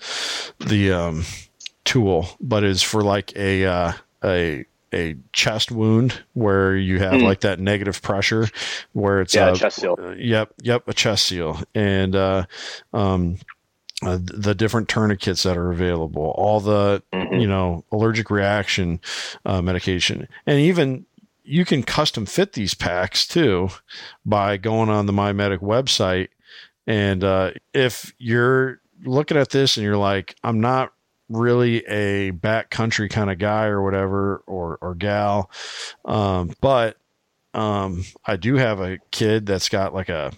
the 0.61 0.93
um, 0.93 1.25
tool, 1.85 2.29
but 2.41 2.65
it's 2.65 2.83
for 2.83 3.03
like 3.03 3.37
a 3.37 3.67
uh, 3.67 3.93
a 4.23 4.65
a 4.93 5.17
chest 5.33 5.71
wound 5.71 6.23
where 6.35 6.77
you 6.77 6.99
have 6.99 7.15
mm. 7.15 7.23
like 7.23 7.41
that 7.41 7.61
negative 7.61 8.03
pressure 8.03 8.49
where 8.93 9.21
it's 9.21 9.35
yeah, 9.35 9.51
a 9.51 9.55
chest 9.55 9.81
seal. 9.81 9.97
Uh, 9.99 10.13
yep, 10.13 10.53
yep, 10.63 10.87
a 10.89 10.95
chest 10.95 11.27
seal, 11.27 11.61
and 11.75 12.17
uh, 12.17 12.47
um, 12.93 13.37
uh, 14.03 14.19
the 14.21 14.55
different 14.55 14.89
tourniquets 14.89 15.43
that 15.43 15.57
are 15.57 15.71
available, 15.71 16.35
all 16.37 16.61
the 16.61 17.03
mm-hmm. 17.13 17.35
you 17.35 17.47
know 17.47 17.85
allergic 17.93 18.31
reaction 18.31 19.01
uh, 19.45 19.63
medication, 19.63 20.27
and 20.47 20.59
even 20.59 21.07
you 21.45 21.65
can 21.65 21.83
custom 21.83 22.27
fit 22.27 22.53
these 22.53 22.75
packs 22.75 23.27
too 23.27 23.69
by 24.25 24.57
going 24.57 24.89
on 24.89 25.07
the 25.07 25.13
MyMedic 25.13 25.59
website. 25.59 26.29
And 26.87 27.25
uh, 27.25 27.53
if 27.75 28.15
you're 28.19 28.81
looking 29.05 29.37
at 29.37 29.51
this 29.51 29.77
and 29.77 29.85
you're 29.85 29.97
like, 29.97 30.37
I'm 30.45 30.61
not 30.61 30.93
really 31.31 31.79
a 31.87 32.33
backcountry 32.33 33.09
kind 33.09 33.31
of 33.31 33.39
guy 33.39 33.67
or 33.67 33.83
whatever 33.83 34.43
or 34.47 34.79
or 34.83 34.95
gal. 34.95 35.51
Um, 36.05 36.53
but 36.61 36.99
um, 37.55 38.05
I 38.27 38.37
do 38.37 38.57
have 38.57 38.81
a 38.81 38.99
kid 39.11 39.47
that's 39.47 39.69
got 39.69 39.95
like 39.95 40.09
a 40.09 40.33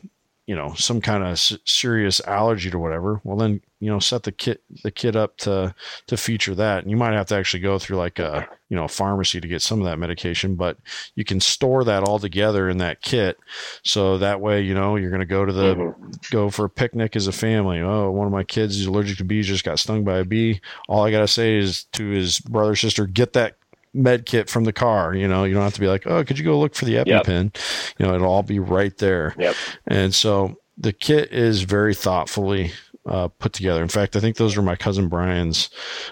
you 0.46 0.54
know 0.54 0.74
some 0.74 1.00
kind 1.00 1.24
of 1.24 1.38
serious 1.64 2.20
allergy 2.20 2.70
to 2.70 2.78
whatever 2.78 3.20
well 3.24 3.36
then 3.36 3.60
you 3.82 3.90
know 3.90 3.98
set 3.98 4.22
the 4.22 4.30
kit 4.30 4.62
the 4.84 4.92
kit 4.92 5.16
up 5.16 5.36
to 5.36 5.74
to 6.06 6.16
feature 6.16 6.54
that 6.54 6.82
and 6.82 6.90
you 6.90 6.96
might 6.96 7.12
have 7.12 7.26
to 7.26 7.34
actually 7.34 7.58
go 7.58 7.80
through 7.80 7.96
like 7.96 8.20
a 8.20 8.48
you 8.68 8.76
know 8.76 8.84
a 8.84 8.88
pharmacy 8.88 9.40
to 9.40 9.48
get 9.48 9.60
some 9.60 9.80
of 9.80 9.84
that 9.84 9.98
medication 9.98 10.54
but 10.54 10.78
you 11.16 11.24
can 11.24 11.40
store 11.40 11.82
that 11.82 12.04
all 12.04 12.20
together 12.20 12.68
in 12.68 12.78
that 12.78 13.02
kit 13.02 13.38
so 13.82 14.18
that 14.18 14.40
way 14.40 14.60
you 14.60 14.72
know 14.72 14.94
you're 14.94 15.10
going 15.10 15.18
to 15.18 15.26
go 15.26 15.44
to 15.44 15.52
the 15.52 15.74
mm-hmm. 15.74 16.10
go 16.30 16.48
for 16.48 16.64
a 16.64 16.70
picnic 16.70 17.16
as 17.16 17.26
a 17.26 17.32
family 17.32 17.80
oh 17.80 18.08
one 18.08 18.26
of 18.26 18.32
my 18.32 18.44
kids 18.44 18.78
is 18.78 18.86
allergic 18.86 19.18
to 19.18 19.24
bees 19.24 19.48
just 19.48 19.64
got 19.64 19.80
stung 19.80 20.04
by 20.04 20.18
a 20.18 20.24
bee 20.24 20.60
all 20.88 21.04
i 21.04 21.10
got 21.10 21.20
to 21.20 21.28
say 21.28 21.56
is 21.56 21.84
to 21.86 22.08
his 22.08 22.38
brother 22.38 22.76
sister 22.76 23.04
get 23.04 23.32
that 23.32 23.56
med 23.94 24.24
kit 24.24 24.48
from 24.48 24.64
the 24.64 24.72
car. 24.72 25.14
You 25.14 25.28
know, 25.28 25.44
you 25.44 25.52
don't 25.52 25.64
have 25.64 25.74
to 25.74 25.80
be 25.80 25.86
like, 25.86 26.06
oh, 26.06 26.24
could 26.24 26.38
you 26.38 26.46
go 26.46 26.58
look 26.58 26.74
for 26.74 26.86
the 26.86 26.94
EpiPen? 26.94 27.54
Yep. 27.54 27.58
You 27.98 28.06
know, 28.06 28.14
it'll 28.14 28.32
all 28.32 28.42
be 28.42 28.58
right 28.58 28.96
there. 28.96 29.34
Yep. 29.38 29.54
And 29.86 30.14
so 30.14 30.56
the 30.78 30.94
kit 30.94 31.30
is 31.30 31.64
very 31.64 31.94
thoughtfully 31.94 32.72
uh, 33.06 33.28
put 33.28 33.52
together. 33.52 33.82
In 33.82 33.88
fact, 33.88 34.16
I 34.16 34.20
think 34.20 34.36
those 34.36 34.56
are 34.56 34.62
my 34.62 34.76
cousin 34.76 35.08
Brian's 35.08 35.70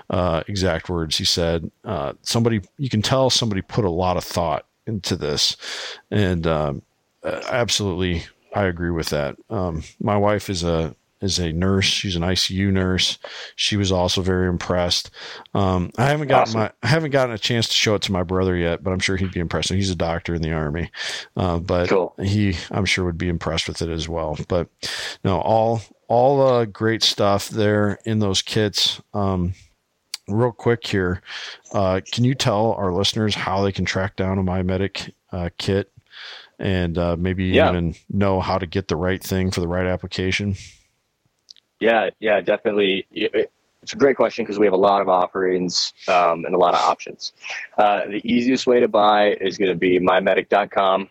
uh, 0.09 0.43
exact 0.49 0.89
words. 0.89 1.17
He 1.17 1.25
said, 1.25 1.71
uh, 1.85 2.15
"Somebody, 2.23 2.61
you 2.79 2.89
can 2.89 3.03
tell 3.03 3.31
somebody 3.31 3.63
put 3.63 3.85
a 3.85 3.91
lot 3.91 4.17
of 4.17 4.25
thought 4.25 4.67
into 4.87 5.17
this," 5.17 5.57
and 6.11 6.47
um, 6.47 6.83
absolutely, 7.25 8.25
I 8.55 8.65
agree 8.65 8.91
with 8.91 9.11
that. 9.11 9.37
Um, 9.49 9.83
my 10.01 10.17
wife 10.17 10.51
is 10.51 10.65
a 10.65 10.95
is 11.21 11.39
a 11.39 11.53
nurse. 11.53 11.85
She's 11.85 12.17
an 12.17 12.23
ICU 12.23 12.73
nurse. 12.73 13.19
She 13.55 13.77
was 13.77 13.93
also 13.93 14.23
very 14.23 14.49
impressed. 14.49 15.11
Um, 15.55 15.91
I 15.99 16.07
haven't 16.07 16.29
gotten 16.29 16.43
awesome. 16.43 16.61
my 16.61 16.73
I 16.83 16.87
haven't 16.87 17.11
gotten 17.11 17.35
a 17.35 17.39
chance 17.39 17.69
to 17.69 17.75
show 17.75 17.95
it 17.95 18.03
to 18.03 18.13
my 18.13 18.23
brother 18.23 18.57
yet, 18.57 18.83
but 18.83 18.93
I'm 18.93 19.01
sure 19.01 19.17
he'd 19.17 19.33
be 19.33 19.41
impressed. 19.41 19.71
He's 19.71 19.91
a 19.91 19.97
doctor 19.97 20.35
in 20.35 20.43
the 20.43 20.53
army, 20.53 20.91
uh, 21.37 21.59
but 21.59 21.89
cool. 21.89 22.15
he 22.21 22.57
I'm 22.71 22.85
sure 22.85 23.05
would 23.05 23.19
be 23.19 23.29
impressed 23.29 23.69
with 23.69 23.83
it 23.83 23.91
as 23.91 24.09
well. 24.09 24.39
But 24.49 24.69
no, 25.23 25.41
all 25.41 25.83
all 26.11 26.43
uh, 26.45 26.65
great 26.65 27.05
stuff 27.05 27.49
there 27.49 28.01
in 28.05 28.19
those 28.19 28.43
kits. 28.43 29.01
Um, 29.15 29.55
real 30.27 30.51
quick 30.51 30.85
here, 30.85 31.23
uh, 31.73 32.01
can 32.13 32.25
you 32.25 32.35
tell 32.35 32.73
our 32.73 32.93
listeners 32.93 33.37
how 33.37 33.63
they 33.63 33.71
can 33.71 33.85
track 33.85 34.17
down 34.17 34.37
a 34.37 34.43
MyMedic 34.43 35.13
uh, 35.31 35.51
kit 35.57 35.93
and 36.59 36.99
uh, 36.99 37.17
maybe 37.17 37.45
yeah. 37.45 37.71
even 37.71 37.95
know 38.11 38.41
how 38.41 38.59
to 38.59 38.67
get 38.67 38.89
the 38.89 38.97
right 38.97 39.23
thing 39.23 39.53
for 39.53 39.61
the 39.61 39.69
right 39.69 39.87
application? 39.87 40.57
Yeah, 41.79 42.11
yeah, 42.19 42.41
definitely. 42.41 43.07
It's 43.13 43.93
a 43.93 43.97
great 43.97 44.17
question 44.17 44.45
because 44.45 44.59
we 44.59 44.67
have 44.67 44.75
a 44.75 44.77
lot 44.77 45.01
of 45.01 45.09
offerings 45.09 45.95
um, 46.09 46.45
and 46.45 46.57
a 46.57 46.59
lot 46.59 46.75
of 46.75 46.81
options. 46.81 47.33
Uh, 47.79 48.07
the 48.07 48.21
easiest 48.25 48.67
way 48.67 48.81
to 48.81 48.89
buy 48.89 49.35
is 49.41 49.57
going 49.57 49.71
to 49.71 49.79
be 49.79 50.01
mymedic.com. 50.01 51.09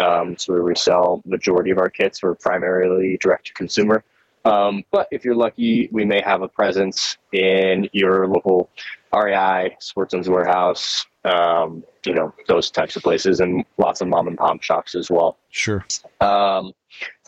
Um, 0.00 0.36
so 0.36 0.54
where 0.54 0.64
we 0.64 0.74
sell 0.74 1.22
majority 1.24 1.70
of 1.70 1.78
our 1.78 1.88
kits. 1.88 2.20
We're 2.20 2.34
primarily 2.34 3.16
direct 3.20 3.46
to 3.46 3.54
consumer. 3.54 4.02
Um, 4.44 4.84
but 4.90 5.08
if 5.10 5.24
you're 5.24 5.34
lucky, 5.34 5.88
we 5.92 6.04
may 6.04 6.22
have 6.22 6.42
a 6.42 6.48
presence 6.48 7.18
in 7.32 7.88
your 7.92 8.26
local 8.26 8.70
REI, 9.12 9.76
Sportsman's 9.80 10.28
Warehouse, 10.28 11.06
um, 11.24 11.84
you 12.06 12.14
know, 12.14 12.32
those 12.48 12.70
types 12.70 12.96
of 12.96 13.02
places, 13.02 13.40
and 13.40 13.64
lots 13.76 14.00
of 14.00 14.08
mom 14.08 14.28
and 14.28 14.38
pop 14.38 14.62
shops 14.62 14.94
as 14.94 15.10
well. 15.10 15.36
Sure. 15.50 15.84
Um, 16.20 16.72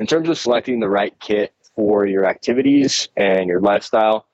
in 0.00 0.06
terms 0.06 0.28
of 0.28 0.38
selecting 0.38 0.80
the 0.80 0.88
right 0.88 1.14
kit 1.20 1.52
for 1.76 2.06
your 2.06 2.24
activities 2.24 3.08
and 3.16 3.46
your 3.48 3.60
lifestyle, 3.60 4.26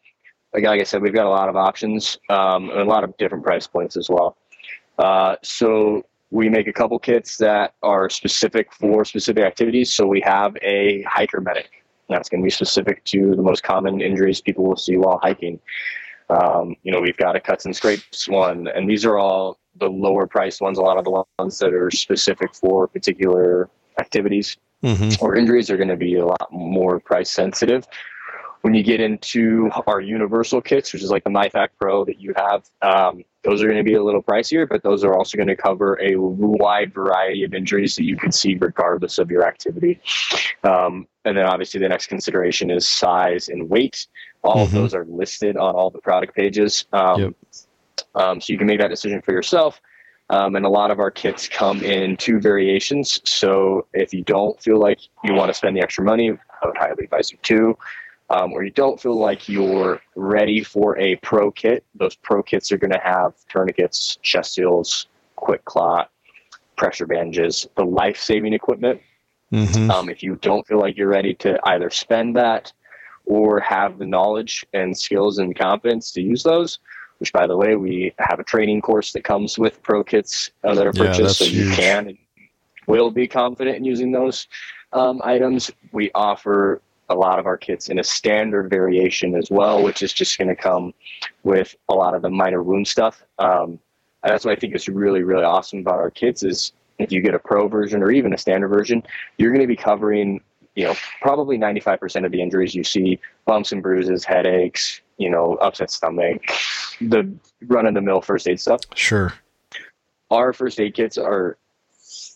like, 0.55 0.65
like 0.65 0.81
I 0.81 0.85
said, 0.85 1.03
we've 1.03 1.15
got 1.15 1.27
a 1.27 1.31
lot 1.31 1.49
of 1.49 1.57
options 1.57 2.19
um, 2.31 2.71
and 2.71 2.81
a 2.81 2.85
lot 2.85 3.05
of 3.05 3.17
different 3.17 3.45
price 3.45 3.67
points 3.67 3.97
as 3.97 4.09
well. 4.09 4.37
Uh, 4.99 5.37
so 5.43 6.05
we 6.31 6.49
make 6.49 6.67
a 6.67 6.73
couple 6.73 6.99
kits 6.99 7.37
that 7.39 7.75
are 7.83 8.09
specific 8.11 8.73
for 8.73 9.05
specific 9.05 9.45
activities. 9.45 9.93
So 9.93 10.07
we 10.07 10.21
have 10.23 10.57
a 10.63 11.03
hiker 11.03 11.41
medic 11.41 11.78
that's 12.09 12.29
going 12.29 12.43
to 12.43 12.45
be 12.45 12.51
specific 12.51 13.05
to 13.05 13.35
the 13.35 13.43
most 13.43 13.63
common 13.63 14.01
injuries 14.01 14.41
people 14.41 14.65
will 14.65 14.77
see 14.77 14.97
while 14.97 15.19
hiking. 15.23 15.61
Um, 16.31 16.77
you 16.83 16.93
know, 16.93 17.01
we've 17.01 17.17
got 17.17 17.37
a 17.37 17.41
cuts 17.41 17.65
and 17.65 17.75
scrapes 17.75 18.29
one, 18.29 18.69
and 18.69 18.89
these 18.89 19.05
are 19.05 19.19
all 19.19 19.59
the 19.79 19.89
lower 19.89 20.27
priced 20.27 20.61
ones. 20.61 20.79
A 20.79 20.83
lot 20.83 20.99
of 20.99 21.05
the 21.05 21.25
ones 21.39 21.59
that 21.59 21.73
are 21.73 21.91
specific 21.91 22.55
for 22.55 22.87
particular 22.87 23.71
activities 23.99 24.57
mm-hmm. 24.83 25.25
or 25.25 25.37
injuries 25.37 25.71
are 25.71 25.77
going 25.77 25.89
to 25.89 25.97
be 25.97 26.17
a 26.17 26.27
lot 26.27 26.49
more 26.51 27.01
price 27.01 27.31
sensitive. 27.31 27.87
When 28.63 28.75
you 28.75 28.83
get 28.83 29.01
into 29.01 29.71
our 29.87 30.01
universal 30.01 30.61
kits, 30.61 30.93
which 30.93 31.03
is 31.03 31.11
like 31.11 31.25
the 31.25 31.31
MyFAK 31.31 31.69
Pro 31.81 32.05
that 32.05 32.21
you 32.21 32.35
have, 32.37 32.69
um, 32.83 33.25
those 33.45 33.63
are 33.63 33.67
going 33.67 33.79
to 33.79 33.85
be 33.85 33.95
a 33.95 34.03
little 34.03 34.23
pricier, 34.23 34.69
but 34.69 34.83
those 34.83 35.05
are 35.05 35.15
also 35.15 35.37
going 35.37 35.49
to 35.49 35.57
cover 35.57 35.99
a 36.03 36.17
wide 36.17 36.93
variety 36.93 37.45
of 37.45 37.55
injuries 37.55 37.95
that 37.97 38.05
you 38.05 38.17
could 38.17 38.35
see 38.35 38.57
regardless 38.57 39.19
of 39.19 39.31
your 39.31 39.47
activity. 39.47 40.01
Um, 40.65 41.07
and 41.25 41.37
then 41.37 41.47
obviously 41.47 41.81
the 41.81 41.89
next 41.89 42.09
consideration 42.09 42.71
is 42.71 42.89
size 42.89 43.49
and 43.49 43.71
weight. 43.71 44.07
All 44.43 44.57
mm-hmm. 44.57 44.63
of 44.63 44.73
those 44.73 44.95
are 44.95 45.05
listed 45.07 45.57
on 45.57 45.75
all 45.75 45.91
the 45.91 46.01
product 46.01 46.35
pages. 46.35 46.87
Um, 46.93 47.21
yep. 47.21 47.35
um, 48.15 48.41
so 48.41 48.53
you 48.53 48.59
can 48.59 48.67
make 48.67 48.81
that 48.81 48.89
decision 48.89 49.23
for 49.23 49.33
yourself. 49.33 49.81
Um, 50.31 50.57
and 50.57 50.67
a 50.67 50.69
lot 50.69 50.91
of 50.91 50.99
our 50.99 51.11
kits 51.11 51.49
come 51.49 51.83
in 51.83 52.17
two 52.17 52.39
variations. 52.39 53.21
So 53.25 53.87
if 53.95 54.13
you 54.13 54.23
don't 54.25 54.61
feel 54.61 54.79
like 54.79 55.01
you 55.25 55.33
want 55.33 55.49
to 55.49 55.55
spend 55.55 55.77
the 55.77 55.81
extra 55.81 56.05
money, 56.05 56.31
I 56.31 56.67
would 56.67 56.77
highly 56.77 57.05
advise 57.05 57.33
you 57.33 57.39
to 57.43 57.79
um, 58.31 58.53
or 58.53 58.63
you 58.63 58.71
don't 58.71 59.01
feel 59.01 59.19
like 59.19 59.49
you're 59.49 60.01
ready 60.15 60.63
for 60.63 60.99
a 60.99 61.17
pro 61.17 61.51
kit, 61.51 61.85
those 61.95 62.15
pro 62.15 62.43
kits 62.43 62.71
are 62.71 62.79
going 62.79 62.93
to 62.93 63.01
have 63.03 63.35
tourniquets, 63.49 64.19
chest 64.23 64.55
seals, 64.55 65.07
quick 65.37 65.65
clot, 65.65 66.11
pressure 66.77 67.07
bandages, 67.07 67.67
the 67.77 67.85
life 67.85 68.19
saving 68.19 68.53
equipment. 68.53 69.01
Mm-hmm. 69.53 69.91
Um, 69.91 70.11
if 70.11 70.23
you 70.23 70.37
don't 70.37 70.67
feel 70.67 70.79
like 70.79 70.97
you're 70.97 71.09
ready 71.09 71.35
to 71.35 71.59
either 71.65 71.89
spend 71.89 72.37
that 72.37 72.73
or 73.25 73.61
have 73.61 73.99
the 73.99 74.07
knowledge 74.07 74.65
and 74.75 74.97
skills 74.97 75.39
and 75.39 75.57
confidence 75.57 76.13
to 76.13 76.21
use 76.21 76.43
those, 76.43 76.79
which 77.19 77.33
by 77.33 77.47
the 77.47 77.57
way, 77.57 77.77
we 77.77 78.15
have 78.19 78.39
a 78.41 78.45
training 78.45 78.83
course 78.83 79.13
that 79.13 79.25
comes 79.25 79.59
with 79.59 79.83
pro 79.83 80.05
kits 80.05 80.51
uh, 80.65 80.75
that 80.75 80.87
are 80.87 80.93
purchased, 80.93 81.41
yeah, 81.41 81.47
so 81.47 81.51
huge. 81.51 81.69
you 81.69 81.75
can 81.75 82.09
and 82.09 82.19
will 82.87 83.11
be 83.11 83.27
confident 83.27 83.77
in 83.77 83.85
using 83.85 84.13
those 84.13 84.47
um, 84.93 85.21
items. 85.25 85.71
We 85.93 86.11
offer 86.15 86.81
a 87.09 87.15
lot 87.15 87.39
of 87.39 87.47
our 87.47 87.57
kits 87.57 87.89
in 87.89 87.99
a 87.99 88.05
standard 88.05 88.71
variation 88.71 89.35
as 89.35 89.51
well, 89.51 89.83
which 89.83 90.03
is 90.03 90.13
just 90.13 90.37
going 90.39 90.49
to 90.49 90.57
come 90.57 90.93
with 91.43 91.75
a 91.89 91.95
lot 91.95 92.15
of 92.15 92.23
the 92.23 92.31
minor 92.31 92.63
wound 92.63 92.87
stuff. 92.87 93.23
Um, 93.39 93.79
and 94.23 94.33
that's 94.33 94.45
what 94.45 94.57
I 94.57 94.61
think 94.61 94.75
is 94.75 94.89
really, 94.89 95.23
really 95.23 95.45
awesome 95.45 95.79
about 95.81 95.95
our 95.95 96.11
kits 96.11 96.43
is 96.43 96.73
if 96.99 97.13
you 97.13 97.23
get 97.23 97.35
a 97.35 97.39
pro 97.39 97.69
version 97.69 98.03
or 98.03 98.11
even 98.11 98.35
a 98.35 98.39
standard 98.39 98.69
version, 98.69 99.03
you're 99.39 99.51
going 99.51 99.63
to 99.63 99.69
be 99.69 99.77
covering, 99.77 100.41
you 100.75 100.85
know, 100.85 100.95
probably 101.23 101.57
95% 101.57 102.27
of 102.27 102.33
the 102.33 102.43
injuries 102.43 102.75
you 102.75 102.85
see, 102.85 103.21
bumps 103.47 103.73
and 103.73 103.83
bruises, 103.83 104.25
headaches, 104.25 105.01
you 105.17 105.31
know, 105.31 105.55
upset 105.61 105.91
stomach, 105.91 106.43
the 107.01 107.33
run 107.67 107.87
of 107.87 107.95
the 107.95 108.01
mill 108.01 108.21
first 108.21 108.49
aid 108.49 108.61
stuff. 108.61 108.81
Sure. 108.95 109.33
Our 110.31 110.53
first 110.53 110.81
aid 110.81 110.95
kits 110.95 111.17
are 111.17 111.57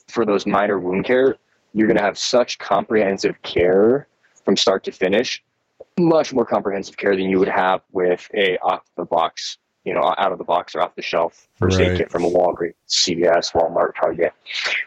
for 0.09 0.25
those 0.25 0.47
minor 0.47 0.79
wound 0.79 1.05
care. 1.05 1.37
You're 1.75 1.89
going 1.89 1.97
to 1.97 2.03
have 2.03 2.19
such 2.19 2.59
comprehensive 2.59 3.41
care 3.43 4.07
from 4.45 4.57
start 4.57 4.85
to 4.85 4.93
finish, 4.93 5.43
much 5.99 6.33
more 6.33 6.45
comprehensive 6.45 6.97
care 6.97 7.17
than 7.17 7.29
you 7.29 7.39
would 7.39 7.49
have 7.49 7.83
with 7.93 8.29
a 8.35 8.59
off 8.59 8.83
the 8.97 9.05
box, 9.05 9.59
you 9.85 9.93
know, 9.93 10.15
out 10.19 10.33
of 10.33 10.39
the 10.39 10.45
box 10.45 10.75
or 10.75 10.81
off 10.81 10.95
the 10.95 11.03
shelf 11.03 11.49
first 11.59 11.79
right. 11.79 11.91
aid 11.91 11.99
kit 11.99 12.11
from 12.11 12.25
a 12.25 12.31
Walgreens, 12.31 12.75
CVS, 12.89 13.53
Walmart, 13.53 13.95
Target. 14.01 14.33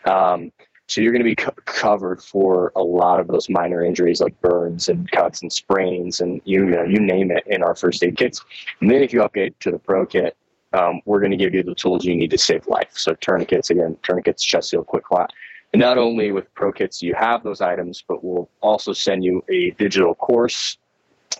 Um, 0.05 0.51
so 0.87 1.01
you're 1.01 1.11
going 1.11 1.23
to 1.23 1.29
be 1.29 1.35
co- 1.35 1.51
covered 1.65 2.21
for 2.21 2.71
a 2.75 2.83
lot 2.83 3.19
of 3.19 3.27
those 3.27 3.49
minor 3.49 3.83
injuries 3.83 4.21
like 4.21 4.39
burns 4.41 4.87
and 4.87 5.09
cuts 5.11 5.41
and 5.41 5.51
sprains 5.51 6.21
and 6.21 6.41
you, 6.45 6.65
you 6.65 6.71
know 6.71 6.83
you 6.83 6.99
name 6.99 7.31
it 7.31 7.43
in 7.47 7.63
our 7.63 7.75
first 7.75 8.03
aid 8.03 8.17
kits. 8.17 8.43
And 8.81 8.91
then 8.91 9.01
if 9.01 9.11
you 9.11 9.23
upgrade 9.23 9.59
to 9.61 9.71
the 9.71 9.79
pro 9.79 10.05
kit, 10.05 10.37
um, 10.73 11.01
we're 11.05 11.19
going 11.19 11.31
to 11.31 11.37
give 11.37 11.53
you 11.53 11.63
the 11.63 11.73
tools 11.73 12.05
you 12.05 12.15
need 12.15 12.31
to 12.31 12.37
save 12.37 12.67
life. 12.67 12.91
So 12.93 13.15
tourniquets 13.15 13.69
again, 13.69 13.97
tourniquets, 14.03 14.43
chest 14.43 14.69
seal, 14.69 14.83
quick 14.83 15.05
clot. 15.05 15.31
And 15.75 15.81
not 15.81 15.97
only 15.97 16.31
with 16.31 16.53
Pro 16.53 16.71
Kits 16.71 17.01
you 17.01 17.13
have 17.15 17.43
those 17.43 17.59
items, 17.59 18.01
but 18.07 18.23
we'll 18.23 18.49
also 18.61 18.93
send 18.93 19.25
you 19.25 19.43
a 19.49 19.71
digital 19.71 20.15
course, 20.15 20.77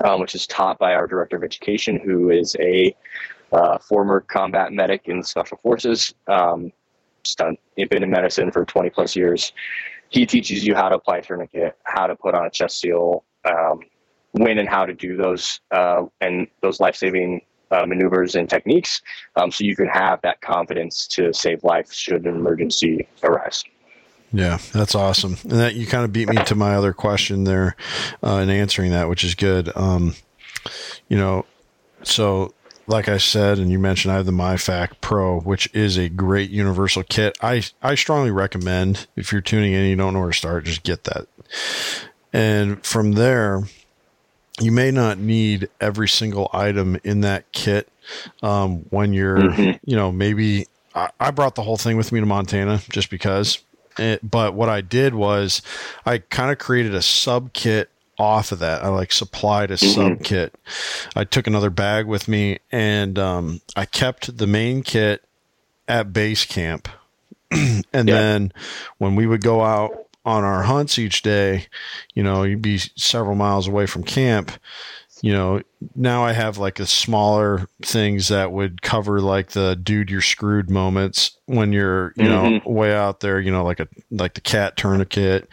um, 0.03 0.19
which 0.19 0.35
is 0.35 0.45
taught 0.45 0.77
by 0.77 0.93
our 0.93 1.07
director 1.07 1.37
of 1.37 1.43
education, 1.45 2.01
who 2.03 2.31
is 2.31 2.53
a 2.59 2.93
uh, 3.53 3.77
former 3.77 4.19
combat 4.19 4.73
medic 4.73 5.03
in 5.05 5.23
special 5.23 5.57
forces. 5.63 6.13
Um, 6.27 6.73
done, 7.37 7.55
been 7.77 8.03
in 8.03 8.09
medicine 8.09 8.51
for 8.51 8.65
20 8.65 8.89
plus 8.89 9.15
years. 9.15 9.53
He 10.09 10.25
teaches 10.25 10.67
you 10.67 10.75
how 10.75 10.89
to 10.89 10.95
apply 10.95 11.21
tourniquet, 11.21 11.77
how 11.85 12.05
to 12.05 12.15
put 12.17 12.35
on 12.35 12.45
a 12.45 12.49
chest 12.49 12.81
seal, 12.81 13.23
um, 13.45 13.83
when 14.33 14.57
and 14.57 14.67
how 14.67 14.85
to 14.85 14.93
do 14.93 15.15
those, 15.15 15.61
uh, 15.71 16.07
and 16.19 16.47
those 16.59 16.81
life 16.81 16.97
saving 16.97 17.39
uh, 17.71 17.85
maneuvers 17.85 18.35
and 18.35 18.49
techniques, 18.49 19.01
um, 19.37 19.49
so 19.49 19.63
you 19.63 19.77
can 19.77 19.87
have 19.87 20.19
that 20.23 20.41
confidence 20.41 21.07
to 21.07 21.33
save 21.33 21.63
life 21.63 21.93
should 21.93 22.25
an 22.25 22.35
emergency 22.35 23.07
arise. 23.23 23.63
Yeah, 24.31 24.57
that's 24.73 24.95
awesome. 24.95 25.37
And 25.43 25.59
that 25.59 25.75
you 25.75 25.87
kind 25.87 26.03
of 26.03 26.11
beat 26.11 26.29
me 26.29 26.35
to 26.43 26.55
my 26.55 26.75
other 26.75 26.93
question 26.93 27.45
there 27.45 27.75
uh, 28.23 28.37
in 28.37 28.49
answering 28.49 28.91
that, 28.91 29.07
which 29.07 29.23
is 29.23 29.35
good. 29.35 29.75
Um, 29.75 30.15
you 31.07 31.17
know, 31.17 31.45
so 32.03 32.53
like 32.87 33.09
I 33.09 33.17
said, 33.17 33.57
and 33.59 33.71
you 33.71 33.79
mentioned, 33.79 34.11
I 34.11 34.17
have 34.17 34.25
the 34.25 34.31
MyFAK 34.31 35.01
Pro, 35.01 35.39
which 35.39 35.73
is 35.73 35.97
a 35.97 36.09
great 36.09 36.49
universal 36.49 37.03
kit. 37.03 37.37
I, 37.41 37.63
I 37.81 37.95
strongly 37.95 38.31
recommend 38.31 39.07
if 39.15 39.31
you're 39.31 39.41
tuning 39.41 39.73
in, 39.73 39.79
and 39.79 39.89
you 39.89 39.95
don't 39.95 40.13
know 40.13 40.19
where 40.19 40.31
to 40.31 40.37
start, 40.37 40.65
just 40.65 40.83
get 40.83 41.05
that. 41.05 41.27
And 42.33 42.85
from 42.85 43.13
there, 43.13 43.63
you 44.59 44.71
may 44.71 44.91
not 44.91 45.17
need 45.17 45.69
every 45.81 46.07
single 46.07 46.49
item 46.53 46.97
in 47.03 47.21
that 47.21 47.51
kit 47.51 47.89
um, 48.43 48.85
when 48.89 49.13
you're, 49.13 49.37
mm-hmm. 49.37 49.77
you 49.89 49.95
know, 49.95 50.11
maybe 50.11 50.67
I, 50.93 51.09
I 51.19 51.31
brought 51.31 51.55
the 51.55 51.63
whole 51.63 51.77
thing 51.77 51.97
with 51.97 52.11
me 52.11 52.19
to 52.19 52.25
Montana 52.25 52.81
just 52.89 53.09
because 53.09 53.59
it, 53.97 54.29
but 54.29 54.53
what 54.53 54.69
I 54.69 54.81
did 54.81 55.15
was 55.15 55.61
I 56.05 56.19
kind 56.19 56.51
of 56.51 56.57
created 56.57 56.93
a 56.93 57.01
sub 57.01 57.53
kit 57.53 57.89
off 58.17 58.51
of 58.51 58.59
that. 58.59 58.83
I 58.83 58.89
like 58.89 59.11
supplied 59.11 59.71
a 59.71 59.75
mm-hmm. 59.75 60.15
sub 60.15 60.23
kit. 60.23 60.55
I 61.15 61.23
took 61.23 61.47
another 61.47 61.69
bag 61.69 62.05
with 62.05 62.27
me 62.27 62.59
and 62.71 63.17
um, 63.19 63.61
I 63.75 63.85
kept 63.85 64.37
the 64.37 64.47
main 64.47 64.83
kit 64.83 65.23
at 65.87 66.13
base 66.13 66.45
camp. 66.45 66.87
and 67.51 67.83
yeah. 67.93 68.03
then 68.03 68.53
when 68.97 69.15
we 69.15 69.27
would 69.27 69.41
go 69.41 69.61
out 69.61 70.07
on 70.25 70.43
our 70.43 70.63
hunts 70.63 70.97
each 70.97 71.21
day, 71.21 71.67
you 72.13 72.23
know, 72.23 72.43
you'd 72.43 72.61
be 72.61 72.77
several 72.77 73.35
miles 73.35 73.67
away 73.67 73.85
from 73.85 74.03
camp. 74.03 74.51
You 75.25 75.33
know, 75.33 75.59
now 75.95 76.23
I 76.23 76.33
have 76.33 76.59
like 76.59 76.79
a 76.79 76.85
smaller 76.85 77.67
things 77.81 78.27
that 78.27 78.51
would 78.51 78.83
cover 78.83 79.19
like 79.21 79.49
the 79.53 79.75
dude 79.75 80.11
you're 80.11 80.21
screwed 80.21 80.69
moments 80.69 81.35
when 81.47 81.73
you're, 81.73 82.13
you 82.15 82.25
Mhm. 82.29 82.61
know, 82.63 82.71
way 82.71 82.93
out 82.93 83.21
there, 83.21 83.39
you 83.39 83.49
know, 83.51 83.63
like 83.63 83.79
a 83.79 83.87
like 84.11 84.35
the 84.35 84.41
cat 84.41 84.77
tourniquet, 84.77 85.49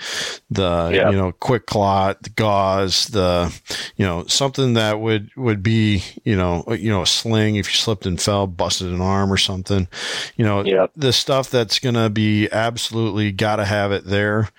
the 0.50 0.90
Yeah. 0.92 1.10
you 1.10 1.16
know, 1.16 1.32
quick 1.32 1.64
clot, 1.64 2.22
the 2.22 2.28
gauze, 2.28 3.06
the 3.06 3.50
you 3.96 4.04
know, 4.04 4.26
something 4.26 4.74
that 4.74 5.00
would 5.00 5.30
would 5.38 5.62
be, 5.62 6.04
you 6.22 6.36
know, 6.36 6.64
you 6.78 6.90
know, 6.90 7.00
a 7.00 7.06
sling 7.06 7.56
if 7.56 7.66
you 7.68 7.72
slipped 7.72 8.04
and 8.04 8.20
fell, 8.20 8.46
busted 8.46 8.88
an 8.92 9.00
arm 9.00 9.32
or 9.32 9.38
something. 9.38 9.88
You 10.36 10.44
know, 10.44 10.88
the 10.94 11.14
stuff 11.14 11.48
that's 11.48 11.78
going 11.78 11.94
to 11.94 12.10
be 12.10 12.46
absolutely 12.52 13.32
got 13.32 13.56
to 13.56 13.64
have 13.64 13.90
it 13.90 14.04
there. 14.04 14.50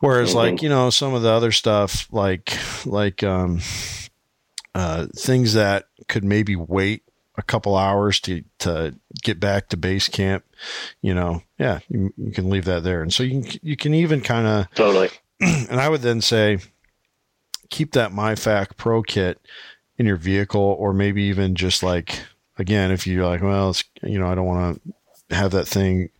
Whereas 0.00 0.32
Mhm. 0.32 0.34
like, 0.34 0.62
you 0.62 0.68
know, 0.68 0.90
some 0.90 1.14
of 1.14 1.22
the 1.22 1.30
other 1.30 1.52
stuff 1.52 2.08
like 2.10 2.58
like 2.84 3.22
um 3.22 3.60
uh 4.74 5.06
things 5.16 5.54
that 5.54 5.86
could 6.08 6.24
maybe 6.24 6.56
wait 6.56 7.04
a 7.36 7.42
couple 7.42 7.76
hours 7.76 8.20
to 8.20 8.44
to 8.58 8.94
get 9.22 9.40
back 9.40 9.68
to 9.68 9.76
base 9.76 10.08
camp, 10.08 10.44
you 11.02 11.14
know. 11.14 11.42
Yeah, 11.58 11.80
you, 11.88 12.12
you 12.16 12.32
can 12.32 12.50
leave 12.50 12.64
that 12.66 12.84
there. 12.84 13.02
And 13.02 13.12
so 13.12 13.22
you 13.22 13.42
can 13.42 13.60
you 13.62 13.76
can 13.76 13.94
even 13.94 14.20
kind 14.20 14.46
of 14.46 14.74
Totally. 14.74 15.10
and 15.40 15.80
I 15.80 15.88
would 15.88 16.02
then 16.02 16.20
say 16.20 16.58
keep 17.70 17.92
that 17.92 18.12
MyFAK 18.12 18.76
Pro 18.76 19.02
kit 19.02 19.40
in 19.98 20.06
your 20.06 20.16
vehicle, 20.16 20.60
or 20.60 20.92
maybe 20.92 21.22
even 21.24 21.54
just 21.54 21.82
like 21.82 22.20
again, 22.58 22.90
if 22.90 23.06
you're 23.06 23.26
like, 23.26 23.42
well, 23.42 23.70
it's 23.70 23.84
you 24.02 24.18
know, 24.18 24.28
I 24.28 24.34
don't 24.34 24.46
want 24.46 24.82
to 24.84 24.94
have 25.30 25.52
that 25.52 25.66
thing 25.66 26.10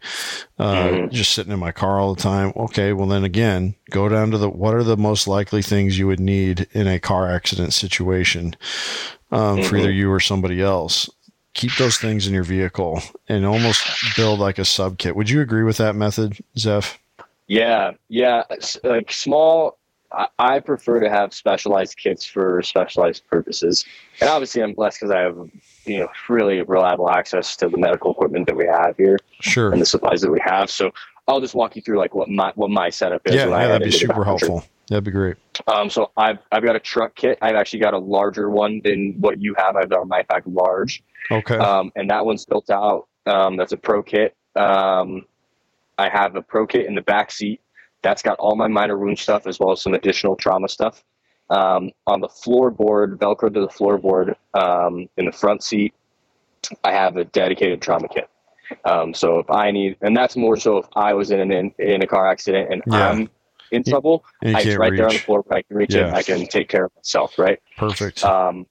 uh, 0.59 0.87
Mhm. 0.87 1.11
just 1.11 1.33
sitting 1.33 1.53
in 1.53 1.59
my 1.59 1.73
car 1.73 1.99
all 2.01 2.15
the 2.15 2.23
time. 2.23 2.53
Okay, 2.57 2.93
well 2.93 3.07
then 3.07 3.25
again, 3.25 3.75
go 3.91 4.09
down 4.09 4.31
to 4.31 4.39
the 4.39 4.49
what 4.49 4.75
are 4.75 4.83
the 4.83 4.97
most 4.97 5.29
likely 5.29 5.63
things 5.63 5.99
you 5.99 6.07
would 6.07 6.21
need 6.21 6.67
in 6.73 6.87
a 6.87 6.99
car 6.99 7.31
accident 7.31 7.73
situation 7.75 8.57
um, 9.31 9.63
for 9.63 9.77
Mhm. 9.77 9.81
either 9.81 9.91
you 9.91 10.11
or 10.11 10.21
somebody 10.21 10.61
else. 10.63 11.11
Keep 11.55 11.77
those 11.77 11.99
things 11.99 12.27
in 12.27 12.35
your 12.35 12.43
vehicle 12.45 13.03
and 13.29 13.45
almost 13.47 13.83
build 14.17 14.41
like 14.41 14.59
a 14.59 14.65
sub 14.65 14.99
kit. 14.99 15.15
Would 15.15 15.31
you 15.31 15.41
agree 15.41 15.63
with 15.65 15.77
that 15.77 15.95
method, 15.95 16.39
Zeff? 16.57 16.97
Yeah, 17.47 17.93
yeah. 18.09 18.43
Like 18.83 19.13
small, 19.13 19.79
I, 20.11 20.27
I 20.39 20.61
prefer 20.61 21.01
to 21.01 21.11
have 21.11 21.35
specialized 21.35 21.97
kits 21.97 22.25
for 22.25 22.63
specialized 22.63 23.27
purposes. 23.29 23.85
And 24.21 24.31
obviously, 24.31 24.63
I'm 24.63 24.73
blessed 24.73 25.01
because 25.01 25.11
I 25.15 25.21
have, 25.21 25.37
you 25.87 26.01
know, 26.01 26.09
really 26.29 26.63
reliable 26.63 27.11
access 27.11 27.57
to 27.57 27.69
the 27.69 27.77
medical 27.77 28.13
equipment 28.13 28.47
that 28.47 28.57
we 28.57 28.67
have 28.67 28.97
here 28.97 29.19
Sure. 29.41 29.73
and 29.73 29.81
the 29.81 29.87
supplies 29.87 30.21
that 30.23 30.31
we 30.31 30.41
have. 30.45 30.71
So 30.71 30.91
I'll 31.29 31.41
just 31.41 31.55
walk 31.55 31.77
you 31.77 31.83
through 31.83 31.99
like 31.99 32.15
what 32.15 32.29
my 32.29 32.53
what 32.55 32.71
my 32.71 32.91
setup 32.91 33.23
is. 33.27 33.35
Yeah, 33.35 33.47
yeah, 33.47 33.69
that'd 33.69 33.85
be 33.85 33.91
super 33.91 34.25
helpful. 34.25 34.65
That'd 34.89 35.05
be 35.05 35.11
great. 35.11 35.37
Um, 35.67 35.89
so 35.89 36.11
I've 36.17 36.39
I've 36.53 36.63
got 36.63 36.77
a 36.77 36.81
truck 36.81 37.15
kit. 37.15 37.39
I've 37.41 37.55
actually 37.55 37.79
got 37.81 37.95
a 37.95 37.99
larger 37.99 38.51
one 38.51 38.81
than 38.85 39.15
what 39.19 39.41
you 39.41 39.55
have. 39.57 39.77
I've 39.77 39.89
got 39.89 40.03
a 40.03 40.07
MyFAK 40.07 40.43
large. 40.47 41.03
Okay. 41.31 41.57
um, 41.57 41.91
and 41.97 42.11
that 42.11 42.27
one's 42.27 42.45
built 42.45 42.69
out. 42.69 43.09
Um, 43.27 43.57
that's 43.57 43.73
a 43.73 43.79
pro 43.79 44.03
kit. 44.03 44.37
Um, 44.57 45.25
I 45.97 46.09
have 46.11 46.37
a 46.37 46.43
pro 46.43 46.67
kit 46.67 46.87
in 46.87 46.95
the 46.95 47.01
back 47.03 47.31
seat. 47.31 47.61
That's 48.03 48.21
got 48.21 48.39
all 48.39 48.57
my 48.57 48.69
minor 48.69 48.99
wound 48.99 49.19
stuff 49.19 49.47
as 49.47 49.59
well 49.59 49.73
as 49.73 49.81
some 49.81 49.95
additional 49.95 50.37
trauma 50.37 50.69
stuff. 50.69 51.03
Um, 51.55 51.93
on 52.07 52.21
the 52.21 52.29
floorboard, 52.29 53.19
Velcro 53.19 53.53
to 53.53 53.61
the 53.61 53.69
floorboard 53.69 54.35
um, 54.55 55.09
in 55.17 55.27
the 55.27 55.33
front 55.33 55.63
seat, 55.63 55.95
I 56.83 56.93
have 56.93 57.17
a 57.17 57.25
dedicated 57.25 57.81
trauma 57.81 58.09
kit. 58.09 58.29
Um, 58.85 59.15
so 59.15 59.39
if 59.39 59.51
I 59.51 59.71
need, 59.71 59.97
and 60.01 60.17
that's 60.17 60.37
more 60.37 60.57
so 60.57 60.79
if 60.79 60.87
I 60.97 61.13
was 61.15 61.31
in 61.31 61.39
an 61.41 61.53
in, 61.53 61.75
in 61.79 62.03
a 62.03 62.07
car 62.07 62.27
accident 62.29 62.73
and 62.73 62.83
Yeah. 62.87 63.11
I'm 63.11 63.31
in 63.71 63.85
trouble, 63.85 64.25
I, 64.43 64.61
it's 64.61 64.77
right 64.77 64.97
there 64.97 65.07
on 65.07 65.15
the 65.15 65.19
reach. 65.19 65.23
floor. 65.23 65.45
I 65.51 65.63
can 65.63 65.77
reach 65.77 65.95
it. 65.95 66.13
I 66.13 66.23
can 66.23 66.47
take 66.47 66.69
care 66.69 66.87
of 66.87 66.93
myself. 66.97 67.39
Right. 67.39 67.61
Perfect. 67.77 68.25
Um, 68.25 68.67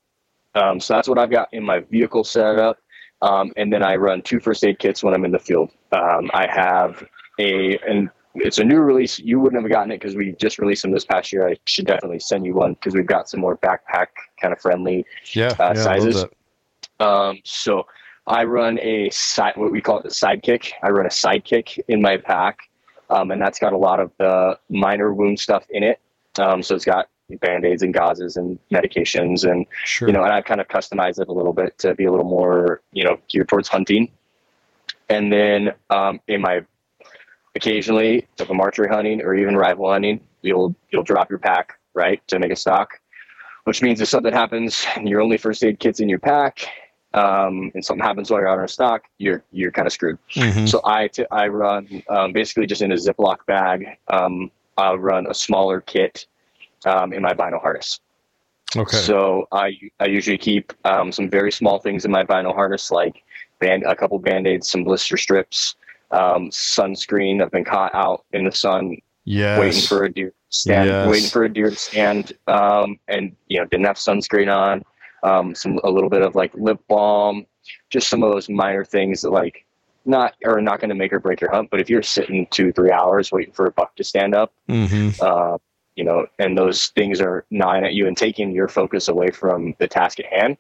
um, 0.56 0.80
so 0.80 0.94
that's 0.94 1.08
what 1.08 1.18
I've 1.18 1.32
got 1.32 1.50
in 1.54 1.64
my 1.64 1.80
vehicle 1.80 2.24
set 2.24 2.58
up. 2.60 2.78
Um, 3.22 3.54
and 3.56 3.72
then 3.72 3.84
I 3.84 3.96
run 3.96 4.22
two 4.22 4.40
first 4.40 4.66
aid 4.66 4.80
kits 4.80 5.04
when 5.04 5.14
I'm 5.14 5.24
in 5.24 5.32
the 5.32 5.40
field. 5.40 5.70
Um, 5.94 6.30
I 6.34 6.48
have 6.50 7.04
a, 7.40 7.78
and 7.88 8.10
it's 8.36 8.58
a 8.58 8.64
new 8.64 8.80
release. 8.80 9.20
You 9.20 9.40
wouldn't 9.40 9.62
have 9.62 9.72
gotten 9.72 9.92
it 9.92 10.00
because 10.00 10.16
we 10.16 10.34
just 10.34 10.58
released 10.60 10.82
them 10.82 10.92
this 10.92 11.06
past 11.06 11.32
year. 11.32 11.48
I 11.48 11.58
should 11.66 11.86
definitely 11.86 12.20
send 12.20 12.46
you 12.46 12.54
one 12.56 12.74
because 12.74 12.96
we've 12.96 13.06
got 13.06 13.30
some 13.30 13.40
more 13.40 13.58
backpack 13.58 14.08
kind 14.42 14.54
of 14.54 14.60
friendly. 14.60 15.06
yeah. 15.34 15.56
uh, 15.60 15.74
yeah, 15.76 15.82
sizes. 15.82 16.26
Um, 17.00 17.40
so 17.44 17.86
I 18.26 18.44
run 18.46 18.80
a 18.80 19.10
side, 19.10 19.54
what 19.56 19.72
we 19.72 19.82
call 19.82 20.00
it, 20.00 20.06
a 20.06 20.10
sidekick. 20.10 20.72
I 20.82 20.90
run 20.90 21.06
a 21.06 21.10
sidekick 21.10 21.80
in 21.88 22.02
my 22.02 22.18
pack. 22.18 22.60
Um, 23.10 23.32
and 23.32 23.42
that's 23.42 23.60
got 23.60 23.74
a 23.74 23.78
lot 23.78 24.00
of 24.00 24.12
the 24.18 24.58
minor 24.70 25.14
wound 25.14 25.40
stuff 25.40 25.66
in 25.70 25.84
it. 25.84 26.00
Um, 26.40 26.64
so 26.64 26.74
it's 26.76 26.86
got 26.86 27.10
band-aids 27.42 27.84
and 27.84 27.94
gauzes 27.94 28.38
and 28.38 28.58
medications 28.72 29.50
and 29.50 29.66
Sure. 29.86 30.08
you 30.08 30.14
know, 30.14 30.24
and 30.24 30.32
I've 30.32 30.46
kind 30.46 30.60
of 30.60 30.68
customized 30.68 31.20
it 31.20 31.28
a 31.28 31.32
little 31.32 31.54
bit 31.54 31.78
to 31.80 31.94
be 31.94 32.06
a 32.06 32.12
little 32.12 32.26
more, 32.28 32.82
you 32.92 33.04
know, 33.04 33.20
geared 33.30 33.50
towards 33.50 33.68
hunting. 33.68 34.12
And 35.10 35.32
then 35.32 35.74
um, 35.90 36.20
in 36.28 36.42
my 36.42 36.66
occasionally, 37.56 38.28
if 38.38 38.50
I'm 38.50 38.60
archery 38.60 38.88
hunting 38.88 39.22
or 39.22 39.36
even 39.36 39.56
rifle 39.56 39.92
hunting, 39.92 40.20
you'll 40.42 40.76
you'll 40.92 41.04
drop 41.04 41.30
your 41.30 41.40
pack 41.40 41.80
right 41.94 42.26
to 42.28 42.40
make 42.40 42.52
a 42.52 42.56
stalk, 42.56 43.00
which 43.66 43.82
means 43.82 44.02
if 44.02 44.08
something 44.10 44.34
happens 44.34 44.86
and 44.96 45.08
your 45.08 45.22
only 45.22 45.38
first 45.38 45.64
aid 45.64 45.80
kit's 45.80 46.00
in 46.00 46.10
your 46.10 46.20
pack, 46.20 46.68
um, 47.14 47.72
and 47.76 47.86
something 47.86 48.04
happens 48.04 48.32
while 48.32 48.40
you're 48.40 48.50
out 48.50 48.58
on 48.60 48.66
a 48.66 48.68
stalk, 48.68 49.04
you're 49.18 49.44
you're 49.52 49.72
kind 49.72 49.88
of 49.88 49.94
screwed. 49.94 50.18
Mhm. 50.36 50.68
So 50.68 50.82
I 50.84 51.08
t- 51.08 51.26
I 51.32 51.48
run 51.48 52.04
um, 52.10 52.34
basically 52.34 52.66
just 52.66 52.82
in 52.82 52.92
a 52.92 52.96
Ziploc 52.96 53.46
bag. 53.46 53.98
Um, 54.08 54.52
I'll 54.78 54.98
run 54.98 55.28
a 55.28 55.34
smaller 55.34 55.82
kit 55.82 56.26
um, 56.86 57.14
in 57.14 57.22
my 57.22 57.34
bino 57.34 57.60
harness. 57.60 58.00
Okay. 58.76 58.98
So 58.98 59.48
I 59.52 59.78
I 60.00 60.06
usually 60.06 60.40
keep 60.40 60.74
um, 60.84 61.12
some 61.12 61.30
very 61.30 61.52
small 61.52 61.80
things 61.80 62.06
in 62.06 62.12
my 62.12 62.24
bino 62.24 62.54
harness, 62.54 62.90
like 62.90 63.24
band 63.60 63.84
a 63.84 63.96
couple 63.96 64.18
band 64.18 64.48
aids, 64.48 64.70
some 64.70 64.84
blister 64.84 65.16
strips, 65.16 65.76
um, 66.14 66.50
sunscreen. 66.50 67.42
I've 67.42 67.52
been 67.52 67.66
caught 67.66 67.94
out 67.94 68.24
in 68.32 68.46
the 68.46 68.52
sun 68.52 68.98
yes. 69.26 69.60
waiting 69.60 69.82
for 69.82 70.04
a 70.06 70.14
deer 70.14 70.30
to 70.30 70.36
stand, 70.50 70.90
Yes. 70.90 71.10
waiting 71.10 71.30
for 71.30 71.44
a 71.44 71.50
deer 71.54 71.70
to 71.70 71.76
stand, 71.76 72.34
um, 72.48 73.00
and 73.08 73.36
you 73.48 73.60
know 73.60 73.66
didn't 73.66 73.86
have 73.86 73.98
sunscreen 73.98 74.54
on. 74.54 74.84
Um, 75.24 75.56
some 75.56 75.80
a 75.84 75.90
little 75.90 76.10
bit 76.10 76.22
of 76.22 76.36
like 76.36 76.54
lip 76.54 76.80
balm, 76.88 77.46
just 77.90 78.10
some 78.10 78.24
of 78.24 78.32
those 78.32 78.50
minor 78.50 78.84
things 78.86 79.22
that 79.22 79.32
like 79.32 79.66
not 80.06 80.36
are 80.46 80.62
not 80.62 80.80
going 80.82 80.90
to 80.90 80.96
make 80.96 81.14
or 81.14 81.20
break 81.20 81.42
your 81.42 81.52
hunt. 81.52 81.70
But 81.72 81.80
if 81.80 81.90
you're 81.90 82.04
sitting 82.04 82.46
two 82.52 82.72
three 82.74 82.92
hours 82.92 83.32
waiting 83.32 83.54
for 83.54 83.66
a 83.66 83.72
buck 83.72 83.96
to 83.96 84.04
stand 84.04 84.36
up, 84.36 84.54
Mhm. 84.70 85.20
uh, 85.22 85.58
you 85.96 86.04
know, 86.04 86.26
and 86.40 86.58
those 86.58 86.88
things 86.88 87.22
are 87.22 87.46
gnawing 87.52 87.86
at 87.86 87.94
you 87.94 88.08
and 88.08 88.18
taking 88.18 88.52
your 88.52 88.68
focus 88.68 89.08
away 89.08 89.30
from 89.32 89.76
the 89.80 89.88
task 89.88 90.20
at 90.20 90.26
hand, 90.26 90.58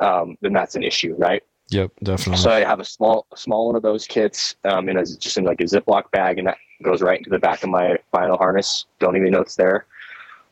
um, 0.00 0.38
then 0.40 0.52
that's 0.52 0.76
an 0.76 0.82
issue, 0.82 1.14
right? 1.18 1.42
Yep. 1.70 1.92
Definitely. 2.02 2.42
So 2.42 2.50
I 2.50 2.60
have 2.60 2.80
a 2.80 2.84
small, 2.84 3.26
small 3.34 3.66
one 3.66 3.76
of 3.76 3.82
those 3.82 4.06
kits 4.06 4.54
um, 4.64 4.88
in 4.88 4.96
a, 4.96 5.04
just 5.04 5.36
in 5.36 5.44
like 5.44 5.60
a 5.60 5.64
Ziploc 5.64 6.10
bag, 6.12 6.38
and 6.38 6.46
that 6.46 6.58
goes 6.82 7.02
right 7.02 7.18
into 7.18 7.30
the 7.30 7.38
back 7.38 7.62
of 7.64 7.70
my 7.70 7.96
bino 8.12 8.36
harness. 8.36 8.86
Don't 9.00 9.16
even 9.16 9.32
know 9.32 9.40
it's 9.40 9.56
there. 9.56 9.86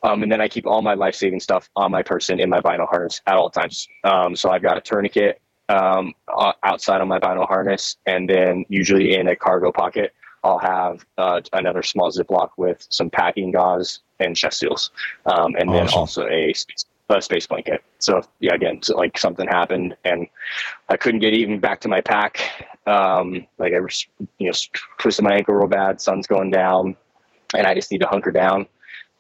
Um, 0.03 0.23
and 0.23 0.31
then 0.31 0.41
I 0.41 0.49
keep 0.49 0.67
all 0.67 0.83
my 0.83 0.95
life 0.95 1.15
saving 1.15 1.41
stuff 1.41 1.71
on 1.77 1.91
my 1.91 2.03
person 2.03 2.39
in 2.39 2.51
my 2.51 2.61
bino 2.61 2.87
harness 2.87 3.23
at 3.27 3.37
all 3.37 3.49
times. 3.49 3.89
Um, 4.05 4.37
so 4.37 4.51
I've 4.51 4.63
got 4.63 4.77
a 4.77 4.81
tourniquet 4.81 5.41
um, 5.69 6.13
outside 6.63 7.01
on 7.01 7.09
my 7.09 7.19
bino 7.19 7.47
harness, 7.47 7.97
and 8.07 8.29
then 8.29 8.67
usually 8.69 9.15
in 9.15 9.29
a 9.29 9.37
cargo 9.37 9.73
pocket, 9.73 10.13
I'll 10.43 10.59
have 10.59 11.07
uh, 11.17 11.41
another 11.55 11.83
small 11.83 12.11
Ziploc 12.11 12.51
with 12.59 12.87
some 12.91 13.09
packing 13.09 13.51
gauze 13.51 14.01
and 14.21 14.37
chest 14.37 14.59
seals, 14.59 14.91
um, 15.25 15.55
and 15.59 15.73
then 15.73 15.89
also 15.89 16.27
a 16.29 16.53
space, 16.53 16.85
a 17.11 17.21
space 17.21 17.47
blanket. 17.47 17.83
So 17.99 18.23
yeah, 18.41 18.55
again, 18.55 18.83
so 18.83 18.97
like 18.97 19.19
something 19.19 19.47
happened 19.47 19.97
and 20.05 20.27
I 20.89 20.97
couldn't 20.97 21.21
get 21.21 21.35
even 21.35 21.61
back 21.61 21.81
to 21.81 21.89
my 21.89 22.01
pack. 22.01 22.41
Um, 22.87 23.47
like 23.59 23.75
I 23.75 23.81
was, 23.81 24.07
you 24.39 24.49
know, 24.49 24.53
twisted 24.99 25.25
my 25.25 25.35
ankle 25.35 25.55
real 25.55 25.69
bad. 25.69 26.01
Sun's 26.01 26.27
going 26.27 26.51
down, 26.51 26.97
and 27.55 27.67
I 27.67 27.75
just 27.75 27.91
need 27.91 28.01
to 28.01 28.07
hunker 28.07 28.31
down. 28.31 28.67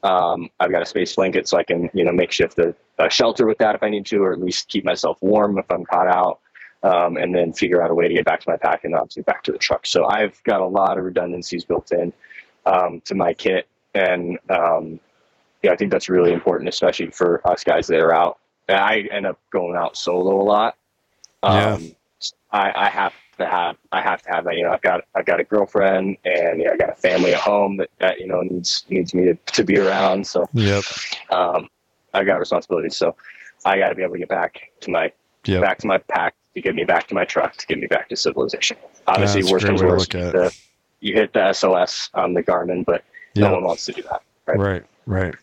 Um, 0.03 0.51
I've 0.61 0.70
got 0.70 0.82
a 0.82 0.87
space 0.87 1.14
blanket, 1.14 1.49
so 1.49 1.57
I 1.57 1.62
can, 1.62 1.89
you 1.95 2.05
know, 2.05 2.12
makeshift 2.12 2.59
a, 2.59 2.74
a 2.99 3.09
shelter 3.09 3.47
with 3.47 3.59
that 3.59 3.74
if 3.74 3.82
I 3.82 3.89
need 3.89 4.05
to, 4.07 4.18
or 4.22 4.32
at 4.32 4.41
least 4.41 4.68
keep 4.68 4.85
myself 4.85 5.16
warm 5.22 5.59
if 5.59 5.64
I'm 5.70 5.85
caught 5.85 6.09
out. 6.09 6.41
Um, 6.82 7.16
and 7.16 7.35
then 7.35 7.55
figure 7.55 7.82
out 7.82 7.91
a 7.91 7.95
way 7.95 8.09
to 8.09 8.12
get 8.12 8.26
back 8.26 8.41
to 8.41 8.51
my 8.51 8.59
pack 8.59 8.85
and 8.85 8.95
obviously 8.95 9.22
back 9.22 9.43
to 9.45 9.53
the 9.53 9.57
truck. 9.57 9.87
So 9.87 10.05
I've 10.05 10.39
got 10.45 10.61
a 10.61 10.66
lot 10.66 10.99
of 10.99 11.05
redundancies 11.05 11.64
built 11.64 11.91
in 11.93 12.12
um, 12.66 13.01
to 13.07 13.14
my 13.14 13.32
kit, 13.32 13.66
and 13.95 14.39
um, 14.51 15.01
yeah, 15.64 15.72
I 15.72 15.76
think 15.76 15.90
that's 15.90 16.08
really 16.08 16.32
important, 16.32 16.68
especially 16.68 17.10
for 17.10 17.46
us 17.48 17.64
guys 17.64 17.86
that 17.86 17.98
are 17.98 18.14
out. 18.14 18.38
And 18.68 18.78
I 18.78 19.00
end 19.10 19.26
up 19.26 19.38
going 19.50 19.76
out 19.76 19.96
solo 19.96 20.40
a 20.40 20.44
lot. 20.44 20.76
Yeah. 21.42 21.74
Um, 21.74 21.96
I, 22.52 22.72
I 22.86 22.88
have 22.88 23.12
to 23.38 23.46
have 23.46 23.76
I 23.90 24.00
have 24.00 24.22
to 24.22 24.30
have 24.30 24.44
that. 24.44 24.56
You 24.56 24.64
know, 24.64 24.70
I've 24.72 24.82
got 24.82 25.04
I've 25.14 25.26
got 25.26 25.40
a 25.40 25.44
girlfriend 25.44 26.16
and 26.24 26.60
you 26.60 26.66
know, 26.66 26.72
I 26.72 26.76
got 26.76 26.90
a 26.90 26.94
family 26.94 27.34
at 27.34 27.40
home 27.40 27.76
that, 27.78 27.90
that 27.98 28.20
you 28.20 28.26
know 28.26 28.40
needs 28.42 28.84
needs 28.88 29.12
me 29.14 29.24
to, 29.24 29.34
to 29.34 29.64
be 29.64 29.78
around. 29.78 30.26
So 30.26 30.48
Yep. 30.52 30.84
um, 31.30 31.68
I 32.12 32.24
got 32.24 32.38
responsibilities. 32.38 32.96
So 32.96 33.16
I 33.64 33.78
got 33.78 33.88
to 33.88 33.94
be 33.94 34.02
able 34.02 34.14
to 34.14 34.18
get 34.20 34.28
back 34.28 34.70
to 34.80 34.90
my 34.90 35.12
Yep. 35.46 35.60
back 35.60 35.78
to 35.78 35.86
my 35.86 35.98
pack 35.98 36.34
to 36.54 36.60
get 36.62 36.74
me 36.74 36.84
back 36.84 37.06
to 37.08 37.14
my 37.14 37.24
truck 37.26 37.54
to 37.56 37.66
get 37.66 37.78
me 37.78 37.86
back 37.86 38.08
to 38.08 38.16
civilization. 38.16 38.78
Obviously, 39.06 39.42
That's 39.42 39.52
worst 39.52 39.66
comes 39.66 39.82
worst. 39.82 40.14
You 40.14 40.20
hit, 40.20 40.32
the, 40.32 40.52
you 41.00 41.14
hit 41.14 41.32
the 41.34 41.52
SOS 41.52 42.08
on 42.14 42.32
the 42.32 42.42
Garmin, 42.42 42.84
but 42.86 43.04
no 43.36 43.52
one 43.52 43.64
wants 43.64 43.84
to 43.86 43.92
do 43.92 44.02
that. 44.04 44.22
Right. 44.46 44.58
Right. 44.58 44.84
Right. 45.07 45.34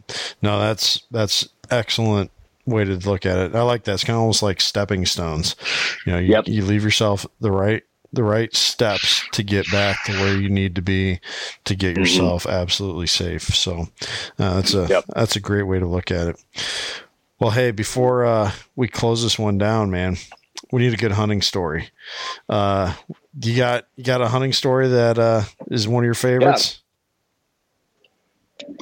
No, 0.41 0.59
that's 0.59 1.01
that's 1.12 1.47
excellent 1.70 2.32
way 2.66 2.84
to 2.86 2.95
look 2.97 3.26
at 3.26 3.38
it. 3.38 3.55
I 3.55 3.62
like 3.64 3.84
that. 3.86 3.93
It's 3.93 4.03
kind 4.03 4.16
of 4.16 4.22
almost 4.22 4.43
like 4.43 4.62
stepping 4.62 5.05
stones. 5.05 5.55
You 6.05 6.14
know, 6.14 6.20
you, 6.20 6.32
Yep. 6.34 6.47
you 6.47 6.64
leave 6.66 6.84
yourself 6.84 7.26
the 7.39 7.51
right 7.51 7.84
the 8.14 8.24
right 8.24 8.53
steps 8.53 9.24
to 9.32 9.41
get 9.41 9.72
back 9.72 10.03
to 10.03 10.12
where 10.14 10.38
you 10.38 10.49
need 10.49 10.76
to 10.76 10.82
be 10.82 11.22
to 11.64 11.76
get 11.76 11.95
Mhm. 11.95 11.99
yourself 11.99 12.45
absolutely 12.45 13.07
safe. 13.07 13.43
So 13.55 13.88
uh, 14.38 14.55
that's 14.55 14.74
a 14.74 14.86
Yep. 14.89 15.05
that's 15.16 15.36
a 15.36 15.39
great 15.39 15.64
way 15.64 15.80
to 15.80 15.88
look 15.88 16.12
at 16.12 16.28
it. 16.28 16.43
Well, 17.39 17.51
hey, 17.51 17.72
before 17.72 18.26
uh, 18.26 18.51
we 18.76 18.88
close 18.89 19.24
this 19.24 19.39
one 19.39 19.57
down, 19.57 19.89
man, 19.91 20.18
we 20.72 20.82
need 20.82 20.93
a 20.93 20.97
good 20.97 21.14
hunting 21.14 21.41
story. 21.41 21.89
Uh, 22.49 22.93
you 23.41 23.55
got 23.55 23.86
you 23.95 24.03
got 24.03 24.22
a 24.22 24.28
hunting 24.28 24.53
story 24.53 24.89
that 24.89 25.18
uh, 25.18 25.43
is 25.70 25.88
one 25.88 26.03
of 26.03 26.05
your 26.05 26.14
favorites? 26.14 26.81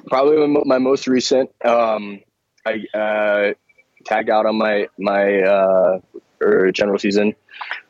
Probably 0.07 0.47
my, 0.47 0.61
my 0.65 0.77
most 0.77 1.07
recent. 1.07 1.49
Um, 1.63 2.21
I 2.65 2.85
uh, 2.97 3.53
tagged 4.05 4.29
out 4.29 4.45
on 4.45 4.57
my 4.57 4.87
my 4.97 5.41
uh, 5.41 5.99
or 6.41 6.71
general 6.71 6.99
season 6.99 7.35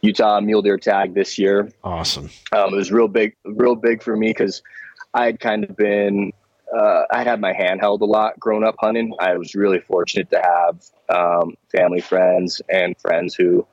Utah 0.01 0.39
mule 0.39 0.61
deer 0.61 0.77
tag 0.77 1.13
this 1.13 1.37
year. 1.37 1.71
Awesome. 1.83 2.29
Um, 2.51 2.73
it 2.73 2.77
was 2.77 2.91
real 2.91 3.07
big, 3.07 3.35
real 3.45 3.75
big 3.75 4.01
for 4.01 4.15
me 4.15 4.29
because 4.29 4.61
I 5.13 5.25
had 5.25 5.39
kind 5.39 5.63
of 5.63 5.75
been, 5.75 6.31
uh, 6.75 7.03
I'd 7.11 7.27
had 7.27 7.41
my 7.41 7.53
hand 7.53 7.79
held 7.81 8.01
a 8.01 8.05
lot 8.05 8.39
growing 8.39 8.63
up 8.63 8.75
hunting. 8.79 9.13
I 9.19 9.37
was 9.37 9.55
really 9.55 9.79
fortunate 9.79 10.29
to 10.31 10.41
have 10.41 10.83
um, 11.09 11.55
family, 11.71 12.01
friends, 12.01 12.61
and 12.69 12.97
friends 12.99 13.35
who 13.35 13.65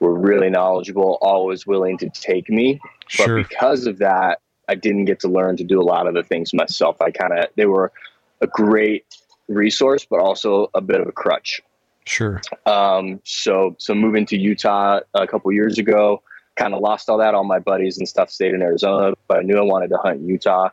were 0.00 0.14
really 0.14 0.50
knowledgeable, 0.50 1.18
always 1.22 1.66
willing 1.66 1.96
to 1.98 2.10
take 2.10 2.48
me. 2.50 2.80
But 3.16 3.26
Sure. 3.26 3.36
because 3.36 3.86
of 3.86 3.98
that, 3.98 4.40
I 4.68 4.74
didn't 4.74 5.04
get 5.04 5.20
to 5.20 5.28
learn 5.28 5.56
to 5.58 5.64
do 5.64 5.80
a 5.80 5.84
lot 5.84 6.06
of 6.06 6.14
the 6.14 6.22
things 6.22 6.52
myself. 6.52 7.00
I 7.00 7.10
kind 7.10 7.32
of, 7.38 7.46
they 7.56 7.66
were 7.66 7.92
a 8.40 8.46
great 8.46 9.04
resource, 9.48 10.06
but 10.08 10.20
also 10.20 10.70
a 10.74 10.80
bit 10.80 11.00
of 11.00 11.06
a 11.08 11.12
crutch. 11.12 11.62
Sure. 12.04 12.40
Um, 12.66 13.20
so 13.24 13.74
so 13.78 13.94
moving 13.94 14.26
to 14.26 14.38
Utah 14.38 15.00
a 15.14 15.26
couple 15.26 15.50
years 15.52 15.76
ago, 15.78 16.22
kind 16.56 16.72
of 16.74 16.80
lost 16.80 17.08
all 17.08 17.18
that. 17.18 17.34
All 17.34 17.44
my 17.44 17.58
buddies 17.58 17.98
and 17.98 18.08
stuff 18.08 18.30
stayed 18.30 18.54
in 18.54 18.62
Arizona, 18.62 19.14
but 19.28 19.38
I 19.38 19.42
knew 19.42 19.58
I 19.58 19.62
wanted 19.62 19.88
to 19.90 19.96
hunt 19.98 20.20
in 20.20 20.28
Utah. 20.28 20.68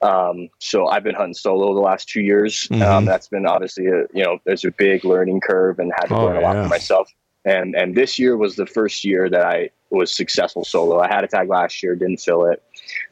Um, 0.00 0.48
so 0.58 0.88
I've 0.88 1.04
been 1.04 1.14
hunting 1.14 1.34
solo 1.34 1.74
the 1.74 1.80
last 1.80 2.08
two 2.08 2.22
years. 2.22 2.68
Mhm. 2.68 2.82
Um, 2.82 3.04
that's 3.04 3.28
been 3.28 3.46
obviously 3.46 3.86
a 3.86 4.06
you 4.14 4.24
know 4.24 4.38
there's 4.44 4.64
a 4.64 4.70
big 4.70 5.04
learning 5.04 5.40
curve 5.40 5.78
and 5.78 5.92
had 5.94 6.06
to 6.06 6.14
Oh, 6.16 6.24
learn 6.24 6.36
a 6.36 6.40
lot 6.40 6.56
yeah. 6.56 6.62
for 6.64 6.68
myself. 6.68 7.12
And 7.44 7.76
and 7.76 7.94
this 7.94 8.18
year 8.18 8.36
was 8.36 8.56
the 8.56 8.66
first 8.66 9.04
year 9.04 9.28
that 9.28 9.44
I 9.44 9.70
was 9.90 10.12
successful 10.14 10.64
solo. 10.64 11.00
I 11.00 11.08
had 11.08 11.22
a 11.22 11.28
tag 11.28 11.48
last 11.50 11.82
year, 11.82 11.94
didn't 11.94 12.20
fill 12.20 12.46
it. 12.46 12.62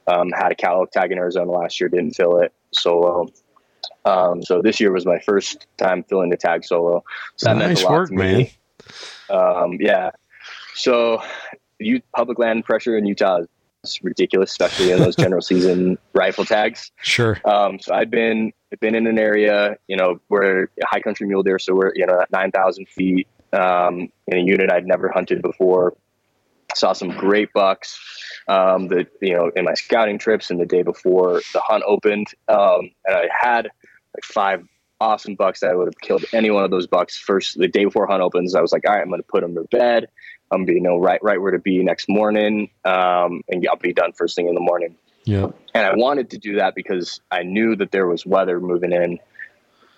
Um, 0.07 0.31
had 0.31 0.53
a 0.53 0.55
cattle 0.55 0.87
tag 0.87 1.13
in 1.13 1.19
Arizona 1.19 1.51
last 1.51 1.81
year, 1.81 1.89
didn't 1.89 2.13
fill 2.13 2.39
it 2.39 2.53
solo. 2.73 3.29
Um, 4.05 4.43
so 4.43 4.63
this 4.63 4.81
year 4.81 4.93
was 4.93 5.07
my 5.07 5.19
first 5.21 5.67
time 5.77 6.03
filling 6.05 6.31
the 6.31 6.37
tag 6.37 6.65
solo. 6.65 7.05
So 7.37 7.47
that 7.47 7.57
meant 7.57 7.81
a 7.81 7.85
lot 7.85 7.93
work, 7.93 8.09
to 8.09 8.15
me. 8.15 8.53
man. 9.31 9.39
Um, 9.39 9.79
yeah. 9.81 10.11
So, 10.75 11.23
you, 11.79 12.01
public 12.15 12.39
land 12.39 12.65
pressure 12.65 12.97
in 12.97 13.07
Utah 13.07 13.41
is 13.85 13.99
ridiculous, 14.03 14.51
especially 14.51 14.93
in 14.93 14.99
those 14.99 15.17
general 15.17 15.43
season 15.43 15.99
rifle 16.15 16.45
tags. 16.45 16.91
Sure. 17.03 17.39
Um, 17.45 17.79
so 17.79 17.95
I've 17.95 18.11
been 18.11 18.53
been 18.81 18.95
in 18.95 19.07
an 19.07 19.19
area, 19.19 19.77
you 19.89 19.97
know, 19.97 20.21
where 20.29 20.71
high 20.85 21.01
country 21.01 21.27
mule 21.27 21.43
deer, 21.43 21.59
so 21.59 21.75
we're 21.75 21.93
you 21.95 22.07
know 22.07 22.21
at 22.21 22.31
nine 22.31 22.51
thousand 22.51 22.89
feet 22.89 23.27
um, 23.53 24.11
in 24.27 24.39
a 24.39 24.41
unit 24.41 24.71
I'd 24.71 24.87
never 24.87 25.09
hunted 25.09 25.43
before. 25.43 25.97
Saw 26.75 26.93
some 26.93 27.11
great 27.11 27.53
bucks. 27.53 27.99
Um, 28.49 28.89
the 28.89 29.07
you 29.21 29.35
know 29.35 29.51
in 29.55 29.65
my 29.65 29.75
scouting 29.75 30.19
trips 30.19 30.51
and 30.51 30.61
the 30.61 30.67
day 30.67 30.83
before 30.83 31.43
the 31.53 31.61
hunt 31.61 31.85
opened, 31.87 32.29
um, 32.49 32.91
and 33.05 33.17
I 33.17 33.29
had 33.31 33.69
like 34.15 34.25
five 34.25 34.67
awesome 35.01 35.35
bucks 35.35 35.61
that 35.61 35.71
I 35.71 35.75
would 35.75 35.87
have 35.87 36.01
killed 36.01 36.25
any 36.33 36.51
one 36.51 36.65
of 36.65 36.71
those 36.71 36.87
bucks 36.87 37.17
first 37.17 37.59
the 37.59 37.69
day 37.69 37.85
before 37.85 38.07
hunt 38.07 38.23
opens. 38.23 38.55
I 38.55 38.61
was 38.61 38.73
like, 38.73 38.83
all 38.87 38.95
right, 38.95 39.03
I'm 39.03 39.09
going 39.09 39.23
to 39.23 39.27
put 39.27 39.41
them 39.41 39.55
to 39.55 39.65
bed. 39.71 40.09
I'm 40.51 40.65
going 40.65 40.79
to 40.79 40.83
know 40.83 40.99
right 40.99 41.23
right 41.23 41.41
where 41.41 41.53
to 41.53 41.59
be 41.59 41.83
next 41.83 42.09
morning, 42.09 42.71
um, 42.85 43.43
and 43.49 43.67
I'll 43.69 43.77
be 43.77 43.93
done 43.93 44.13
first 44.13 44.37
thing 44.37 44.49
in 44.49 44.55
the 44.55 44.61
morning. 44.61 44.97
Yep. 45.25 45.55
And 45.75 45.87
I 45.87 45.95
wanted 45.95 46.31
to 46.31 46.39
do 46.39 46.57
that 46.57 46.75
because 46.75 47.21
I 47.31 47.43
knew 47.43 47.77
that 47.77 47.93
there 47.93 48.07
was 48.07 48.27
weather 48.27 48.59
moving 48.59 48.93
in 48.93 49.19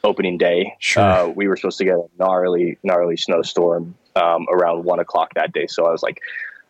opening 0.05 0.37
day. 0.37 0.75
Sure. 0.79 1.03
Uh, 1.03 1.27
we 1.29 1.49
were 1.49 1.57
supposed 1.57 1.79
to 1.79 1.85
get 1.85 1.95
a 1.95 2.07
gnarly, 2.18 2.79
gnarly 2.83 3.16
snowstorm 3.16 3.95
um, 4.16 4.47
around 4.51 4.85
one 4.85 4.99
o'clock 4.99 5.35
that 5.35 5.53
day. 5.53 5.66
So 5.66 5.87
I 5.87 5.91
was 5.91 6.03
like, 6.03 6.20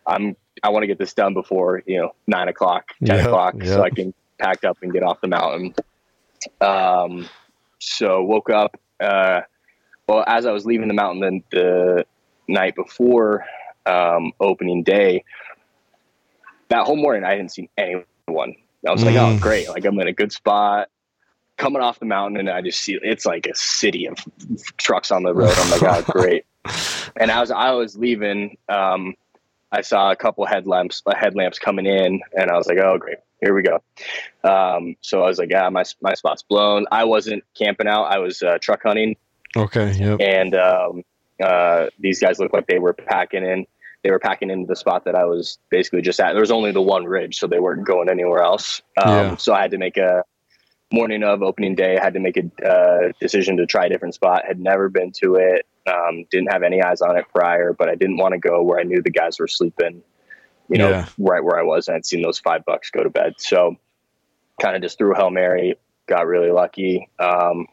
I'm, 0.07 0.37
I 0.63 0.69
want 0.71 0.83
to 0.83 0.87
get 0.87 0.99
this 0.99 1.13
done 1.15 1.35
before, 1.35 1.83
you 1.87 1.99
know, 1.99 2.15
nine 2.27 2.49
o'clock, 2.49 2.93
10 3.05 3.17
Yep, 3.17 3.27
o'clock 3.27 3.55
yep. 3.59 3.67
so 3.67 3.83
I 3.83 3.91
can 3.91 4.13
pack 4.39 4.65
up 4.65 4.79
and 4.83 4.93
get 4.93 5.03
off 5.03 5.21
the 5.21 5.29
mountain. 5.29 5.75
Um, 6.61 7.29
so 7.79 8.23
woke 8.23 8.51
up, 8.51 8.79
uh, 9.01 9.43
well, 10.09 10.25
as 10.27 10.47
I 10.47 10.53
was 10.53 10.67
leaving 10.67 10.89
the 10.89 10.95
mountain 10.95 11.21
then 11.21 11.43
the 11.51 12.05
night 12.49 12.75
before 12.75 13.45
um, 13.87 14.33
opening 14.41 14.83
day, 14.83 15.25
that 16.69 16.87
whole 16.87 16.97
morning 16.97 17.25
I 17.25 17.31
hadn't 17.31 17.51
seen 17.51 17.69
anyone. 17.79 18.55
I 18.87 18.91
was 18.91 19.05
like, 19.05 19.15
Mm. 19.15 19.37
oh, 19.37 19.41
great. 19.41 19.69
Like 19.69 19.85
I'm 19.85 19.99
in 20.01 20.09
a 20.09 20.13
good 20.13 20.33
spot. 20.33 20.89
Coming 21.59 21.83
off 21.83 22.01
the 22.01 22.07
mountain, 22.07 22.41
and 22.41 22.51
I 22.51 22.63
just 22.63 22.81
see 22.81 22.99
it's 23.03 23.25
like 23.27 23.47
a 23.47 23.55
city 23.55 24.07
of 24.07 24.17
trucks 24.79 25.11
on 25.13 25.23
the 25.23 25.33
road. 25.35 25.53
I'm 25.57 25.71
like, 25.71 25.83
oh, 25.83 26.13
great. 26.13 26.45
And 27.17 27.31
as 27.31 27.51
I 27.51 27.73
was 27.73 27.97
leaving, 27.97 28.57
um, 28.69 29.15
I 29.73 29.81
saw 29.81 30.11
a 30.11 30.17
couple 30.17 30.45
headlamps, 30.47 31.03
uh, 31.07 31.15
headlamps 31.17 31.59
coming 31.59 31.87
in, 31.87 32.21
and 32.39 32.51
I 32.51 32.57
was 32.57 32.67
like, 32.67 32.79
oh, 32.79 32.99
great, 32.99 33.17
here 33.41 33.55
we 33.55 33.63
go. 33.63 33.83
Um, 34.45 34.97
so 35.01 35.23
I 35.23 35.27
was 35.27 35.39
like, 35.39 35.51
yeah, 35.51 35.69
my 35.71 35.85
my 36.03 36.15
spot's 36.15 36.43
blown. 36.43 36.85
I 36.93 37.05
wasn't 37.05 37.43
camping 37.59 37.89
out; 37.89 38.05
I 38.05 38.19
was 38.19 38.43
uh, 38.43 38.59
truck 38.61 38.83
hunting, 38.83 39.17
Okay. 39.57 39.93
Yep. 39.93 40.21
and 40.21 40.55
um, 40.55 41.05
uh, 41.43 41.87
these 41.99 42.21
guys 42.21 42.39
looked 42.39 42.55
like 42.55 42.67
they 42.67 42.79
were 42.79 42.93
packing 42.93 43.45
in. 43.45 43.67
They 44.05 44.11
were 44.11 44.19
packing 44.19 44.51
into 44.51 44.67
the 44.67 44.77
spot 44.77 45.05
that 45.05 45.15
I 45.15 45.25
was 45.25 45.59
basically 45.71 46.03
just 46.03 46.21
at. 46.21 46.33
There 46.33 46.41
was 46.41 46.51
only 46.51 46.73
the 46.73 46.83
one 46.83 47.05
ridge, 47.05 47.39
so 47.39 47.47
they 47.47 47.61
weren't 47.61 47.87
going 47.87 48.11
anywhere 48.11 48.43
else. 48.43 48.83
Um, 49.01 49.11
Yeah. 49.11 49.37
So 49.37 49.55
I 49.55 49.63
had 49.63 49.71
to 49.71 49.79
make 49.79 49.97
a 49.97 50.25
morning 50.93 51.23
of 51.23 51.43
opening 51.43 51.75
day. 51.75 51.97
I 51.97 52.03
had 52.03 52.15
to 52.15 52.21
make 52.21 52.37
a 52.37 52.69
uh, 52.69 53.13
decision 53.21 53.57
to 53.59 53.67
try 53.67 53.87
a 53.87 53.89
different 53.89 54.15
spot. 54.15 54.43
Had 54.47 54.61
never 54.61 54.89
been 54.89 55.13
to 55.23 55.37
it. 55.37 55.67
Um, 55.87 56.25
didn't 56.31 56.53
have 56.53 56.63
any 56.63 56.81
eyes 56.83 57.01
on 57.01 57.17
it 57.17 57.25
prior, 57.35 57.73
but 57.73 57.89
I 57.89 57.95
didn't 57.97 58.19
want 58.19 58.33
to 58.33 58.39
go 58.39 58.63
where 58.63 58.79
I 58.79 58.85
knew 58.85 59.03
the 59.03 59.11
guys 59.11 59.39
were 59.41 59.49
sleeping. 59.49 60.03
You 60.69 60.79
know, 60.79 60.91
Yeah. 60.91 61.07
right 61.19 61.43
where 61.43 61.59
I 61.59 61.63
was, 61.63 61.89
and 61.89 61.97
I'd 61.97 62.07
seen 62.07 62.23
those 62.23 62.39
five 62.39 62.65
bucks 62.65 62.91
go 62.91 63.03
to 63.03 63.11
bed. 63.11 63.35
So, 63.39 63.77
kind 64.61 64.77
of 64.77 64.83
just 64.83 64.97
threw 64.97 65.13
a 65.13 65.17
hail 65.17 65.31
mary. 65.31 65.75
Got 66.07 66.27
really 66.27 66.51
lucky. 66.51 67.09
Um, 67.19 67.67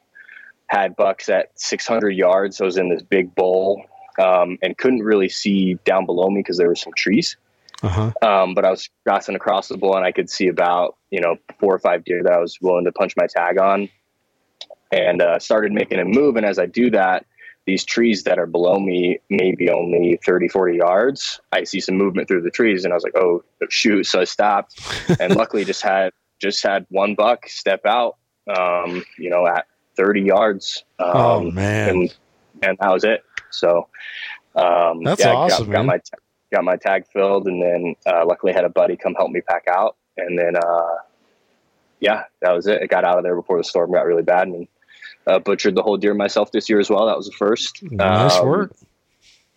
had 0.68 0.96
bucks 0.96 1.30
at 1.30 1.50
600 1.60 2.12
yards. 2.12 2.58
So 2.58 2.66
I 2.66 2.68
was 2.68 2.78
in 2.78 2.90
this 2.90 3.02
big 3.02 3.34
bowl 3.36 3.84
um, 4.20 4.58
and 4.62 4.78
couldn't 4.78 5.04
really 5.04 5.30
see 5.30 5.76
down 5.86 6.06
below 6.06 6.30
me 6.30 6.42
because 6.42 6.58
there 6.58 6.68
were 6.68 6.76
some 6.76 6.94
trees. 6.96 7.38
Uh 7.82 7.88
huh. 7.88 8.12
Um, 8.22 8.54
but 8.54 8.66
I 8.66 8.70
was 8.72 8.90
crossing 9.06 9.36
across 9.36 9.68
the 9.70 9.78
bowl 9.78 9.96
and 9.96 10.06
I 10.06 10.12
could 10.12 10.30
see 10.30 10.48
about, 10.48 10.98
you 11.10 11.22
know, 11.22 11.38
four 11.60 11.74
or 11.74 11.80
five 11.80 12.04
deer 12.04 12.22
that 12.24 12.34
I 12.34 12.38
was 12.40 12.60
willing 12.62 12.86
to 12.86 12.92
punch 12.92 13.14
my 13.18 13.26
tag 13.28 13.58
on 13.60 13.90
and 14.92 15.22
uh, 15.22 15.40
started 15.40 15.72
making 15.72 16.00
a 16.00 16.06
move. 16.06 16.36
And 16.36 16.46
as 16.46 16.60
I 16.60 16.66
do 16.66 16.92
that, 16.92 17.26
these 17.70 17.86
trees 17.86 18.24
that 18.24 18.40
are 18.40 18.48
below 18.48 18.80
me, 18.80 19.20
maybe 19.30 19.70
only 19.70 20.20
30, 20.26 20.48
40 20.48 20.78
yards, 20.78 21.40
I 21.52 21.64
see 21.64 21.80
some 21.80 21.96
movement 21.96 22.28
through 22.28 22.42
the 22.42 22.50
trees 22.50 22.84
and 22.84 22.92
I 22.92 22.96
was 22.96 23.04
like, 23.04 23.16
oh, 23.16 23.44
shoot. 23.70 24.06
So 24.08 24.22
I 24.22 24.24
stopped 24.24 24.80
and 25.20 25.36
luckily 25.36 25.64
just 25.64 25.84
had, 25.84 26.12
just 26.42 26.64
had 26.64 26.88
one 26.90 27.14
buck 27.14 27.48
step 27.48 27.86
out, 27.86 28.18
um, 28.48 29.04
you 29.20 29.30
know, 29.30 29.46
at 29.46 29.68
30 29.98 30.22
yards. 30.22 30.84
Um, 30.98 31.12
oh 31.14 31.42
man. 31.52 31.90
and 31.90 32.16
and 32.64 32.78
that 32.82 32.92
was 32.92 33.04
it. 33.04 33.24
So 33.52 33.88
um, 34.56 35.04
That's 35.04 35.22
yeah, 35.22 35.34
awesome, 35.34 35.68
Got, 35.68 35.74
got 35.74 35.86
my 35.86 36.00
got 36.52 36.64
my 36.64 36.76
tag 36.76 37.06
filled, 37.14 37.48
and 37.48 37.62
then 37.62 37.96
uh, 38.08 38.26
luckily 38.26 38.52
had 38.52 38.66
a 38.66 38.70
buddy 38.70 38.98
come 38.98 39.14
help 39.14 39.30
me 39.30 39.42
pack 39.42 39.66
out, 39.70 39.96
and 40.18 40.38
then 40.38 40.56
uh, 40.56 40.96
yeah, 42.00 42.24
that 42.42 42.56
was 42.56 42.66
it. 42.66 42.82
It 42.82 42.90
got 42.90 43.04
out 43.04 43.18
of 43.18 43.24
there 43.24 43.36
before 43.36 43.58
the 43.58 43.64
storm 43.64 43.92
got 43.92 44.06
really 44.06 44.24
bad, 44.24 44.48
and 44.48 44.68
uh, 45.30 45.40
butchered 45.40 45.76
the 45.76 45.84
whole 45.84 45.98
deer 45.98 46.14
myself 46.14 46.52
this 46.52 46.70
year 46.70 46.80
as 46.80 46.90
well. 46.90 47.06
That 47.06 47.18
was 47.18 47.28
the 47.28 47.34
first. 47.38 47.82
nice 47.84 48.38
Um, 48.38 48.48
work. 48.48 48.76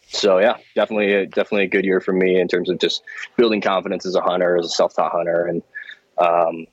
So 0.09 0.39
yeah, 0.39 0.59
definitely, 0.75 1.27
definitely 1.27 1.65
a 1.65 1.69
good 1.69 1.85
year 1.87 2.01
for 2.01 2.13
me 2.13 2.39
in 2.39 2.47
terms 2.47 2.69
of 2.69 2.79
just 2.79 3.03
building 3.37 3.63
confidence 3.63 4.05
as 4.05 4.15
a 4.15 4.21
hunter, 4.21 4.59
as 4.59 4.67
a 4.67 4.69
self-taught 4.69 5.11
hunter, 5.11 5.47
and 5.47 5.63
um, 6.19 6.67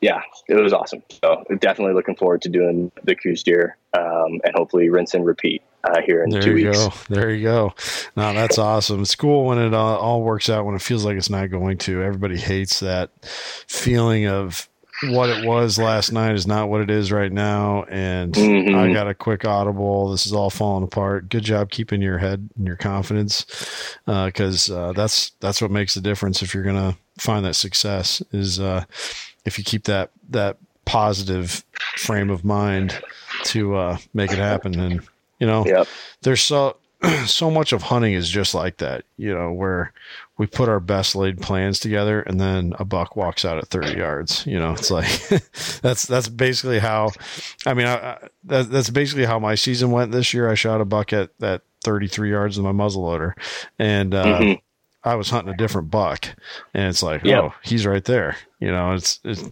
yeah, 0.00 0.20
it 0.48 0.54
was 0.54 0.72
awesome. 0.72 1.02
So 1.22 1.44
definitely 1.60 1.94
looking 1.94 2.16
forward 2.16 2.42
to 2.42 2.48
doing 2.48 2.90
the 3.04 3.14
Coues 3.14 3.42
deer 3.44 3.76
um, 3.96 4.40
and 4.44 4.52
hopefully 4.54 4.88
rinse 4.90 5.14
and 5.14 5.24
repeat 5.24 5.62
uh, 5.84 6.02
here 6.04 6.22
in 6.24 6.30
There 6.30 6.42
two 6.42 6.56
you 6.58 6.66
weeks. 6.68 6.78
go. 6.86 6.92
There 7.08 7.30
you 7.30 7.44
go. 7.44 7.74
No, 8.16 8.34
that's 8.34 8.58
awesome. 8.58 9.00
It's 9.02 9.14
cool 9.14 9.44
when 9.44 9.58
it 9.58 9.72
all, 9.72 9.96
all 9.96 10.22
works 10.22 10.50
out 10.50 10.66
when 10.66 10.74
it 10.74 10.82
feels 10.82 11.04
like 11.04 11.16
it's 11.16 11.30
not 11.30 11.50
going 11.50 11.78
to. 11.78 12.02
Everybody 12.02 12.36
hates 12.36 12.80
that 12.80 13.10
feeling 13.68 14.26
of 14.26 14.68
what 15.04 15.28
it 15.28 15.46
was 15.46 15.78
last 15.78 16.12
night 16.12 16.34
is 16.34 16.46
not 16.46 16.68
what 16.68 16.80
it 16.80 16.90
is 16.90 17.12
right 17.12 17.30
now. 17.32 17.84
And 17.84 18.32
Mhm. 18.32 18.74
I 18.74 18.92
got 18.92 19.08
a 19.08 19.14
quick 19.14 19.44
audible. 19.44 20.10
This 20.10 20.26
is 20.26 20.32
all 20.32 20.50
falling 20.50 20.84
apart. 20.84 21.28
Good 21.28 21.44
job 21.44 21.70
keeping 21.70 22.00
your 22.00 22.18
head 22.18 22.48
and 22.56 22.66
your 22.66 22.76
confidence, 22.76 23.44
because 24.06 24.70
uh, 24.70 24.92
that's 24.94 25.32
that's 25.40 25.60
what 25.60 25.70
makes 25.70 25.94
the 25.94 26.00
difference. 26.00 26.42
If 26.42 26.54
you're 26.54 26.64
gonna 26.64 26.96
find 27.18 27.44
that 27.44 27.54
success, 27.56 28.22
is 28.32 28.58
uh, 28.60 28.84
if 29.44 29.58
you 29.58 29.64
keep 29.64 29.84
that 29.84 30.10
that 30.30 30.56
positive 30.84 31.64
frame 31.96 32.30
of 32.30 32.44
mind 32.44 32.98
to 33.44 33.74
uh, 33.76 33.98
make 34.14 34.30
it 34.32 34.38
happen. 34.38 34.78
And 34.80 35.00
You 35.38 35.46
know, 35.46 35.66
Yep. 35.66 35.88
there's 36.22 36.40
so 36.40 36.76
so 37.26 37.50
much 37.50 37.72
of 37.74 37.82
hunting 37.82 38.14
is 38.14 38.30
just 38.30 38.54
like 38.54 38.78
that. 38.78 39.04
You 39.18 39.34
know, 39.34 39.52
where 39.52 39.92
we 40.38 40.46
put 40.46 40.68
our 40.68 40.80
best 40.80 41.14
laid 41.16 41.40
plans 41.40 41.80
together, 41.80 42.20
and 42.20 42.38
then 42.40 42.74
a 42.78 42.84
buck 42.84 43.16
walks 43.16 43.44
out 43.44 43.58
at 43.58 43.68
30 43.68 43.96
yards. 43.96 44.46
You 44.46 44.58
know, 44.58 44.72
it's 44.72 44.90
like 44.90 45.08
that's 45.82 46.06
that's 46.06 46.28
basically 46.28 46.78
how. 46.78 47.10
I 47.64 47.74
mean, 47.74 47.86
I, 47.86 47.94
I, 47.94 48.28
that, 48.44 48.70
that's 48.70 48.90
basically 48.90 49.24
how 49.24 49.38
my 49.38 49.54
season 49.54 49.90
went 49.90 50.12
this 50.12 50.34
year. 50.34 50.48
I 50.50 50.54
shot 50.54 50.80
a 50.80 50.84
buck 50.84 51.12
at 51.12 51.30
at 51.40 51.62
33 51.84 52.30
yards 52.30 52.58
with 52.58 52.64
my 52.64 52.72
muzzleloader, 52.84 53.32
and 53.78 54.14
uh, 54.14 54.38
Mhm. 54.40 54.60
I 55.04 55.14
was 55.14 55.30
hunting 55.30 55.54
a 55.54 55.56
different 55.56 55.90
buck, 55.90 56.26
and 56.74 56.88
it's 56.88 57.00
like, 57.02 57.22
Yep. 57.22 57.42
oh, 57.44 57.54
he's 57.62 57.86
right 57.86 58.04
there. 58.04 58.36
You 58.58 58.72
know, 58.72 58.92
it's 58.92 59.20
it's 59.24 59.42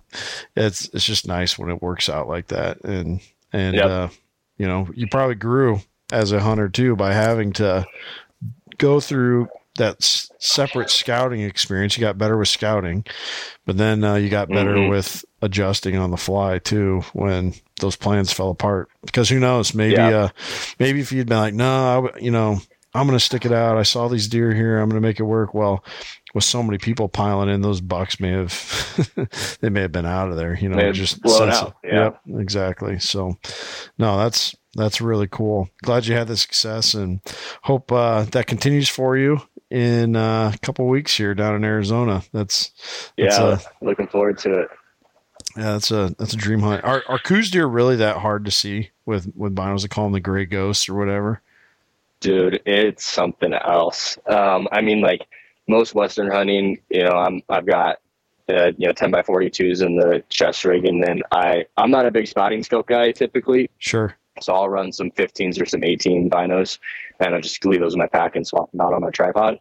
it's 0.56 0.88
it's 0.92 1.04
just 1.04 1.28
nice 1.28 1.56
when 1.58 1.70
it 1.70 1.80
works 1.80 2.08
out 2.08 2.28
like 2.28 2.48
that, 2.48 2.82
and 2.84 3.20
and 3.52 3.76
Yep. 3.76 3.86
uh, 3.86 4.08
you 4.58 4.66
know, 4.66 4.88
you 4.94 5.06
probably 5.06 5.36
grew 5.36 5.80
as 6.12 6.32
a 6.32 6.40
hunter 6.40 6.68
too 6.68 6.94
by 6.96 7.12
having 7.14 7.52
to 7.54 7.86
go 8.78 9.00
through 9.00 9.48
that 9.76 10.02
separate 10.38 10.90
scouting 10.90 11.40
experience. 11.40 11.96
You 11.96 12.00
got 12.00 12.18
better 12.18 12.36
with 12.36 12.48
scouting, 12.48 13.04
but 13.66 13.76
then 13.76 14.04
uh, 14.04 14.14
you 14.14 14.28
got 14.28 14.48
better 14.48 14.74
Mhm. 14.74 14.90
with 14.90 15.24
adjusting 15.42 15.96
on 15.96 16.10
the 16.10 16.16
fly 16.16 16.58
too 16.58 17.02
when 17.12 17.54
those 17.80 17.96
plans 17.96 18.32
fell 18.32 18.50
apart. 18.50 18.88
Because 19.04 19.28
who 19.28 19.38
knows? 19.40 19.74
Maybe 19.74 19.94
Yeah. 19.94 20.08
uh, 20.08 20.28
maybe 20.78 21.00
if 21.00 21.10
you'd 21.12 21.28
been 21.28 21.38
like, 21.38 21.54
no, 21.54 22.10
I 22.14 22.18
you 22.18 22.30
know, 22.30 22.60
I'm 22.94 23.06
going 23.08 23.18
to 23.18 23.24
stick 23.24 23.44
it 23.44 23.50
out. 23.52 23.76
I 23.76 23.82
saw 23.82 24.06
these 24.06 24.28
deer 24.28 24.54
here. 24.54 24.78
I'm 24.78 24.88
going 24.88 25.02
to 25.02 25.06
make 25.06 25.18
it 25.18 25.24
work. 25.24 25.52
Well, 25.52 25.84
with 26.32 26.44
so 26.44 26.62
many 26.62 26.78
people 26.78 27.08
piling 27.08 27.48
in, 27.48 27.60
those 27.60 27.80
bucks 27.80 28.20
may 28.20 28.30
have 28.30 29.58
they 29.60 29.70
may 29.70 29.80
have 29.82 29.92
been 29.92 30.06
out 30.06 30.30
of 30.30 30.36
there. 30.36 30.56
You 30.56 30.68
know, 30.68 30.92
just 30.92 31.20
blown 31.20 31.50
out, 31.50 31.74
yeah. 31.82 32.04
Yep, 32.04 32.20
exactly. 32.38 32.98
So, 33.00 33.36
no, 33.98 34.16
that's 34.18 34.54
that's 34.76 35.00
really 35.00 35.26
cool. 35.28 35.68
Glad 35.82 36.06
you 36.06 36.14
had 36.14 36.28
the 36.28 36.36
success, 36.36 36.94
and 36.94 37.20
hope 37.62 37.90
uh, 37.90 38.24
that 38.32 38.46
continues 38.46 38.88
for 38.88 39.16
you 39.16 39.40
in 39.74 40.14
uh, 40.14 40.52
a 40.54 40.58
couple 40.58 40.86
weeks 40.86 41.16
here 41.16 41.34
down 41.34 41.56
in 41.56 41.64
Arizona. 41.64 42.22
That's 42.32 42.70
that's 43.18 43.38
Yeah. 43.38 43.58
a, 43.80 43.84
looking 43.84 44.06
forward 44.06 44.38
to 44.38 44.60
it. 44.60 44.68
yeah, 45.56 45.72
that's 45.72 45.90
a 45.90 46.14
that's 46.18 46.32
a 46.32 46.36
dream 46.36 46.60
hunt. 46.60 46.84
Are 46.84 47.02
are 47.08 47.18
Coues 47.18 47.50
deer 47.50 47.66
really 47.66 47.96
that 47.96 48.18
hard 48.18 48.44
to 48.44 48.50
see 48.50 48.90
with 49.04 49.30
with 49.34 49.54
binos? 49.54 49.82
They 49.82 49.88
call 49.88 50.04
them 50.04 50.12
the 50.12 50.20
gray 50.20 50.44
ghosts 50.46 50.88
or 50.88 50.94
whatever. 50.94 51.42
Dude, 52.20 52.62
it's 52.64 53.04
something 53.04 53.52
else. 53.52 54.16
Um, 54.26 54.68
I 54.72 54.80
mean, 54.80 55.00
like 55.00 55.26
most 55.66 55.94
Western 55.94 56.30
hunting, 56.30 56.80
you 56.88 57.02
know, 57.02 57.10
I'm 57.12 57.42
I've 57.48 57.66
got 57.66 57.98
uh, 58.48 58.72
you 58.78 58.86
know 58.86 58.92
10 58.92 59.10
by 59.10 59.22
42s 59.22 59.84
in 59.84 59.96
the 59.96 60.22
chest 60.28 60.64
rig, 60.64 60.84
and 60.84 61.02
then 61.02 61.22
I 61.32 61.66
I'm 61.76 61.90
not 61.90 62.06
a 62.06 62.10
big 62.10 62.28
spotting 62.28 62.62
scope 62.62 62.86
guy 62.86 63.10
typically, 63.12 63.68
Sure. 63.78 64.14
So 64.40 64.52
I'll 64.52 64.68
run 64.68 64.92
some 64.92 65.10
15s 65.12 65.60
or 65.60 65.66
some 65.66 65.84
18 65.84 66.28
binos, 66.28 66.78
and 67.20 67.34
I 67.34 67.40
just 67.40 67.64
leave 67.64 67.80
those 67.80 67.94
in 67.94 67.98
my 67.98 68.06
pack 68.08 68.34
and 68.36 68.46
swap 68.46 68.70
them 68.72 68.80
out 68.80 68.92
on 68.92 69.00
my 69.00 69.10
tripod. 69.10 69.60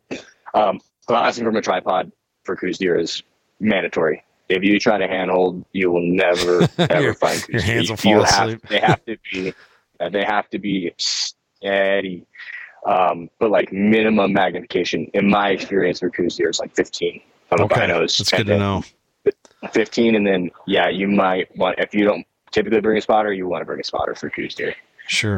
Um, 0.53 0.80
glassing 1.05 1.43
from 1.45 1.55
a 1.55 1.61
tripod 1.61 2.11
for 2.43 2.55
Coues 2.55 2.78
deer 2.80 2.97
is 2.97 3.21
mandatory. 3.59 4.24
If 4.49 4.63
you 4.63 4.80
try 4.80 4.97
to 4.97 5.07
handhold, 5.07 5.63
you 5.74 5.91
will 5.91 6.01
never 6.01 6.67
ever 6.80 7.01
Your- 7.01 7.13
find 7.13 7.39
Coues 7.41 7.49
your 7.49 7.61
deer. 7.61 7.74
hands 7.76 7.89
will 7.89 7.97
You 8.11 8.26
fall 8.26 8.47
have- 8.49 8.61
They 8.67 8.80
have 8.80 9.05
to 9.05 9.17
be. 9.32 9.53
uh, 9.99 10.09
they 10.09 10.24
have 10.26 10.49
to 10.49 10.59
be 10.59 10.91
steady. 10.97 12.26
Um, 12.86 13.30
but 13.39 13.49
like 13.51 13.71
minimum 13.71 14.34
magnification, 14.34 15.05
in 15.13 15.30
my 15.30 15.49
experience 15.51 15.99
for 15.99 16.09
Coues 16.09 16.36
deer, 16.36 16.49
is 16.49 16.59
like 16.59 16.76
15 16.76 17.21
on 17.51 17.57
the 17.59 17.63
Okay, 17.65 17.82
binos. 17.82 18.17
that's 18.17 18.32
good 18.32 18.47
to 18.47 18.57
know. 18.57 18.84
15, 19.71 20.15
and 20.15 20.28
then 20.28 20.49
yeah, 20.67 20.89
you 20.89 21.07
might 21.07 21.55
want 21.55 21.80
if 21.80 21.93
you 21.93 22.03
don't 22.03 22.26
typically 22.53 22.79
bring 22.79 22.97
a 22.97 23.01
spotter, 23.01 23.33
you 23.33 23.47
want 23.47 23.61
to 23.61 23.65
bring 23.65 23.81
a 23.81 23.83
spotter 23.83 24.15
for 24.15 24.29
Coues 24.29 24.55
deer 24.55 24.73
Sure. 25.07 25.37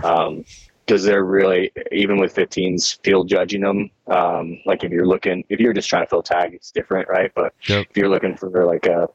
because 0.86 1.04
they're 1.04 1.24
really 1.26 1.72
even 1.92 2.20
with 2.20 2.36
15s 2.36 3.02
field 3.04 3.28
judging 3.28 3.62
them 3.62 3.90
um, 4.08 4.60
like 4.68 4.84
if 4.84 4.92
you're 4.92 5.08
looking 5.08 5.44
if 5.50 5.60
you're 5.60 5.74
just 5.74 5.90
trying 5.90 6.04
to 6.04 6.08
fill 6.10 6.22
tag 6.22 6.54
it's 6.54 6.70
different 6.70 7.08
right 7.10 7.32
but 7.34 7.56
Yep. 7.68 7.88
if 7.90 7.98
you're 7.98 8.10
looking 8.10 8.38
for 8.38 8.66
like 8.66 8.86
a 8.86 9.10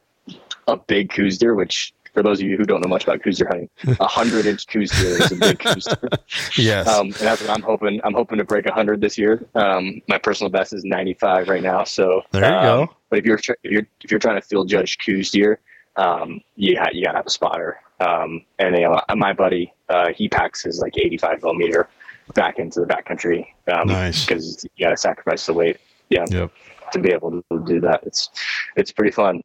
a 0.67 0.77
big 0.77 1.11
Coues 1.11 1.39
deer 1.39 1.55
which 1.55 1.93
for 2.13 2.25
those 2.25 2.41
of 2.41 2.47
you 2.49 2.57
who 2.57 2.65
don't 2.65 2.81
know 2.83 2.89
much 2.89 3.05
about 3.05 3.23
Coues 3.23 3.39
deer 3.39 3.47
hunting 3.49 3.69
a 4.01 4.07
hundred 4.19 4.45
inch 4.47 4.67
Coues 4.67 4.91
deer 4.91 5.23
is 5.23 5.31
a 5.31 5.37
big 5.37 5.61
Coues 5.61 5.85
deer 5.85 6.11
yes. 6.57 6.89
um, 6.89 7.07
and 7.07 7.15
that's 7.15 7.41
what 7.43 7.51
i'm 7.51 7.63
hoping 7.63 8.01
i'm 8.03 8.15
hoping 8.15 8.39
to 8.39 8.45
break 8.45 8.65
100 8.65 9.01
this 9.01 9.17
year 9.17 9.47
um, 9.55 10.03
my 10.09 10.19
personal 10.19 10.51
best 10.51 10.73
is 10.73 10.83
95 10.85 11.49
right 11.49 11.63
now 11.63 11.85
so 11.85 12.23
there 12.33 12.51
you 12.51 12.57
um, 12.57 12.87
go. 12.87 12.95
but 13.11 13.21
if 13.21 13.25
you're 13.25 13.39
if 13.63 13.71
you're 13.71 13.87
if 14.03 14.11
you're 14.11 14.19
trying 14.21 14.41
to 14.41 14.43
field 14.47 14.69
judge 14.69 14.99
Coues 14.99 15.31
deer, 15.31 15.61
um, 15.97 16.41
you 16.57 16.77
ha- 16.79 16.91
you 16.93 17.05
gotta 17.05 17.19
have 17.19 17.27
a 17.27 17.31
spotter. 17.31 17.81
Um, 18.01 18.45
and 18.59 18.77
you 18.77 18.83
know, 18.83 19.01
my 19.17 19.33
buddy, 19.33 19.73
uh, 19.89 20.13
he 20.13 20.29
packs 20.29 20.63
his 20.63 20.81
like 20.81 20.97
85 20.97 21.43
millimeter 21.43 21.89
back 22.35 22.59
into 22.59 22.81
the 22.81 22.87
backcountry. 22.87 23.47
Um, 23.73 23.89
Nice. 23.89 24.27
Because 24.27 24.67
you 24.77 24.87
gotta 24.87 24.97
sacrifice 24.97 25.47
the 25.47 25.53
weight. 25.53 25.79
Yeah. 26.09 26.25
Yep. 26.29 26.51
To 26.93 26.99
be 26.99 27.11
able 27.11 27.31
to 27.31 27.45
do 27.67 27.81
that, 27.81 28.01
it's 28.05 28.31
it's 28.77 28.91
pretty 28.91 29.13
fun. 29.13 29.43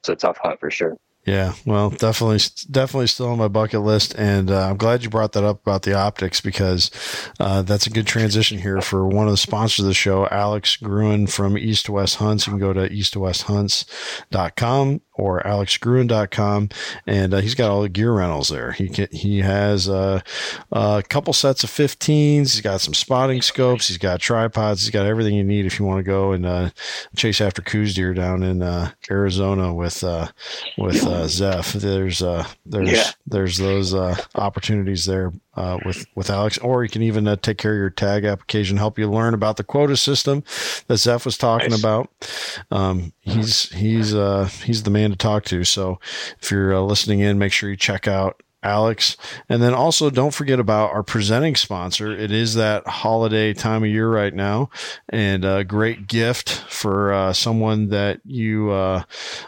It's 0.00 0.08
a 0.08 0.16
tough 0.16 0.38
hunt 0.42 0.58
for 0.58 0.70
sure. 0.70 0.96
Yeah, 1.26 1.52
well, 1.66 1.90
definitely, 1.90 2.38
definitely 2.70 3.06
still 3.06 3.28
on 3.28 3.36
my 3.36 3.48
bucket 3.48 3.82
list, 3.82 4.14
and 4.16 4.50
uh, 4.50 4.70
I'm 4.70 4.78
glad 4.78 5.04
you 5.04 5.10
brought 5.10 5.32
that 5.32 5.44
up 5.44 5.60
about 5.60 5.82
the 5.82 5.92
optics 5.92 6.40
because 6.40 6.90
uh, 7.38 7.60
that's 7.60 7.86
a 7.86 7.90
good 7.90 8.06
transition 8.06 8.58
here 8.58 8.80
for 8.80 9.06
one 9.06 9.26
of 9.26 9.32
the 9.32 9.36
sponsors 9.36 9.80
of 9.80 9.84
the 9.84 9.92
show, 9.92 10.26
Alex 10.28 10.78
Gruen 10.78 11.26
from 11.26 11.56
East2West 11.56 12.16
Hunts. 12.16 12.46
You 12.46 12.54
can 12.54 12.60
go 12.60 12.72
to 12.72 12.88
east2westhunts.com 12.88 15.02
or 15.20 15.40
alexgruen.com, 15.42 16.68
and 17.06 17.34
uh, 17.34 17.38
he's 17.40 17.54
got 17.54 17.70
all 17.70 17.82
the 17.82 17.88
gear 17.88 18.12
rentals 18.12 18.48
there. 18.48 18.72
He 18.72 18.88
can, 18.88 19.08
he 19.12 19.38
has 19.40 19.88
uh, 19.88 20.20
a 20.72 21.02
couple 21.08 21.32
sets 21.32 21.62
of 21.64 21.70
15s. 21.70 22.38
He's 22.38 22.60
got 22.60 22.80
some 22.80 22.94
spotting 22.94 23.42
scopes. 23.42 23.88
He's 23.88 23.98
got 23.98 24.20
tripods. 24.20 24.82
He's 24.82 24.90
got 24.90 25.06
everything 25.06 25.34
you 25.34 25.44
need 25.44 25.66
if 25.66 25.78
you 25.78 25.84
want 25.84 25.98
to 25.98 26.02
go 26.04 26.32
and 26.32 26.46
uh, 26.46 26.70
chase 27.16 27.40
after 27.40 27.62
Coues 27.62 27.94
deer 27.94 28.14
down 28.14 28.42
in 28.42 28.62
uh, 28.62 28.90
Arizona 29.10 29.72
with 29.74 30.02
uh, 30.02 30.28
with 30.78 31.04
uh, 31.04 31.24
Zeff. 31.24 31.72
There's 31.74 32.22
uh, 32.22 32.46
there's 32.66 32.90
Yeah. 32.90 33.10
there's 33.26 33.58
those 33.58 33.94
uh, 33.94 34.16
opportunities 34.34 35.04
there 35.04 35.32
uh, 35.54 35.78
with 35.84 36.06
with 36.14 36.30
Alex, 36.30 36.58
or 36.58 36.82
you 36.84 36.88
can 36.88 37.02
even 37.02 37.26
uh, 37.26 37.36
take 37.36 37.58
care 37.58 37.72
of 37.72 37.78
your 37.78 37.90
tag 37.90 38.24
application, 38.24 38.76
help 38.76 38.98
you 38.98 39.10
learn 39.10 39.34
about 39.34 39.56
the 39.56 39.64
quota 39.64 39.96
system 39.96 40.42
that 40.86 40.94
Zeff 40.94 41.24
was 41.24 41.36
talking 41.36 41.70
Nice. 41.70 41.80
about. 41.80 42.08
Um, 42.70 43.12
he's 43.20 43.70
he's 43.70 44.14
uh, 44.14 44.48
he's 44.64 44.84
the 44.84 44.90
man 44.90 45.10
to 45.10 45.16
talk 45.16 45.44
to. 45.46 45.64
So 45.64 45.98
if 46.40 46.50
you're 46.50 46.74
uh, 46.74 46.80
listening 46.80 47.20
in, 47.20 47.38
make 47.38 47.52
sure 47.52 47.68
you 47.70 47.76
check 47.76 48.06
out. 48.06 48.42
Alex. 48.62 49.16
And 49.48 49.62
then 49.62 49.72
also 49.72 50.10
don't 50.10 50.34
forget 50.34 50.60
about 50.60 50.90
our 50.90 51.02
presenting 51.02 51.56
sponsor. 51.56 52.12
It 52.12 52.30
is 52.30 52.54
that 52.54 52.86
holiday 52.86 53.54
time 53.54 53.82
of 53.82 53.88
year 53.88 54.08
right 54.08 54.34
now 54.34 54.70
and 55.08 55.44
a 55.44 55.64
great 55.64 56.06
gift 56.06 56.50
for 56.68 57.12
uh, 57.12 57.32
someone 57.32 57.88
that 57.88 58.20
you, 58.24 58.70
uh, 58.70 59.04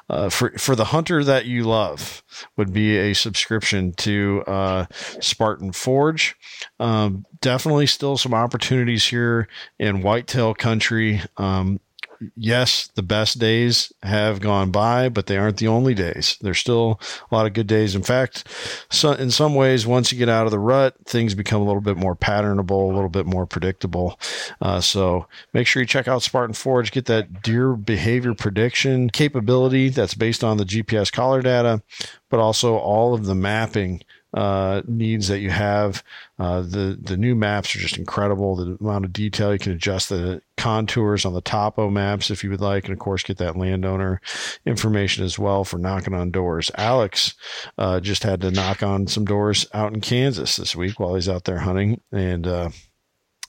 uh, 0.09 0.31
for, 0.31 0.57
for 0.59 0.75
the 0.75 0.87
hunter 0.87 1.23
that 1.25 1.45
you 1.45 1.65
love 1.65 2.23
would 2.57 2.73
be 2.73 2.97
a 2.97 3.13
subscription 3.13 3.93
to 3.95 4.43
uh, 4.47 4.87
Spartan 5.21 5.73
Forge. 5.73 6.37
Um, 6.81 7.27
definitely 7.41 7.87
still 7.87 8.17
some 8.17 8.33
opportunities 8.33 9.07
here 9.07 9.49
in 9.79 10.03
whitetail 10.03 10.55
country. 10.55 11.21
Um, 11.37 11.81
yes, 12.37 12.89
the 12.95 13.03
best 13.03 13.39
days 13.39 13.93
have 14.03 14.41
gone 14.41 14.71
by, 14.71 15.09
but 15.09 15.27
they 15.27 15.37
aren't 15.37 15.59
the 15.59 15.69
only 15.69 15.95
days. 15.95 16.37
There's 16.41 16.59
still 16.59 17.01
a 17.31 17.35
lot 17.35 17.47
of 17.47 17.53
good 17.53 17.67
days. 17.67 17.95
In 17.95 18.03
fact, 18.03 18.47
so 18.91 19.13
in 19.13 19.31
some 19.31 19.55
ways, 19.55 19.87
once 19.87 20.13
you 20.13 20.19
get 20.19 20.29
out 20.29 20.47
of 20.47 20.51
the 20.51 20.59
rut, 20.59 20.95
things 21.05 21.35
become 21.35 21.63
a 21.63 21.65
little 21.65 21.81
bit 21.81 21.97
more 21.97 22.17
patternable, 22.17 22.91
a 22.91 22.95
little 22.95 23.09
bit 23.09 23.27
more 23.27 23.47
predictable. 23.47 24.19
Uh, 24.61 24.81
so 24.81 25.27
make 25.53 25.67
sure 25.67 25.83
you 25.83 25.87
check 25.87 26.09
out 26.09 26.23
Spartan 26.23 26.55
Forge, 26.55 26.93
get 26.93 27.07
that 27.07 27.43
deer 27.43 27.75
behavior 27.75 28.35
prediction 28.35 29.11
capability 29.11 29.89
that's 29.89 30.15
based 30.15 30.45
on 30.45 30.57
the 30.57 30.65
GPS 30.65 31.13
collar 31.13 31.43
data, 31.43 31.83
but 32.31 32.41
also 32.41 32.77
all 32.77 33.15
of 33.15 33.27
the 33.27 33.35
mapping 33.35 34.03
uh, 34.35 34.83
needs 34.87 35.29
that 35.29 35.41
you 35.41 35.51
have. 35.51 36.03
Uh, 36.39 36.63
the 36.63 36.99
the 37.01 37.17
new 37.17 37.35
maps 37.35 37.75
are 37.75 37.79
just 37.79 37.99
incredible. 37.99 38.57
The 38.57 38.77
amount 38.81 39.05
of 39.05 39.13
detail 39.13 39.53
you 39.53 39.59
can 39.59 39.73
adjust 39.73 40.09
the 40.09 40.43
contours 40.57 41.25
on 41.25 41.35
the 41.35 41.41
topo 41.41 41.91
maps 41.91 42.31
if 42.31 42.43
you 42.43 42.51
would 42.51 42.61
like, 42.61 42.85
and 42.85 42.93
of 42.93 42.99
course 42.99 43.23
get 43.23 43.39
that 43.39 43.57
landowner 43.57 44.21
information 44.65 45.25
as 45.25 45.39
well 45.39 45.65
for 45.65 45.79
knocking 45.79 46.15
on 46.15 46.31
doors. 46.31 46.71
Alex 46.77 47.35
uh, 47.79 48.01
just 48.01 48.23
had 48.23 48.41
to 48.41 48.51
knock 48.51 48.83
on 48.83 49.07
some 49.07 49.25
doors 49.25 49.67
out 49.75 49.93
in 49.93 50.01
Kansas 50.01 50.57
this 50.57 50.75
week 50.75 50.99
while 50.99 51.15
he's 51.15 51.29
out 51.29 51.45
there 51.45 51.59
hunting, 51.59 52.01
and 52.11 52.47
uh, 52.47 52.71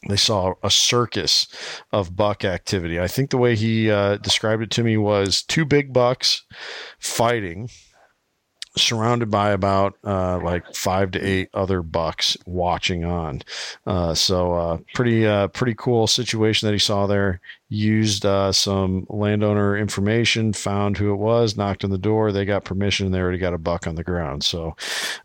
they 0.09 0.17
saw 0.17 0.53
a 0.63 0.69
circus 0.69 1.47
of 1.91 2.15
buck 2.15 2.43
activity. 2.43 2.99
I 2.99 3.07
think 3.07 3.29
the 3.29 3.38
way 3.38 3.55
he 3.55 3.89
uh, 3.89 4.17
described 4.17 4.63
it 4.63 4.71
to 4.71 4.84
me 4.84 4.97
was 4.97 5.43
two 5.43 5.65
big 5.65 5.93
bucks 5.93 6.43
fighting 6.99 7.69
surrounded 8.76 9.30
by 9.30 9.51
about 9.51 9.95
uh, 10.03 10.39
like 10.39 10.74
five 10.74 11.11
to 11.11 11.19
eight 11.19 11.49
other 11.53 11.82
bucks 11.82 12.38
watching 12.45 13.03
on. 13.03 13.41
Uh, 13.86 14.13
so 14.13 14.53
uh, 14.53 14.78
pretty 14.93 15.26
uh, 15.28 15.47
pretty 15.49 15.76
cool 15.76 16.07
situation 16.07 16.67
that 16.67 16.74
he 16.74 16.80
saw 16.80 17.07
there. 17.07 17.39
Used 17.69 18.24
uh, 18.24 18.51
some 18.51 19.07
landowner 19.09 19.76
information, 19.76 20.53
found 20.53 20.97
who 20.97 21.11
it 21.11 21.17
was, 21.17 21.57
knocked 21.57 21.84
on 21.84 21.89
the 21.89 21.97
door. 21.97 22.32
They 22.32 22.45
got 22.45 22.65
permission. 22.65 23.07
and 23.07 23.15
They 23.15 23.19
already 23.19 23.39
got 23.39 23.55
a 23.55 23.57
buck 23.57 23.88
on 23.88 23.95
the 23.95 24.03
ground. 24.03 24.43
So 24.43 24.76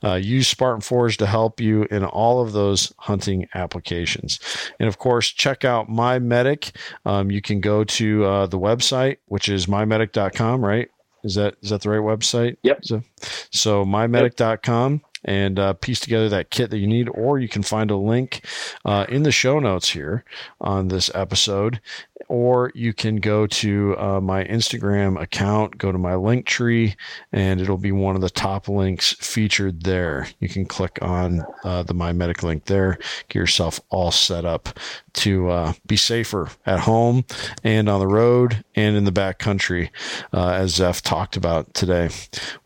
uh, 0.03 0.15
use 0.15 0.49
Spartan 0.49 0.81
Forge 0.81 1.19
to 1.19 1.27
help 1.27 1.61
you 1.61 1.85
in 1.91 2.05
all 2.05 2.41
of 2.41 2.53
those 2.53 2.91
hunting 3.01 3.49
applications. 3.55 4.41
And 4.81 4.89
of 4.89 4.97
course, 4.97 5.29
check 5.29 5.67
out 5.67 5.91
My 5.91 6.19
Medic. 6.19 6.73
Um, 7.05 7.31
you 7.31 7.43
can 7.43 7.61
go 7.61 7.85
to 7.85 8.25
uh, 8.25 8.47
the 8.47 8.59
website, 8.59 9.19
which 9.27 9.51
is 9.51 9.67
mymedic.com, 9.67 10.65
right? 10.65 10.89
Is 11.25 11.35
that 11.35 11.57
is 11.63 11.71
that 11.71 11.83
the 11.83 11.91
right 11.91 12.01
website? 12.01 12.57
Yep. 12.63 12.85
So, 12.85 13.03
so 13.51 13.85
mymedic.com 13.85 15.03
and 15.25 15.59
uh, 15.59 15.73
piece 15.75 16.01
together 16.01 16.29
that 16.29 16.51
kit 16.51 16.71
that 16.71 16.79
you 16.79 16.87
need, 16.87 17.09
or 17.09 17.39
you 17.39 17.49
can 17.49 17.63
find 17.63 17.91
a 17.91 17.97
link 17.97 18.45
uh, 18.85 19.07
in 19.09 19.25
the 19.25 19.33
show 19.33 19.59
notes 19.59 19.91
here 19.91 20.25
on 20.61 20.89
this 20.89 21.11
episode, 21.15 21.81
or 22.27 22.73
you 22.75 22.93
can 22.93 23.17
go 23.17 23.47
to 23.47 23.97
uh, 23.99 24.21
my 24.21 24.45
Instagram 24.45 25.21
account, 25.21 25.79
go 25.79 25.93
to 25.93 25.99
my 25.99 26.15
link 26.15 26.47
tree, 26.47 26.97
and 27.33 27.61
it'll 27.61 27.79
be 27.79 27.93
one 27.93 28.17
of 28.17 28.23
the 28.23 28.31
top 28.31 28.69
links 28.69 29.15
featured 29.15 29.85
there. 29.85 30.29
You 30.41 30.49
can 30.49 30.67
click 30.67 30.99
on 31.01 31.45
uh, 31.65 31.83
the 31.85 31.95
My 31.95 32.13
Medic 32.13 32.43
link 32.43 32.65
there, 32.65 32.99
get 33.29 33.39
yourself 33.39 33.81
all 33.91 34.11
set 34.11 34.45
up 34.45 34.69
to 35.15 35.51
uh, 35.51 35.73
be 35.87 35.97
safer 35.97 36.49
at 36.67 36.81
home 36.81 37.25
and 37.65 37.89
on 37.89 38.01
the 38.01 38.07
road 38.07 38.65
and 38.75 38.97
in 38.97 39.05
the 39.05 39.13
back 39.13 39.39
country, 39.39 39.91
uh, 40.33 40.51
as 40.51 40.79
Zeff 40.79 41.03
talked 41.03 41.37
about 41.37 41.73
today. 41.75 42.09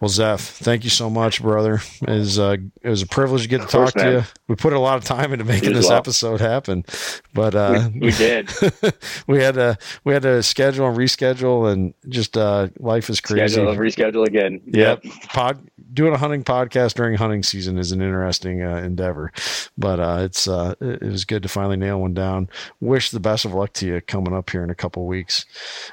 Well, 0.00 0.11
Zeff, 0.11 0.40
thank 0.40 0.84
you 0.84 0.90
so 0.90 1.09
much, 1.09 1.42
brother. 1.42 1.80
It 2.03 2.09
was, 2.09 2.38
uh, 2.38 2.57
it 2.82 2.88
was 2.88 3.03
a 3.03 3.07
privilege 3.07 3.42
to 3.42 3.48
get 3.48 3.62
to 3.62 3.66
course, 3.66 3.92
talk 3.92 4.03
to 4.03 4.05
man. 4.05 4.12
you. 4.12 4.22
We 4.48 4.57
put 4.57 4.72
a 4.72 4.78
lot 4.78 4.98
of 4.98 5.05
time 5.05 5.32
into 5.32 5.44
making 5.44 5.72
this 5.72 5.88
well. 5.88 5.98
episode 5.98 6.40
happen, 6.40 6.84
but 7.32 7.55
uh, 7.55 7.88
we, 7.94 8.00
we 8.00 8.12
did. 8.12 8.50
we 9.26 9.41
had 9.43 9.55
to 9.55 9.78
we 10.05 10.12
had 10.12 10.22
to 10.22 10.43
schedule 10.43 10.88
and 10.88 10.97
reschedule, 10.97 11.70
and 11.72 11.95
just 12.09 12.36
uh, 12.36 12.68
life 12.78 13.11
is 13.11 13.20
crazy. 13.20 13.55
Schedule 13.55 13.70
and 13.72 13.80
reschedule 13.80 14.26
again. 14.26 14.61
Yep. 14.66 15.05
Pod 15.28 15.68
doing 15.93 16.14
a 16.14 16.18
hunting 16.18 16.43
podcast 16.45 16.95
during 16.95 17.16
hunting 17.16 17.43
season 17.43 17.78
is 17.78 17.93
an 17.93 18.01
interesting 18.01 18.62
uh, 18.62 18.76
endeavor, 18.76 19.32
but 19.76 20.01
uh, 20.01 20.18
it's 20.22 20.49
uh, 20.49 20.74
it 20.80 21.03
was 21.03 21.24
good 21.24 21.43
to 21.43 21.49
finally 21.49 21.76
nail 21.76 22.01
one 22.01 22.14
down. 22.14 22.49
Wish 22.80 23.11
the 23.11 23.20
best 23.20 23.45
of 23.45 23.53
luck 23.53 23.72
to 23.74 23.86
you 23.86 24.01
coming 24.01 24.34
up 24.34 24.49
here 24.51 24.64
in 24.64 24.70
a 24.70 24.74
couple 24.74 25.07
weeks, 25.07 25.45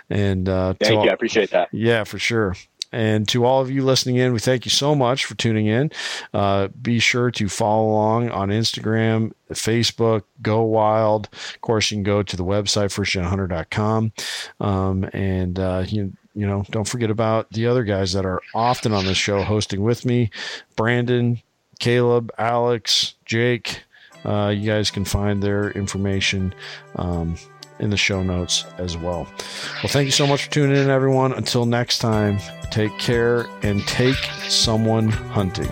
and 0.09 0.47
uh, 0.47 0.73
Thank 0.79 0.97
all- 0.97 1.03
you. 1.05 1.11
I 1.11 1.13
appreciate 1.13 1.51
that. 1.51 1.69
yeah, 1.71 2.03
for 2.03 2.17
sure. 2.19 2.55
And 2.91 3.27
to 3.29 3.45
all 3.45 3.61
of 3.61 3.69
you 3.69 3.83
listening 3.83 4.15
in, 4.15 4.33
we 4.33 4.39
thank 4.39 4.65
you 4.65 4.71
so 4.71 4.95
much 4.95 5.25
for 5.25 5.35
tuning 5.35 5.67
in. 5.67 5.91
Uh, 6.33 6.69
be 6.69 6.99
sure 6.99 7.29
to 7.31 7.47
follow 7.47 7.89
along 7.89 8.29
on 8.29 8.49
Instagram, 8.49 9.31
Facebook, 9.51 10.23
Go 10.41 10.63
Wild. 10.63 11.29
Of 11.31 11.61
course, 11.61 11.91
you 11.91 11.97
can 11.97 12.03
go 12.03 12.23
to 12.23 12.35
the 12.35 12.45
website, 12.45 12.89
firstgenhunter.com. 12.89 14.11
Um, 14.59 15.09
and, 15.13 15.59
uh, 15.59 15.83
you, 15.87 16.13
you 16.33 16.47
know, 16.47 16.63
don't 16.71 16.87
forget 16.87 17.11
about 17.11 17.51
the 17.51 17.67
other 17.67 17.83
guys 17.83 18.13
that 18.13 18.25
are 18.25 18.41
often 18.55 18.93
on 18.93 19.05
the 19.05 19.13
show 19.13 19.43
hosting 19.43 19.83
with 19.83 20.05
me 20.05 20.31
Brandon, 20.75 21.41
Caleb, 21.79 22.31
Alex, 22.37 23.15
Jake. 23.25 23.83
Uh, 24.25 24.49
you 24.49 24.65
guys 24.69 24.91
can 24.91 25.05
find 25.05 25.41
their 25.41 25.71
information 25.71 26.53
um, 26.95 27.35
in 27.79 27.89
the 27.89 27.97
show 27.97 28.23
notes 28.23 28.65
as 28.77 28.97
well. 28.97 29.27
Well, 29.83 29.89
thank 29.89 30.05
you 30.05 30.11
so 30.11 30.27
much 30.27 30.45
for 30.45 30.51
tuning 30.51 30.77
in, 30.77 30.89
everyone. 30.89 31.33
Until 31.33 31.65
next 31.65 31.99
time, 31.99 32.39
take 32.71 32.97
care 32.97 33.47
and 33.63 33.85
take 33.87 34.17
someone 34.47 35.09
hunting. 35.09 35.69